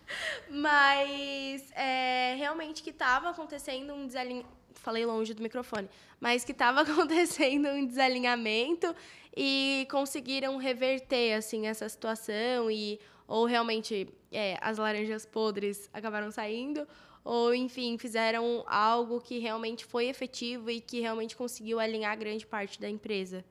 [0.50, 4.60] Mas é, realmente que estava acontecendo um desalinhamento.
[4.74, 8.94] Falei longe do microfone, mas que estava acontecendo um desalinhamento
[9.36, 16.86] e conseguiram reverter assim essa situação e ou realmente é, as laranjas podres acabaram saindo
[17.24, 22.80] ou enfim, fizeram algo que realmente foi efetivo e que realmente conseguiu alinhar grande parte
[22.80, 23.44] da empresa.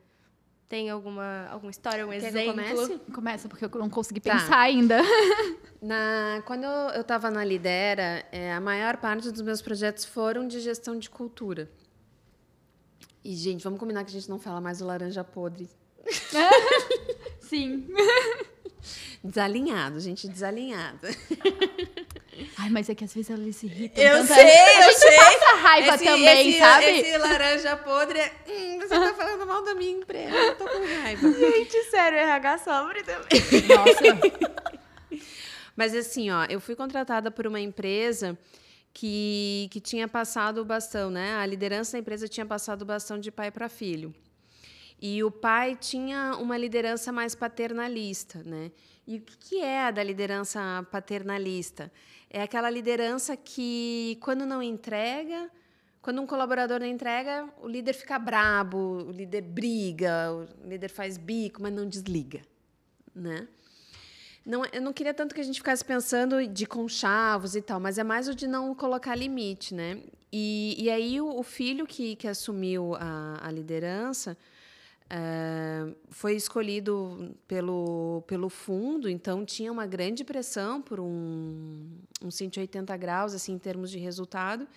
[0.68, 3.00] Tem alguma, alguma história, um Quer exemplo?
[3.12, 4.34] Começa, porque eu não consegui tá.
[4.34, 5.00] pensar ainda.
[5.82, 10.60] Na, quando eu estava na Lidera, é, a maior parte dos meus projetos foram de
[10.60, 11.72] gestão de cultura.
[13.24, 15.70] E, gente, vamos combinar que a gente não fala mais do laranja podre.
[17.40, 17.88] Sim.
[19.24, 21.10] Desalinhado, gente, desalinhada.
[22.58, 24.04] Ai, mas é que às vezes eles se irritam.
[24.04, 24.34] Eu tanto.
[24.34, 25.18] sei, eu a gente sei.
[25.18, 26.86] passa raiva esse, também, esse, sabe?
[26.86, 28.32] Esse laranja podre é.
[28.48, 30.36] Hum, você tá falando mal da minha empresa.
[30.36, 31.32] Eu tô com raiva.
[31.34, 33.68] Gente, sério, RH sofre também.
[33.68, 35.22] Nossa.
[35.76, 38.38] mas assim, ó, eu fui contratada por uma empresa
[38.94, 41.36] que, que tinha passado o bastão, né?
[41.36, 44.14] A liderança da empresa tinha passado o bastão de pai para filho.
[45.02, 48.72] E o pai tinha uma liderança mais paternalista, né?
[49.08, 51.92] E o que é a da liderança paternalista?
[52.30, 55.50] É aquela liderança que, quando não entrega,
[56.02, 61.18] quando um colaborador não entrega, o líder fica brabo, o líder briga, o líder faz
[61.18, 62.42] bico, mas não desliga,
[63.16, 63.48] né?
[64.46, 67.98] Não, eu não queria tanto que a gente ficasse pensando de conchavos e tal, mas
[67.98, 70.02] é mais o de não colocar limite, né?
[70.32, 74.38] E, e aí o, o filho que, que assumiu a, a liderança
[75.12, 81.90] Uh, foi escolhido pelo, pelo fundo, então tinha uma grande pressão por um,
[82.22, 84.68] um 180 graus assim, em termos de resultado.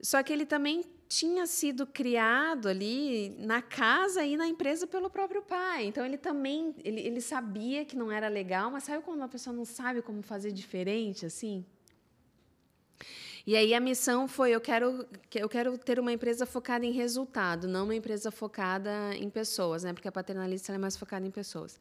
[0.00, 5.42] Só que ele também tinha sido criado ali na casa e na empresa pelo próprio
[5.42, 5.84] pai.
[5.84, 9.54] Então ele também ele, ele sabia que não era legal, mas sabe quando uma pessoa
[9.54, 11.66] não sabe como fazer diferente assim?
[13.46, 17.66] E aí a missão foi eu quero eu quero ter uma empresa focada em resultado,
[17.66, 19.92] não uma empresa focada em pessoas, né?
[19.92, 21.78] Porque a paternalista é mais focada em pessoas.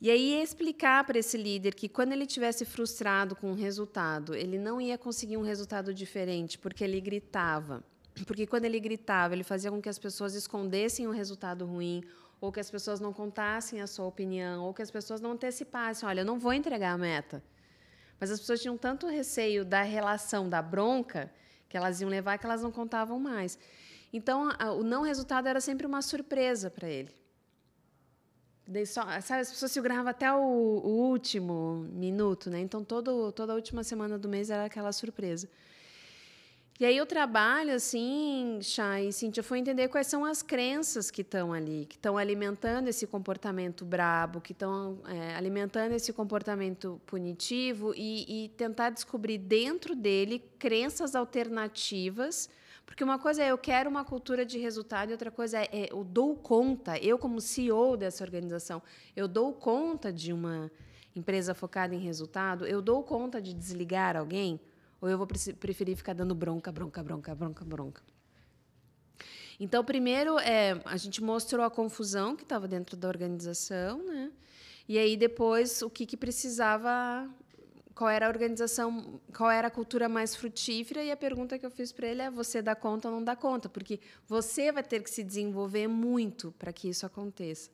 [0.00, 4.58] E aí explicar para esse líder que quando ele tivesse frustrado com o resultado, ele
[4.58, 7.82] não ia conseguir um resultado diferente, porque ele gritava.
[8.26, 12.02] Porque quando ele gritava, ele fazia com que as pessoas escondessem o resultado ruim,
[12.40, 16.06] ou que as pessoas não contassem a sua opinião, ou que as pessoas não antecipassem,
[16.08, 17.42] olha, eu não vou entregar a meta.
[18.18, 21.30] Mas as pessoas tinham tanto receio da relação da bronca
[21.68, 23.58] que elas iam levar que elas não contavam mais.
[24.12, 27.12] Então, a, o não resultado era sempre uma surpresa para ele.
[28.86, 32.60] Só, sabe, as pessoas seguravam até o, o, último minuto, né?
[32.60, 35.50] Então, todo, toda a última semana do mês era aquela surpresa.
[36.80, 41.22] E aí o trabalho, assim, Chay e Cíntia, foi entender quais são as crenças que
[41.22, 47.94] estão ali, que estão alimentando esse comportamento brabo, que estão é, alimentando esse comportamento punitivo
[47.94, 52.50] e, e, tentar descobrir dentro dele crenças alternativas.
[52.84, 55.88] Porque uma coisa é eu quero uma cultura de resultado e outra coisa é, é
[55.92, 58.82] eu dou conta, eu como CEO dessa organização,
[59.14, 60.68] eu dou conta de uma
[61.14, 64.58] empresa focada em resultado, eu dou conta de desligar alguém
[65.04, 68.02] ou eu vou preferir ficar dando bronca, bronca, bronca, bronca, bronca?
[69.60, 74.32] Então, primeiro, é, a gente mostrou a confusão que estava dentro da organização, né?
[74.88, 77.28] E aí, depois, o que, que precisava
[77.94, 81.70] qual era a organização, qual era a cultura mais frutífera e a pergunta que eu
[81.70, 83.68] fiz para ele é: você dá conta ou não dá conta?
[83.68, 87.70] Porque você vai ter que se desenvolver muito para que isso aconteça.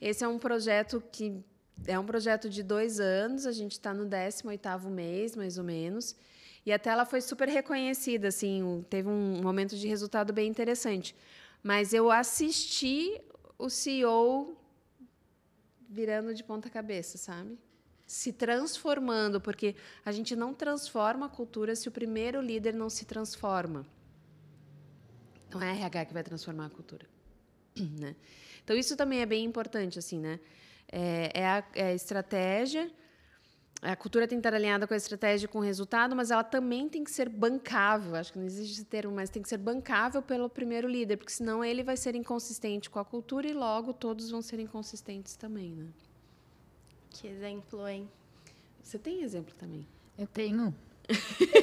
[0.00, 1.44] Esse é um projeto que
[1.86, 6.16] é um projeto de dois anos, a gente está no 18º mês, mais ou menos,
[6.64, 11.16] e até ela foi super reconhecida, assim, teve um momento de resultado bem interessante.
[11.62, 13.20] Mas eu assisti
[13.58, 14.56] o CEO
[15.88, 17.58] virando de ponta cabeça, sabe?
[18.10, 23.04] se transformando, porque a gente não transforma a cultura se o primeiro líder não se
[23.04, 23.86] transforma.
[25.48, 27.06] Não é RH que vai transformar a cultura.
[28.00, 28.16] Né?
[28.64, 30.40] Então, isso também é bem importante, assim, né?
[30.92, 32.90] É, é, a, é a estratégia,
[33.82, 36.44] a cultura tem que estar alinhada com a estratégia e com o resultado, mas ela
[36.44, 38.14] também tem que ser bancável.
[38.14, 41.32] Acho que não existe esse termo, mas tem que ser bancável pelo primeiro líder, porque
[41.32, 45.70] senão ele vai ser inconsistente com a cultura e logo todos vão ser inconsistentes também,
[45.72, 45.86] né?
[47.08, 48.08] Que exemplo, hein?
[48.82, 49.86] Você tem exemplo também?
[50.18, 50.74] Eu tenho.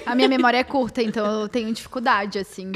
[0.05, 2.71] A minha memória é curta, então eu tenho dificuldade, assim,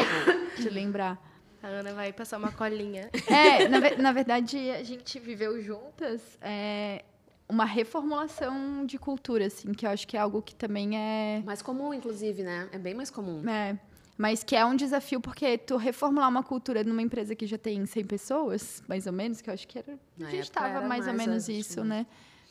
[0.58, 1.20] de, lembrar.
[1.64, 3.10] A Ana vai passar uma colinha.
[3.28, 7.04] É, na, na verdade, a gente viveu juntas é,
[7.48, 11.42] uma reformulação de cultura, assim, que eu acho que é algo que também é...
[11.46, 12.70] Mais comum, inclusive, né?
[12.72, 13.48] É bem mais comum.
[13.48, 13.78] É,
[14.18, 17.86] mas que é um desafio, porque tu reformular uma cultura numa empresa que já tem
[17.86, 19.98] 100 pessoas, mais ou menos, que eu acho que era...
[20.20, 22.06] a gente estava mais, mais, ou menos isso, né?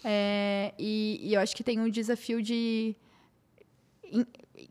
[0.04, 2.96] É, e, e, eu acho que tem um desafio de.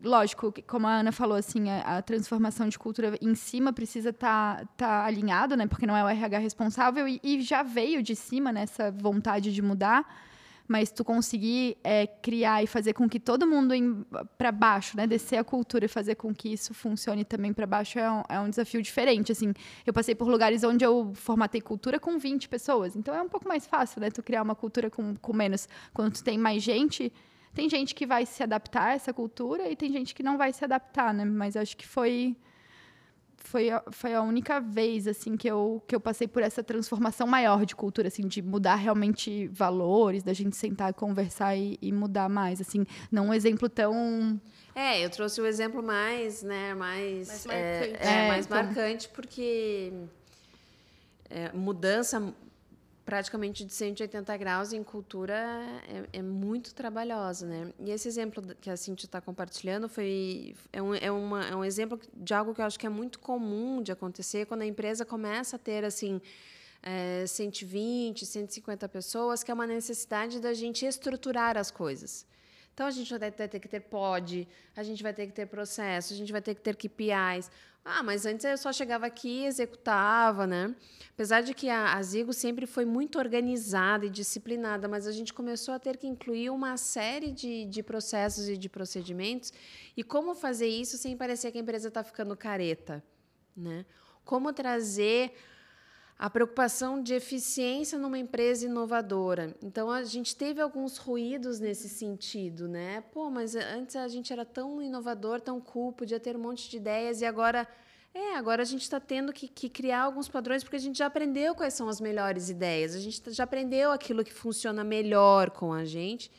[0.04, 4.58] Lógico, como a Ana falou, assim, a, a, transformação de cultura em cima precisa estar
[4.58, 5.68] tá, tá alinhado, né?
[5.68, 9.62] Porque não é o RH responsável e, e já veio de cima nessa vontade de
[9.62, 10.06] mudar
[10.70, 13.74] mas tu conseguir é, criar e fazer com que todo mundo
[14.38, 17.98] para baixo, né, descer a cultura e fazer com que isso funcione também para baixo
[17.98, 19.32] é um, é um, desafio diferente.
[19.32, 19.52] Assim,
[19.84, 23.48] eu passei por lugares onde eu formatei cultura com 20 pessoas, então é um pouco
[23.48, 25.68] mais fácil, né, tu criar uma cultura com, com menos.
[25.92, 27.12] Quando tu tem mais gente,
[27.54, 30.54] tem gente que vai se adaptar a essa cultura e tem gente que não vai
[30.54, 31.26] se adaptar, né?
[31.26, 32.36] Mas acho que foi
[33.38, 37.26] foi a, foi a única vez assim que eu, que eu passei por essa transformação
[37.26, 41.92] maior de cultura, assim, de mudar realmente valores, da gente sentar e conversar e, e
[41.92, 44.40] mudar mais, assim, não um exemplo tão
[44.76, 48.64] é, eu trouxe o exemplo mais, né, mais, mais é, marcante, é, é, mais então...
[48.64, 49.94] marcante porque
[51.30, 52.34] é, mudança
[53.10, 55.34] praticamente de 180 graus em cultura
[56.14, 57.74] é, é, muito trabalhosa, né?
[57.80, 61.66] E esse exemplo que a Cintia está compartilhando foi é um, é, uma, é um
[61.66, 65.04] exemplo de algo que eu acho que é muito comum de acontecer quando a empresa
[65.04, 66.22] começa a ter assim
[66.84, 72.28] é, 120, 150 pessoas, que é uma necessidade da gente estruturar as coisas.
[72.76, 76.14] Então a gente vai ter, que ter pod, a gente vai ter que ter processo,
[76.14, 77.50] a gente vai ter que ter KPIs.
[77.92, 80.76] Ah, mas antes eu só chegava aqui e executava, né?
[81.12, 85.34] Apesar de que a, a Zigo sempre foi muito organizada e disciplinada, mas a gente
[85.34, 89.52] começou a ter que incluir uma série de, de processos e de procedimentos.
[89.98, 93.04] E como fazer isso sem parecer que a empresa está ficando careta,
[93.58, 93.84] né?
[94.24, 95.34] Como trazer
[96.20, 99.56] a preocupação de eficiência numa empresa inovadora.
[99.64, 103.00] Então a gente teve alguns ruídos nesse sentido, né?
[103.14, 106.76] Pô, mas antes a gente era tão inovador, tão cool, podia ter um monte de
[106.76, 107.66] ideias e agora
[108.14, 111.06] é, agora a gente está tendo que, que, criar alguns padrões porque a gente já
[111.06, 115.72] aprendeu quais são as melhores ideias, a gente já aprendeu aquilo que funciona melhor com
[115.72, 116.30] a gente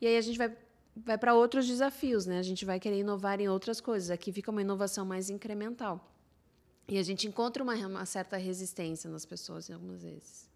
[0.00, 0.56] e aí a gente vai
[0.96, 2.38] vai para outros desafios, né?
[2.38, 4.10] A gente vai querer inovar em outras coisas.
[4.10, 6.15] Aqui fica uma inovação mais incremental.
[6.88, 10.46] E a gente encontra uma, uma certa resistência nas pessoas algumas vezes.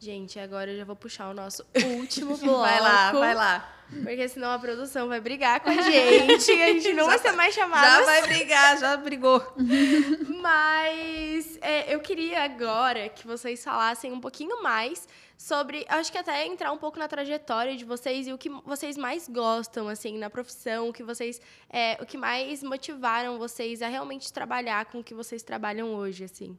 [0.00, 1.66] Gente, agora eu já vou puxar o nosso
[1.98, 2.60] último bloco.
[2.60, 3.74] vai lá, vai lá.
[3.90, 6.50] Porque senão a produção vai brigar com a gente.
[6.52, 7.98] A gente não já, vai ser mais chamada.
[7.98, 9.42] Já vai brigar, já brigou.
[10.40, 15.08] Mas é, eu queria agora que vocês falassem um pouquinho mais
[15.38, 18.96] sobre, acho que até entrar um pouco na trajetória de vocês e o que vocês
[18.96, 21.40] mais gostam, assim, na profissão, o que vocês,
[21.70, 26.24] é, o que mais motivaram vocês a realmente trabalhar com o que vocês trabalham hoje,
[26.24, 26.58] assim.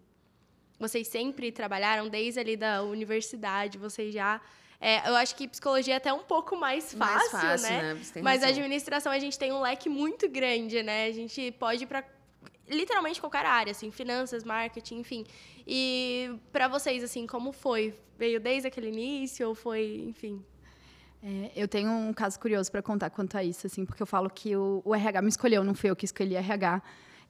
[0.79, 4.39] Vocês sempre trabalharam desde ali da universidade, vocês já
[4.81, 7.93] é, eu acho que psicologia é até um pouco mais fácil, mais fácil né?
[7.95, 8.21] né?
[8.21, 8.49] Mas razão.
[8.49, 11.07] administração a gente tem um leque muito grande, né?
[11.07, 12.01] A gente pode ir para
[12.69, 15.25] literalmente qualquer área, assim, finanças, marketing, enfim.
[15.67, 17.93] E para vocês, assim, como foi?
[18.17, 20.43] Veio desde aquele início ou foi, enfim?
[21.21, 24.29] É, eu tenho um caso curioso para contar quanto a isso, assim, porque eu falo
[24.29, 26.81] que o, o, RH me escolheu, não fui eu que escolhi RH.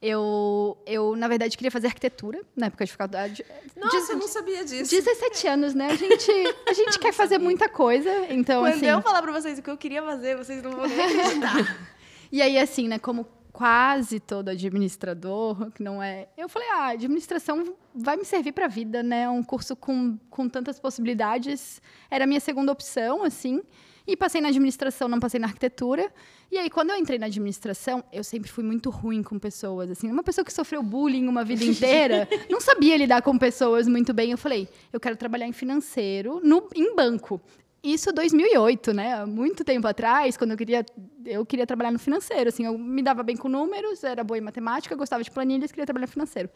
[0.02, 3.44] Eu, eu, na verdade, queria fazer arquitetura na época de faculdade.
[3.76, 4.90] Nossa, eu não sabia disso.
[4.90, 5.88] 17 anos, né?
[5.88, 6.30] A gente,
[6.66, 8.86] a gente quer fazer muita coisa, então Quando assim...
[8.86, 11.90] eu falar pra vocês o que eu queria fazer, vocês não vão nem acreditar.
[12.32, 16.28] E aí, assim, né, como quase todo administrador, que não é...
[16.36, 19.28] Eu falei, ah, administração vai me servir para a vida, né?
[19.28, 21.82] Um curso com, com tantas possibilidades.
[22.10, 23.62] Era a minha segunda opção, assim.
[24.06, 26.12] E passei na administração, não passei na arquitetura.
[26.50, 29.90] E aí, quando eu entrei na administração, eu sempre fui muito ruim com pessoas.
[29.90, 34.12] Assim, uma pessoa que sofreu bullying uma vida inteira, não sabia lidar com pessoas muito
[34.12, 34.32] bem.
[34.32, 37.40] Eu falei, eu quero trabalhar em financeiro, no, em banco.
[37.82, 39.24] Isso 2008, né?
[39.24, 40.84] Muito tempo atrás, quando eu queria,
[41.24, 42.48] eu queria trabalhar no financeiro.
[42.48, 45.86] Assim, eu me dava bem com números, era boa em matemática, gostava de planilhas, queria
[45.86, 46.50] trabalhar no financeiro.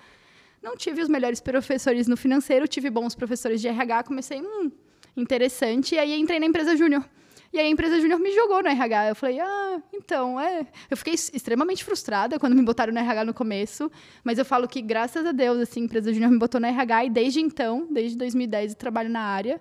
[0.63, 4.71] Não tive os melhores professores no financeiro, tive bons professores de RH, comecei, hum,
[5.17, 7.09] interessante, e aí entrei na empresa júnior.
[7.55, 9.09] E aí a empresa júnior me jogou no RH.
[9.11, 10.67] Eu falei, ah, então, é.
[10.91, 13.91] Eu fiquei extremamente frustrada quando me botaram no RH no começo,
[14.25, 17.05] mas eu falo que, graças a Deus, assim, a empresa júnior me botou no RH
[17.05, 19.61] e desde então, desde 2010, eu trabalho na área.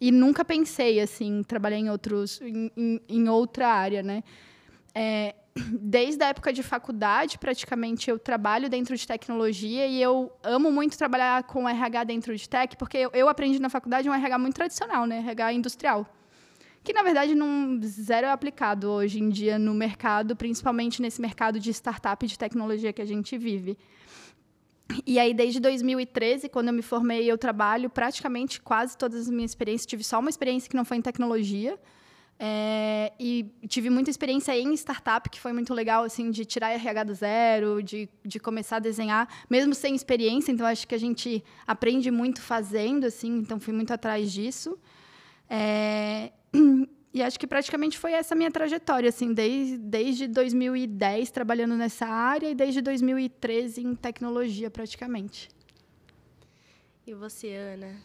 [0.00, 4.22] E nunca pensei, assim, trabalhar em, outros, em, em, em outra área, né?
[4.94, 5.34] É,
[5.80, 10.96] desde a época de faculdade, praticamente, eu trabalho dentro de tecnologia e eu amo muito
[10.98, 14.54] trabalhar com RH dentro de tech, porque eu, eu aprendi na faculdade um RH muito
[14.54, 15.18] tradicional, né?
[15.18, 16.06] RH industrial.
[16.84, 21.58] Que, na verdade, não zero é aplicado hoje em dia no mercado, principalmente nesse mercado
[21.58, 23.76] de startup de tecnologia que a gente vive.
[25.06, 29.50] E aí, desde 2013, quando eu me formei, eu trabalho praticamente quase todas as minhas
[29.50, 29.86] experiências.
[29.86, 31.78] Tive só uma experiência que não foi em tecnologia.
[32.38, 37.04] É, e tive muita experiência em startup, que foi muito legal, assim, de tirar RH
[37.04, 40.52] do zero, de, de começar a desenhar, mesmo sem experiência.
[40.52, 43.38] Então, acho que a gente aprende muito fazendo, assim.
[43.38, 44.78] Então, fui muito atrás disso.
[45.48, 46.30] É,
[47.16, 52.50] e acho que praticamente foi essa minha trajetória, assim, desde, desde 2010 trabalhando nessa área
[52.50, 55.48] e desde 2013 em tecnologia, praticamente.
[57.06, 57.96] E você, Ana?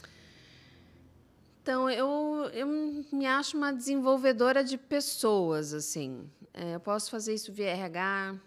[1.61, 2.65] Então, eu, eu
[3.11, 6.25] me acho uma desenvolvedora de pessoas, assim.
[6.53, 8.39] É, eu posso fazer isso via RH,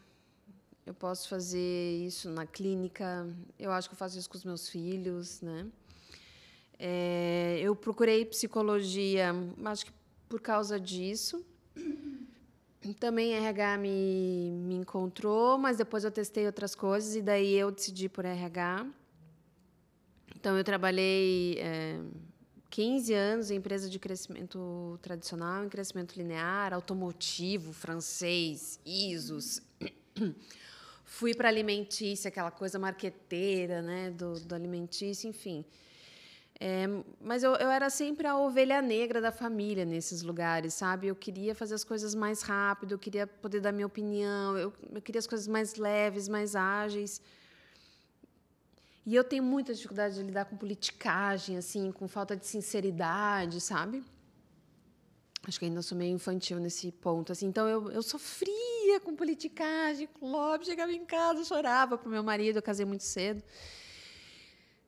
[0.86, 3.28] eu posso fazer isso na clínica,
[3.58, 5.66] eu acho que eu faço isso com os meus filhos, né?
[6.78, 9.34] É, eu procurei psicologia,
[9.66, 9.92] acho que
[10.34, 11.46] por causa disso.
[12.98, 18.08] Também RH me, me encontrou, mas depois eu testei outras coisas e daí eu decidi
[18.08, 18.84] por RH.
[20.34, 22.00] Então, eu trabalhei é,
[22.68, 29.62] 15 anos em empresa de crescimento tradicional, em crescimento linear, automotivo, francês, ISOs.
[31.04, 35.64] Fui para alimentícia, aquela coisa marqueteira né, do, do alimentício, enfim.
[36.66, 36.86] É,
[37.20, 41.06] mas eu, eu era sempre a ovelha negra da família nesses lugares, sabe?
[41.08, 45.02] Eu queria fazer as coisas mais rápido, eu queria poder dar minha opinião, eu, eu
[45.02, 47.20] queria as coisas mais leves, mais ágeis.
[49.04, 54.02] E eu tenho muita dificuldade de lidar com politicagem, assim, com falta de sinceridade, sabe?
[55.46, 57.44] Acho que ainda sou meio infantil nesse ponto, assim.
[57.44, 62.22] Então eu, eu sofria com politicagem, com lobby, chegava em casa, chorava para o meu
[62.22, 63.42] marido, eu casei muito cedo.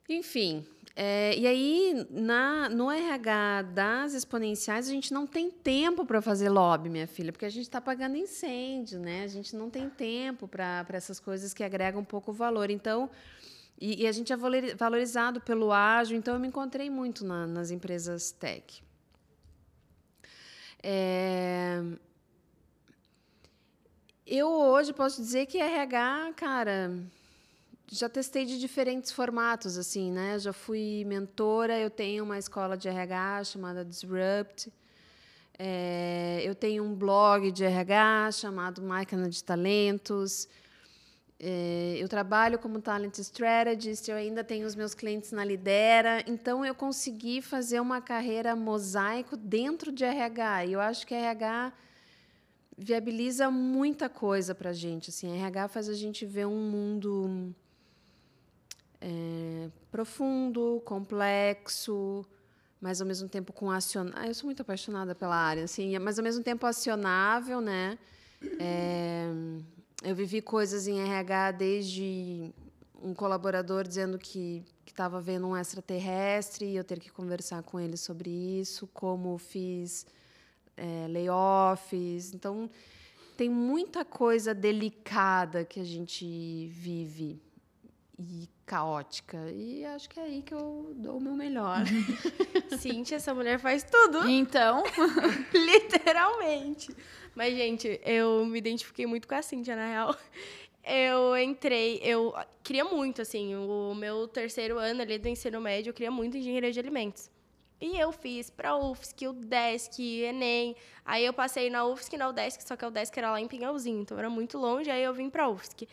[0.09, 0.65] Enfim,
[0.99, 6.49] é, e aí, na, no RH das exponenciais, a gente não tem tempo para fazer
[6.49, 9.23] lobby, minha filha, porque a gente está pagando incêndio, né?
[9.23, 12.71] A gente não tem tempo para essas coisas que agregam pouco valor.
[12.71, 13.11] Então,
[13.79, 14.37] e, e, a gente é
[14.75, 18.83] valorizado pelo ágil, então eu me encontrei muito na, nas empresas tech.
[20.83, 21.83] É,
[24.27, 26.91] eu hoje posso dizer que RH, cara,
[27.89, 30.39] já testei de diferentes formatos, assim, né?
[30.39, 34.73] Já fui mentora, eu tenho uma escola de RH chamada Disrupt.
[35.59, 40.49] É, eu tenho um blog de RH chamado Máquina de Talentos.
[41.39, 46.25] É, eu trabalho como Talent Strategist, eu ainda tenho os meus clientes na Lidera.
[46.27, 50.67] Então, eu consegui fazer uma carreira mosaico dentro de RH.
[50.67, 51.73] E eu acho que RH
[52.77, 55.11] viabiliza muita coisa para a gente.
[55.11, 57.55] Assim, RH faz a gente ver um mundo
[59.01, 62.25] é, profundo, complexo,
[62.81, 64.21] mas ao mesmo tempo com acionável.
[64.23, 67.99] Ah, eu sou muito apaixonada pela área, assim, mas ao mesmo tempo acionável, né?
[68.59, 69.29] É,
[70.03, 72.53] eu vivi coisas em RH desde
[73.03, 77.99] um colaborador dizendo que estava vendo um extraterrestre e eu ter que conversar com ele
[77.99, 80.07] sobre isso, como fiz
[80.75, 82.33] é, layoffs.
[82.33, 82.71] Então,
[83.37, 87.39] tem muita coisa delicada que a gente vive
[88.19, 89.39] e caótica.
[89.53, 91.85] E acho que é aí que eu dou o meu melhor.
[92.79, 94.29] Cíntia, essa mulher faz tudo.
[94.29, 94.83] Então,
[95.55, 96.95] literalmente.
[97.35, 100.17] Mas, gente, eu me identifiquei muito com a Cíntia, na real.
[100.85, 105.95] eu entrei, eu queria muito, assim, o meu terceiro ano ali do ensino médio, eu
[105.95, 107.31] queria muito engenharia de alimentos.
[107.79, 110.75] E eu fiz para UFSC, o DESC, Enem.
[111.05, 113.47] Aí eu passei na UFSC e na UDESC, só que a UDESC era lá em
[113.47, 115.87] Pinhalzinho, então era muito longe, aí eu vim para UFSC.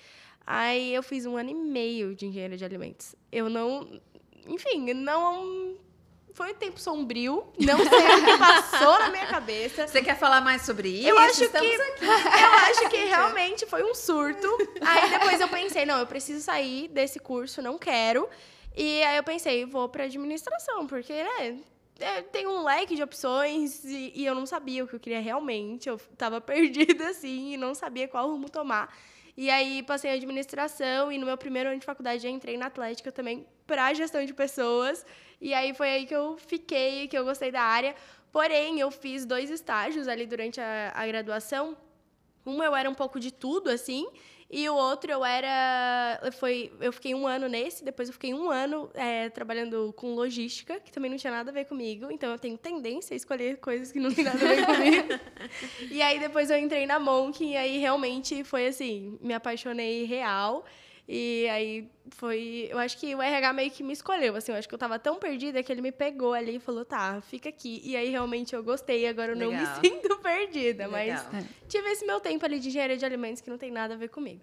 [0.45, 3.15] Aí eu fiz um ano e meio de engenharia de alimentos.
[3.31, 4.01] Eu não.
[4.47, 5.77] Enfim, não.
[6.33, 7.45] Foi um tempo sombrio.
[7.59, 9.87] Não sei o que passou na minha cabeça.
[9.87, 11.09] Você quer falar mais sobre isso?
[11.09, 11.81] Eu acho Estamos que.
[11.81, 12.05] Aqui.
[12.05, 14.47] Eu acho que realmente foi um surto.
[14.81, 18.27] Aí depois eu pensei, não, eu preciso sair desse curso, não quero.
[18.75, 21.59] E aí eu pensei, vou para administração, porque, né,
[21.99, 25.21] é, tem um leque de opções e, e, eu não sabia o que eu queria
[25.21, 25.87] realmente.
[25.87, 28.93] Eu estava perdida, assim, e não sabia qual rumo tomar.
[29.35, 32.67] E aí passei a administração e no meu primeiro ano de faculdade já entrei na
[32.67, 35.05] Atlética também para gestão de pessoas.
[35.41, 37.95] E aí foi aí que eu fiquei, que eu gostei da área.
[38.31, 41.75] Porém, eu fiz dois estágios ali durante a, a graduação.
[42.45, 44.07] Um eu era um pouco de tudo, assim,
[44.55, 46.19] e o outro eu era.
[46.33, 50.79] Foi, eu fiquei um ano nesse, depois eu fiquei um ano é, trabalhando com logística,
[50.79, 52.11] que também não tinha nada a ver comigo.
[52.11, 55.07] Então eu tenho tendência a escolher coisas que não tem nada a ver comigo.
[55.89, 60.63] e aí depois eu entrei na Monk e aí realmente foi assim, me apaixonei real.
[61.07, 62.67] E aí foi.
[62.69, 64.35] Eu acho que o RH meio que me escolheu.
[64.35, 66.85] Assim, eu acho que eu tava tão perdida que ele me pegou ali e falou:
[66.85, 67.81] tá, fica aqui.
[67.83, 69.05] E aí realmente eu gostei.
[69.07, 69.51] Agora eu Legal.
[69.51, 70.87] não me sinto perdida.
[70.87, 71.25] Legal.
[71.31, 73.97] Mas tive esse meu tempo ali de engenharia de alimentos que não tem nada a
[73.97, 74.41] ver comigo.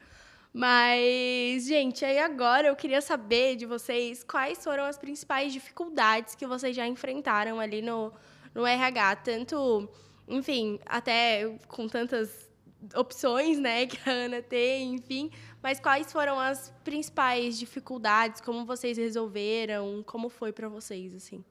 [0.52, 6.44] Mas, gente, aí agora eu queria saber de vocês quais foram as principais dificuldades que
[6.44, 8.12] vocês já enfrentaram ali no,
[8.52, 9.16] no RH.
[9.16, 9.88] Tanto,
[10.28, 12.50] enfim, até com tantas
[12.96, 15.30] opções, né, que a Ana tem, enfim.
[15.62, 18.40] Mas quais foram as principais dificuldades?
[18.40, 20.02] Como vocês resolveram?
[20.06, 21.44] Como foi para vocês, assim?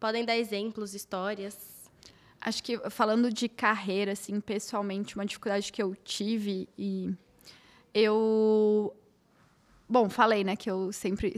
[0.00, 1.90] Podem dar exemplos, histórias?
[2.40, 7.14] Acho que falando de carreira, assim, pessoalmente, uma dificuldade que eu tive e
[7.92, 8.94] eu
[9.88, 11.34] bom, falei, né, que eu sempre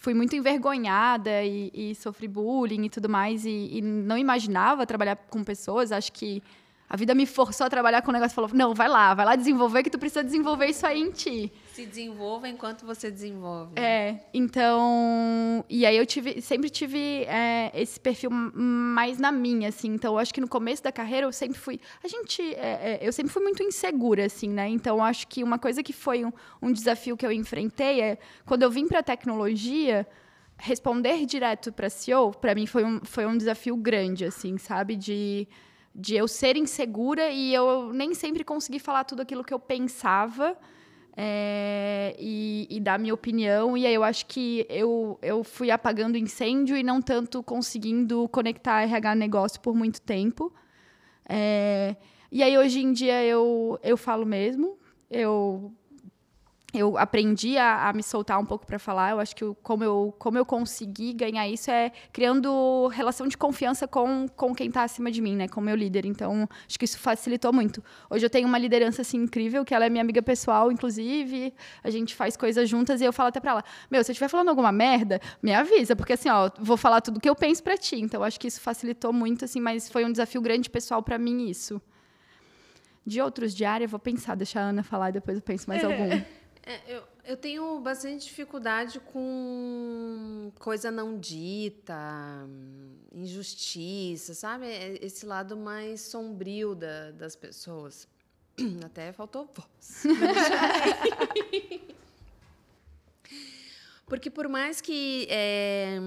[0.00, 5.16] fui muito envergonhada e, e sofri bullying e tudo mais e, e, não imaginava trabalhar
[5.16, 5.92] com pessoas.
[5.92, 6.42] Acho que
[6.90, 8.34] a vida me forçou a trabalhar com o negócio.
[8.34, 11.52] Falou, não, vai lá, vai lá desenvolver que tu precisa desenvolver isso aí em ti.
[11.72, 13.78] Se desenvolva enquanto você desenvolve.
[13.78, 15.64] É, então...
[15.68, 19.88] E aí eu tive, sempre tive é, esse perfil mais na minha, assim.
[19.88, 21.78] Então, eu acho que no começo da carreira eu sempre fui...
[22.02, 22.42] A gente...
[22.54, 24.66] É, é, eu sempre fui muito insegura, assim, né?
[24.68, 26.32] Então, eu acho que uma coisa que foi um,
[26.62, 28.18] um desafio que eu enfrentei é...
[28.46, 30.06] Quando eu vim para a tecnologia
[30.56, 34.96] responder direto para CEO, para mim foi um, foi um desafio grande, assim, sabe?
[34.96, 35.46] De
[35.94, 40.56] de eu ser insegura e eu nem sempre consegui falar tudo aquilo que eu pensava
[41.16, 43.76] é, e, e, dar minha opinião.
[43.76, 48.82] E aí eu acho que eu, eu fui apagando incêndio e não tanto conseguindo conectar
[48.82, 50.52] RH negócio por muito tempo.
[51.28, 51.96] É,
[52.30, 54.78] e aí hoje em dia eu, eu falo mesmo,
[55.10, 55.72] eu
[56.74, 59.12] eu aprendi a, a, me soltar um pouco para falar.
[59.12, 63.38] Eu acho que eu, como, eu, como eu consegui ganhar isso é criando relação de
[63.38, 65.48] confiança com, com quem está acima de mim, né?
[65.48, 66.04] Com o meu líder.
[66.04, 67.82] Então, acho que isso facilitou muito.
[68.10, 71.54] Hoje eu tenho uma liderança assim incrível, que ela é minha amiga pessoal, inclusive.
[71.82, 74.28] A gente faz coisas juntas e eu falo até para ela: Meu, se eu estiver
[74.28, 77.78] falando alguma merda, me avisa, porque assim, ó, vou falar tudo que eu penso para
[77.78, 77.96] ti.
[77.96, 81.48] Então, acho que isso facilitou muito, assim, mas foi um desafio grande pessoal para mim
[81.48, 81.80] isso.
[83.06, 85.82] De outros de área, vou pensar, deixar a Ana falar e depois eu penso mais
[85.82, 86.10] algum.
[86.68, 92.46] É, eu, eu tenho bastante dificuldade com coisa não dita,
[93.10, 94.66] injustiça, sabe?
[94.66, 98.06] É, esse lado mais sombrio da, das pessoas.
[98.84, 100.02] Até faltou voz.
[104.04, 105.98] Porque por mais que é,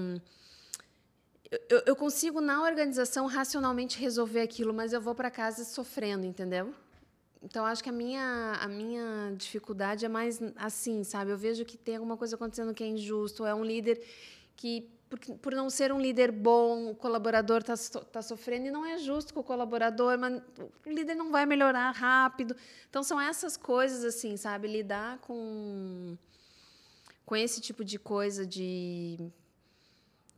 [1.68, 6.72] eu, eu consigo na organização racionalmente resolver aquilo, mas eu vou para casa sofrendo, entendeu?
[7.42, 11.32] Então, acho que a minha, a minha dificuldade é mais assim, sabe?
[11.32, 14.00] Eu vejo que tem alguma coisa acontecendo que é injusto, é um líder
[14.54, 17.74] que, por, por não ser um líder bom, o colaborador está
[18.04, 20.40] tá sofrendo, e não é justo com o colaborador, mas
[20.86, 22.54] o líder não vai melhorar rápido.
[22.88, 24.68] Então, são essas coisas, assim, sabe?
[24.68, 26.16] Lidar com,
[27.26, 29.18] com esse tipo de coisa de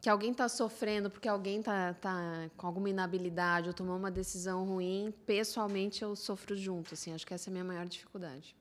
[0.05, 4.63] que alguém está sofrendo porque alguém está tá com alguma inabilidade ou tomou uma decisão
[4.63, 6.93] ruim, pessoalmente eu sofro junto.
[6.93, 8.55] Assim, acho que essa é a minha maior dificuldade.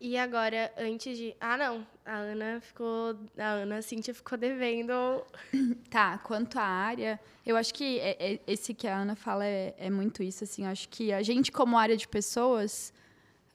[0.00, 1.36] E agora, antes de.
[1.38, 1.86] Ah, não.
[2.02, 3.14] A Ana ficou.
[3.36, 4.94] A Ana a Cíntia ficou devendo.
[5.90, 9.74] Tá, quanto à área, eu acho que é, é, esse que a Ana fala é,
[9.76, 10.44] é, muito isso.
[10.44, 12.90] Assim, acho que a gente, como área de pessoas,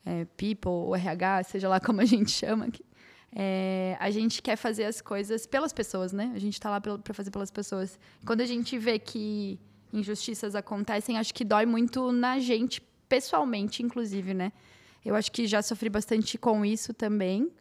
[0.05, 2.69] é, people, RH, seja lá como a gente chama,
[3.35, 6.31] é, a gente quer fazer as coisas pelas pessoas, né?
[6.35, 7.99] A gente está lá para fazer pelas pessoas.
[8.25, 9.59] Quando a gente vê que
[9.91, 14.51] injustiças acontecem, acho que dói muito na gente, pessoalmente, inclusive, né?
[15.03, 17.51] Eu acho que já sofri bastante com isso também.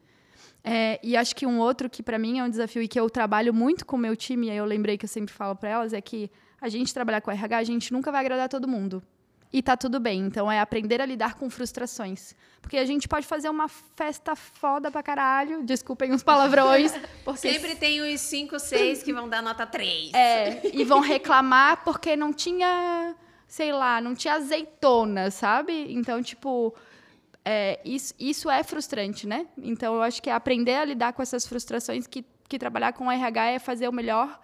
[0.62, 3.08] É, e acho que um outro que para mim é um desafio e que eu
[3.10, 5.70] trabalho muito com o meu time, e aí eu lembrei que eu sempre falo para
[5.70, 6.30] elas, é que
[6.60, 9.02] a gente trabalhar com RH, a gente nunca vai agradar todo mundo.
[9.52, 10.20] E tá tudo bem.
[10.20, 12.34] Então é aprender a lidar com frustrações.
[12.60, 15.62] Porque a gente pode fazer uma festa foda pra caralho.
[15.62, 16.92] Desculpem os palavrões.
[17.36, 20.14] Sempre tem os 5, 6 que vão dar nota 3.
[20.14, 23.14] É, e vão reclamar porque não tinha,
[23.46, 25.92] sei lá, não tinha azeitona, sabe?
[25.92, 26.74] Então, tipo,
[27.44, 29.46] é, isso, isso é frustrante, né?
[29.58, 33.10] Então, eu acho que é aprender a lidar com essas frustrações que, que trabalhar com
[33.10, 34.40] RH é fazer o melhor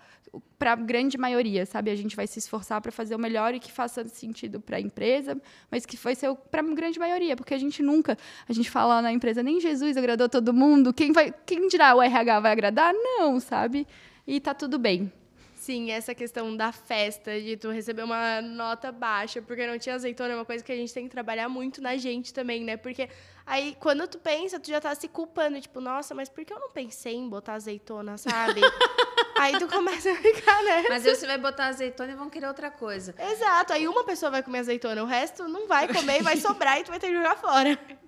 [0.59, 1.91] para a grande maioria, sabe?
[1.91, 4.81] A gente vai se esforçar para fazer o melhor e que faça sentido para a
[4.81, 5.41] empresa,
[5.71, 8.17] mas que foi ser para a grande maioria, porque a gente nunca,
[8.49, 12.03] a gente fala na empresa, nem Jesus agradou todo mundo, quem vai, quem dirá o
[12.03, 12.93] RH vai agradar?
[12.95, 13.87] Não, sabe?
[14.27, 15.13] E tá tudo bem.
[15.55, 20.33] Sim, essa questão da festa, de tu receber uma nota baixa, porque não tinha azeitona,
[20.33, 22.77] é uma coisa que a gente tem que trabalhar muito na gente também, né?
[22.77, 23.09] Porque
[23.49, 26.61] aí, quando tu pensa, tu já tá se culpando, tipo, nossa, mas por que eu
[26.61, 28.61] não pensei em botar azeitona, sabe?
[29.39, 30.85] aí tu começa a ficar, né?
[30.89, 33.15] Mas aí você vai botar azeitona e vão querer outra coisa.
[33.19, 36.85] Exato, aí uma pessoa vai comer azeitona, o resto não vai comer, vai sobrar e
[36.85, 37.79] tu vai ter que jogar fora.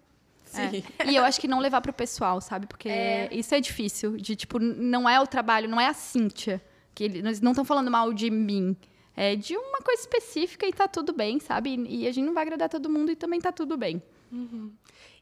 [0.44, 0.82] Sim.
[0.98, 1.06] É.
[1.06, 2.66] E eu acho que não levar pro pessoal, sabe?
[2.66, 3.28] Porque é.
[3.30, 4.16] isso é difícil.
[4.16, 6.60] De, tipo, não é o trabalho, não é a Cíntia
[6.94, 8.76] que eles não estão falando mal de mim.
[9.16, 11.76] É de uma coisa específica e tá tudo bem, sabe?
[11.88, 14.02] E a gente não vai agradar todo mundo e também tá tudo bem.
[14.30, 14.72] Uhum.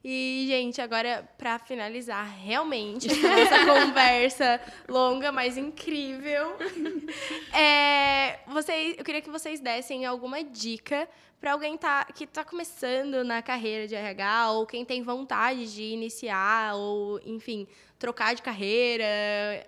[0.03, 6.57] E, gente, agora, para finalizar realmente essa conversa longa, mas incrível,
[7.53, 11.09] é, vocês, eu queria que vocês dessem alguma dica
[11.41, 15.83] para alguém tá, que está começando na carreira de RH, ou quem tem vontade de
[15.83, 17.66] iniciar, ou, enfim,
[17.99, 19.05] trocar de carreira.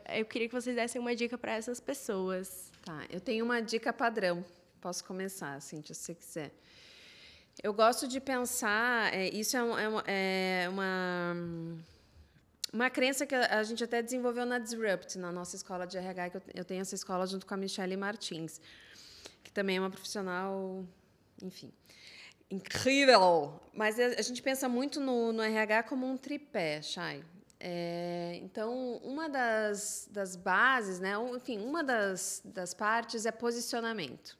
[0.08, 2.70] Eu queria que vocês dessem uma dica para essas pessoas.
[2.84, 4.44] Tá, eu tenho uma dica padrão.
[4.80, 6.52] Posso começar, assim, se você quiser.
[7.62, 11.36] Eu gosto de pensar, é, isso é, é, é, uma,
[12.72, 16.36] uma crença que a gente até desenvolveu na Disrupt, na nossa escola de RH, que
[16.38, 18.60] eu, eu tenho essa escola junto com a Michelle Martins,
[19.44, 20.84] que também é uma profissional,
[21.42, 21.70] enfim,
[22.50, 23.60] incrível.
[23.74, 27.22] Mas a gente pensa muito no, no RH como um tripé, Chay.
[27.62, 34.39] É, então, uma das, das bases, né, enfim, uma das, das partes é posicionamento.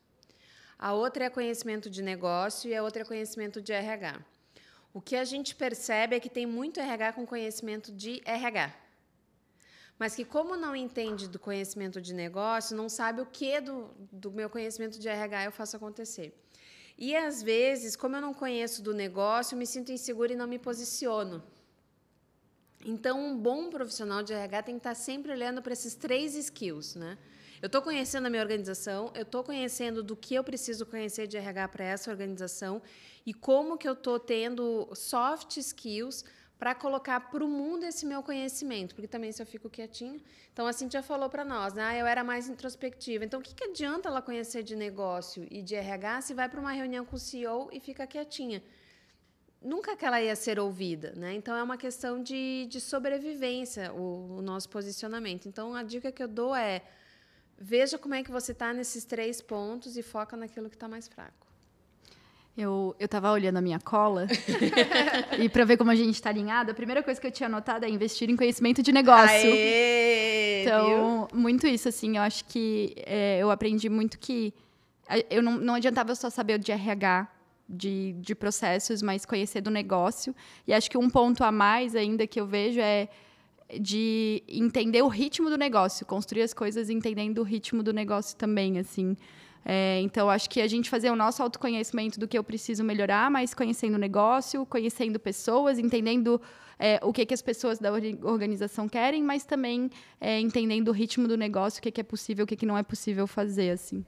[0.83, 4.19] A outra é conhecimento de negócio e a outra é conhecimento de RH.
[4.95, 8.75] O que a gente percebe é que tem muito RH com conhecimento de RH.
[9.99, 14.31] Mas que, como não entende do conhecimento de negócio, não sabe o que do, do
[14.33, 16.35] meu conhecimento de RH eu faço acontecer.
[16.97, 20.59] E, às vezes, como eu não conheço do negócio, me sinto insegura e não me
[20.59, 21.43] posiciono.
[22.87, 26.95] Então, um bom profissional de RH tem que estar sempre olhando para esses três skills,
[26.95, 27.19] né?
[27.63, 31.37] Eu estou conhecendo a minha organização, eu estou conhecendo do que eu preciso conhecer de
[31.37, 32.81] RH para essa organização
[33.27, 36.25] e como que eu estou tendo soft skills
[36.59, 40.21] para colocar para o mundo esse meu conhecimento, porque também se eu fico quietinha.
[40.53, 41.83] Então, a Cintia falou para nós, né?
[41.83, 43.25] Ah, eu era mais introspectiva.
[43.25, 46.61] Então, o que, que adianta ela conhecer de negócio e de RH se vai para
[46.61, 48.63] uma reunião com o CEO e fica quietinha?
[49.63, 51.35] nunca que ela ia ser ouvida, né?
[51.35, 55.47] Então é uma questão de, de sobrevivência o, o nosso posicionamento.
[55.47, 56.83] Então a dica que eu dou é
[57.61, 61.07] veja como é que você está nesses três pontos e foca naquilo que está mais
[61.07, 61.47] fraco.
[62.57, 64.27] Eu, eu tava olhando a minha cola
[65.39, 67.85] e para ver como a gente está alinhada, a primeira coisa que eu tinha anotado
[67.85, 69.53] é investir em conhecimento de negócio.
[69.53, 71.39] Aê, então, viu?
[71.39, 74.53] muito isso, assim, eu acho que é, eu aprendi muito que
[75.29, 77.29] eu não, não adiantava eu só saber de RH,
[77.69, 80.35] de, de processos, mas conhecer do negócio.
[80.67, 83.09] E acho que um ponto a mais ainda que eu vejo é
[83.79, 88.79] de entender o ritmo do negócio, construir as coisas entendendo o ritmo do negócio também,
[88.79, 89.17] assim.
[89.65, 93.31] É, então, acho que a gente fazer o nosso autoconhecimento do que eu preciso melhorar,
[93.31, 96.41] mas conhecendo o negócio, conhecendo pessoas, entendendo
[96.79, 97.93] é, o que, que as pessoas da
[98.23, 99.91] organização querem, mas também
[100.21, 102.77] é, entendendo o ritmo do negócio, o que, que é possível, o que, que não
[102.77, 104.05] é possível fazer, assim.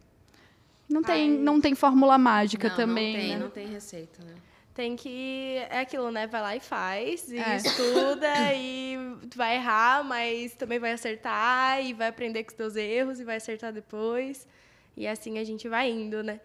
[0.88, 3.12] Não tem, não tem fórmula mágica não, também.
[3.12, 3.38] Não tem, né?
[3.38, 4.34] não tem receita, né?
[4.74, 5.56] Tem que.
[5.68, 6.26] É aquilo, né?
[6.26, 7.56] Vai lá e faz, e é.
[7.56, 8.96] estuda, e
[9.34, 13.36] vai errar, mas também vai acertar, e vai aprender com os teus erros, e vai
[13.36, 14.48] acertar depois.
[14.96, 16.40] E assim a gente vai indo, né?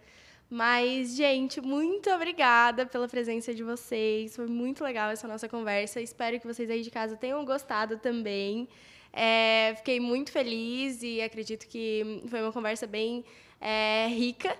[0.50, 4.36] Mas, gente, muito obrigada pela presença de vocês.
[4.36, 6.00] Foi muito legal essa nossa conversa.
[6.00, 8.68] Espero que vocês aí de casa tenham gostado também.
[9.12, 13.26] É, fiquei muito feliz e acredito que foi uma conversa bem
[13.60, 14.58] é, rica.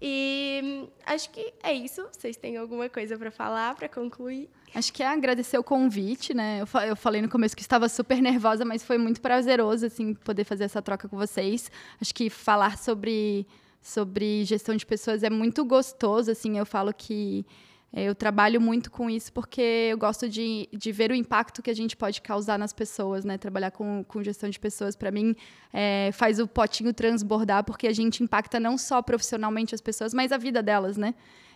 [0.00, 2.06] E acho que é isso.
[2.10, 4.48] Vocês têm alguma coisa para falar, para concluir?
[4.74, 6.62] Acho que é agradecer o convite, né?
[6.88, 10.64] Eu falei no começo que estava super nervosa, mas foi muito prazeroso, assim, poder fazer
[10.64, 11.70] essa troca com vocês.
[12.00, 13.46] Acho que falar sobre,
[13.82, 16.56] sobre gestão de pessoas é muito gostoso, assim.
[16.56, 17.44] Eu falo que
[17.92, 21.74] Eu trabalho muito com isso porque eu gosto de, de ver o impacto que a
[21.74, 23.36] gente pode causar nas pessoas, né?
[23.36, 25.34] Trabalhar com, com gestão de pessoas, para mim,
[25.72, 30.30] é, faz o potinho transbordar, porque a gente impacta não só profissionalmente as pessoas, mas
[30.30, 31.14] a vida delas, né?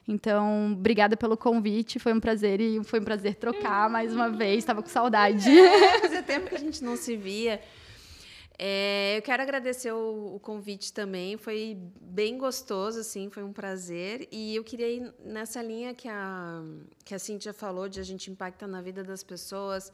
[0.08, 4.58] Então, obrigada pelo convite, foi um prazer e foi um prazer trocar mais uma vez,
[4.58, 5.48] estava com saudade.
[5.48, 7.60] É, fazia tempo que a gente não se via.
[8.56, 14.28] É, eu quero agradecer o, o, convite também, foi bem gostoso, assim, foi um prazer.
[14.30, 16.62] E eu queria ir nessa linha que a,
[17.04, 19.92] que a Cintia falou, de a gente impactar na vida das pessoas.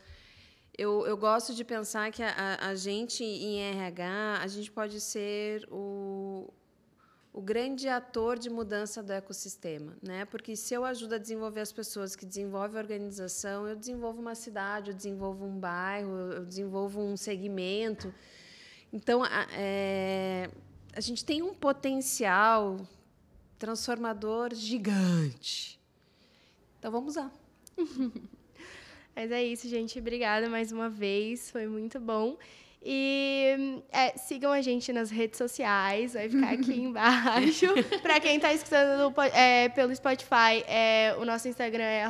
[0.76, 5.66] Eu, eu gosto de pensar que a, a gente, em RH, a gente pode ser
[5.70, 6.52] o,
[7.32, 10.26] o grande ator de mudança do ecossistema, né?
[10.26, 14.34] Porque se eu ajudo a desenvolver as pessoas que desenvolvem a organização, eu desenvolvo uma
[14.34, 18.12] cidade, eu desenvolvo um bairro, eu desenvolvo um segmento.
[18.92, 20.50] Então, a, é,
[20.94, 22.76] a gente tem um potencial
[23.58, 25.78] transformador gigante.
[26.78, 27.30] Então, vamos lá.
[29.14, 29.98] Mas é isso, gente.
[29.98, 31.50] Obrigada mais uma vez.
[31.50, 32.36] Foi muito bom.
[32.82, 37.66] E é, sigam a gente nas redes sociais, vai ficar aqui embaixo.
[38.00, 42.06] Para quem está escutando é, pelo Spotify, é, o nosso Instagram é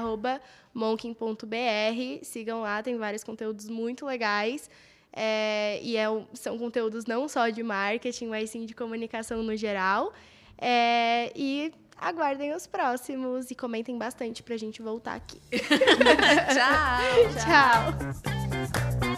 [0.73, 2.23] monking.br.
[2.23, 4.71] Sigam lá, tem vários conteúdos muito legais.
[5.13, 10.13] É, e é, são conteúdos não só de marketing, mas sim de comunicação no geral.
[10.57, 15.41] É, e aguardem os próximos e comentem bastante para a gente voltar aqui.
[16.55, 17.21] Tchau.
[17.45, 19.10] Tchau.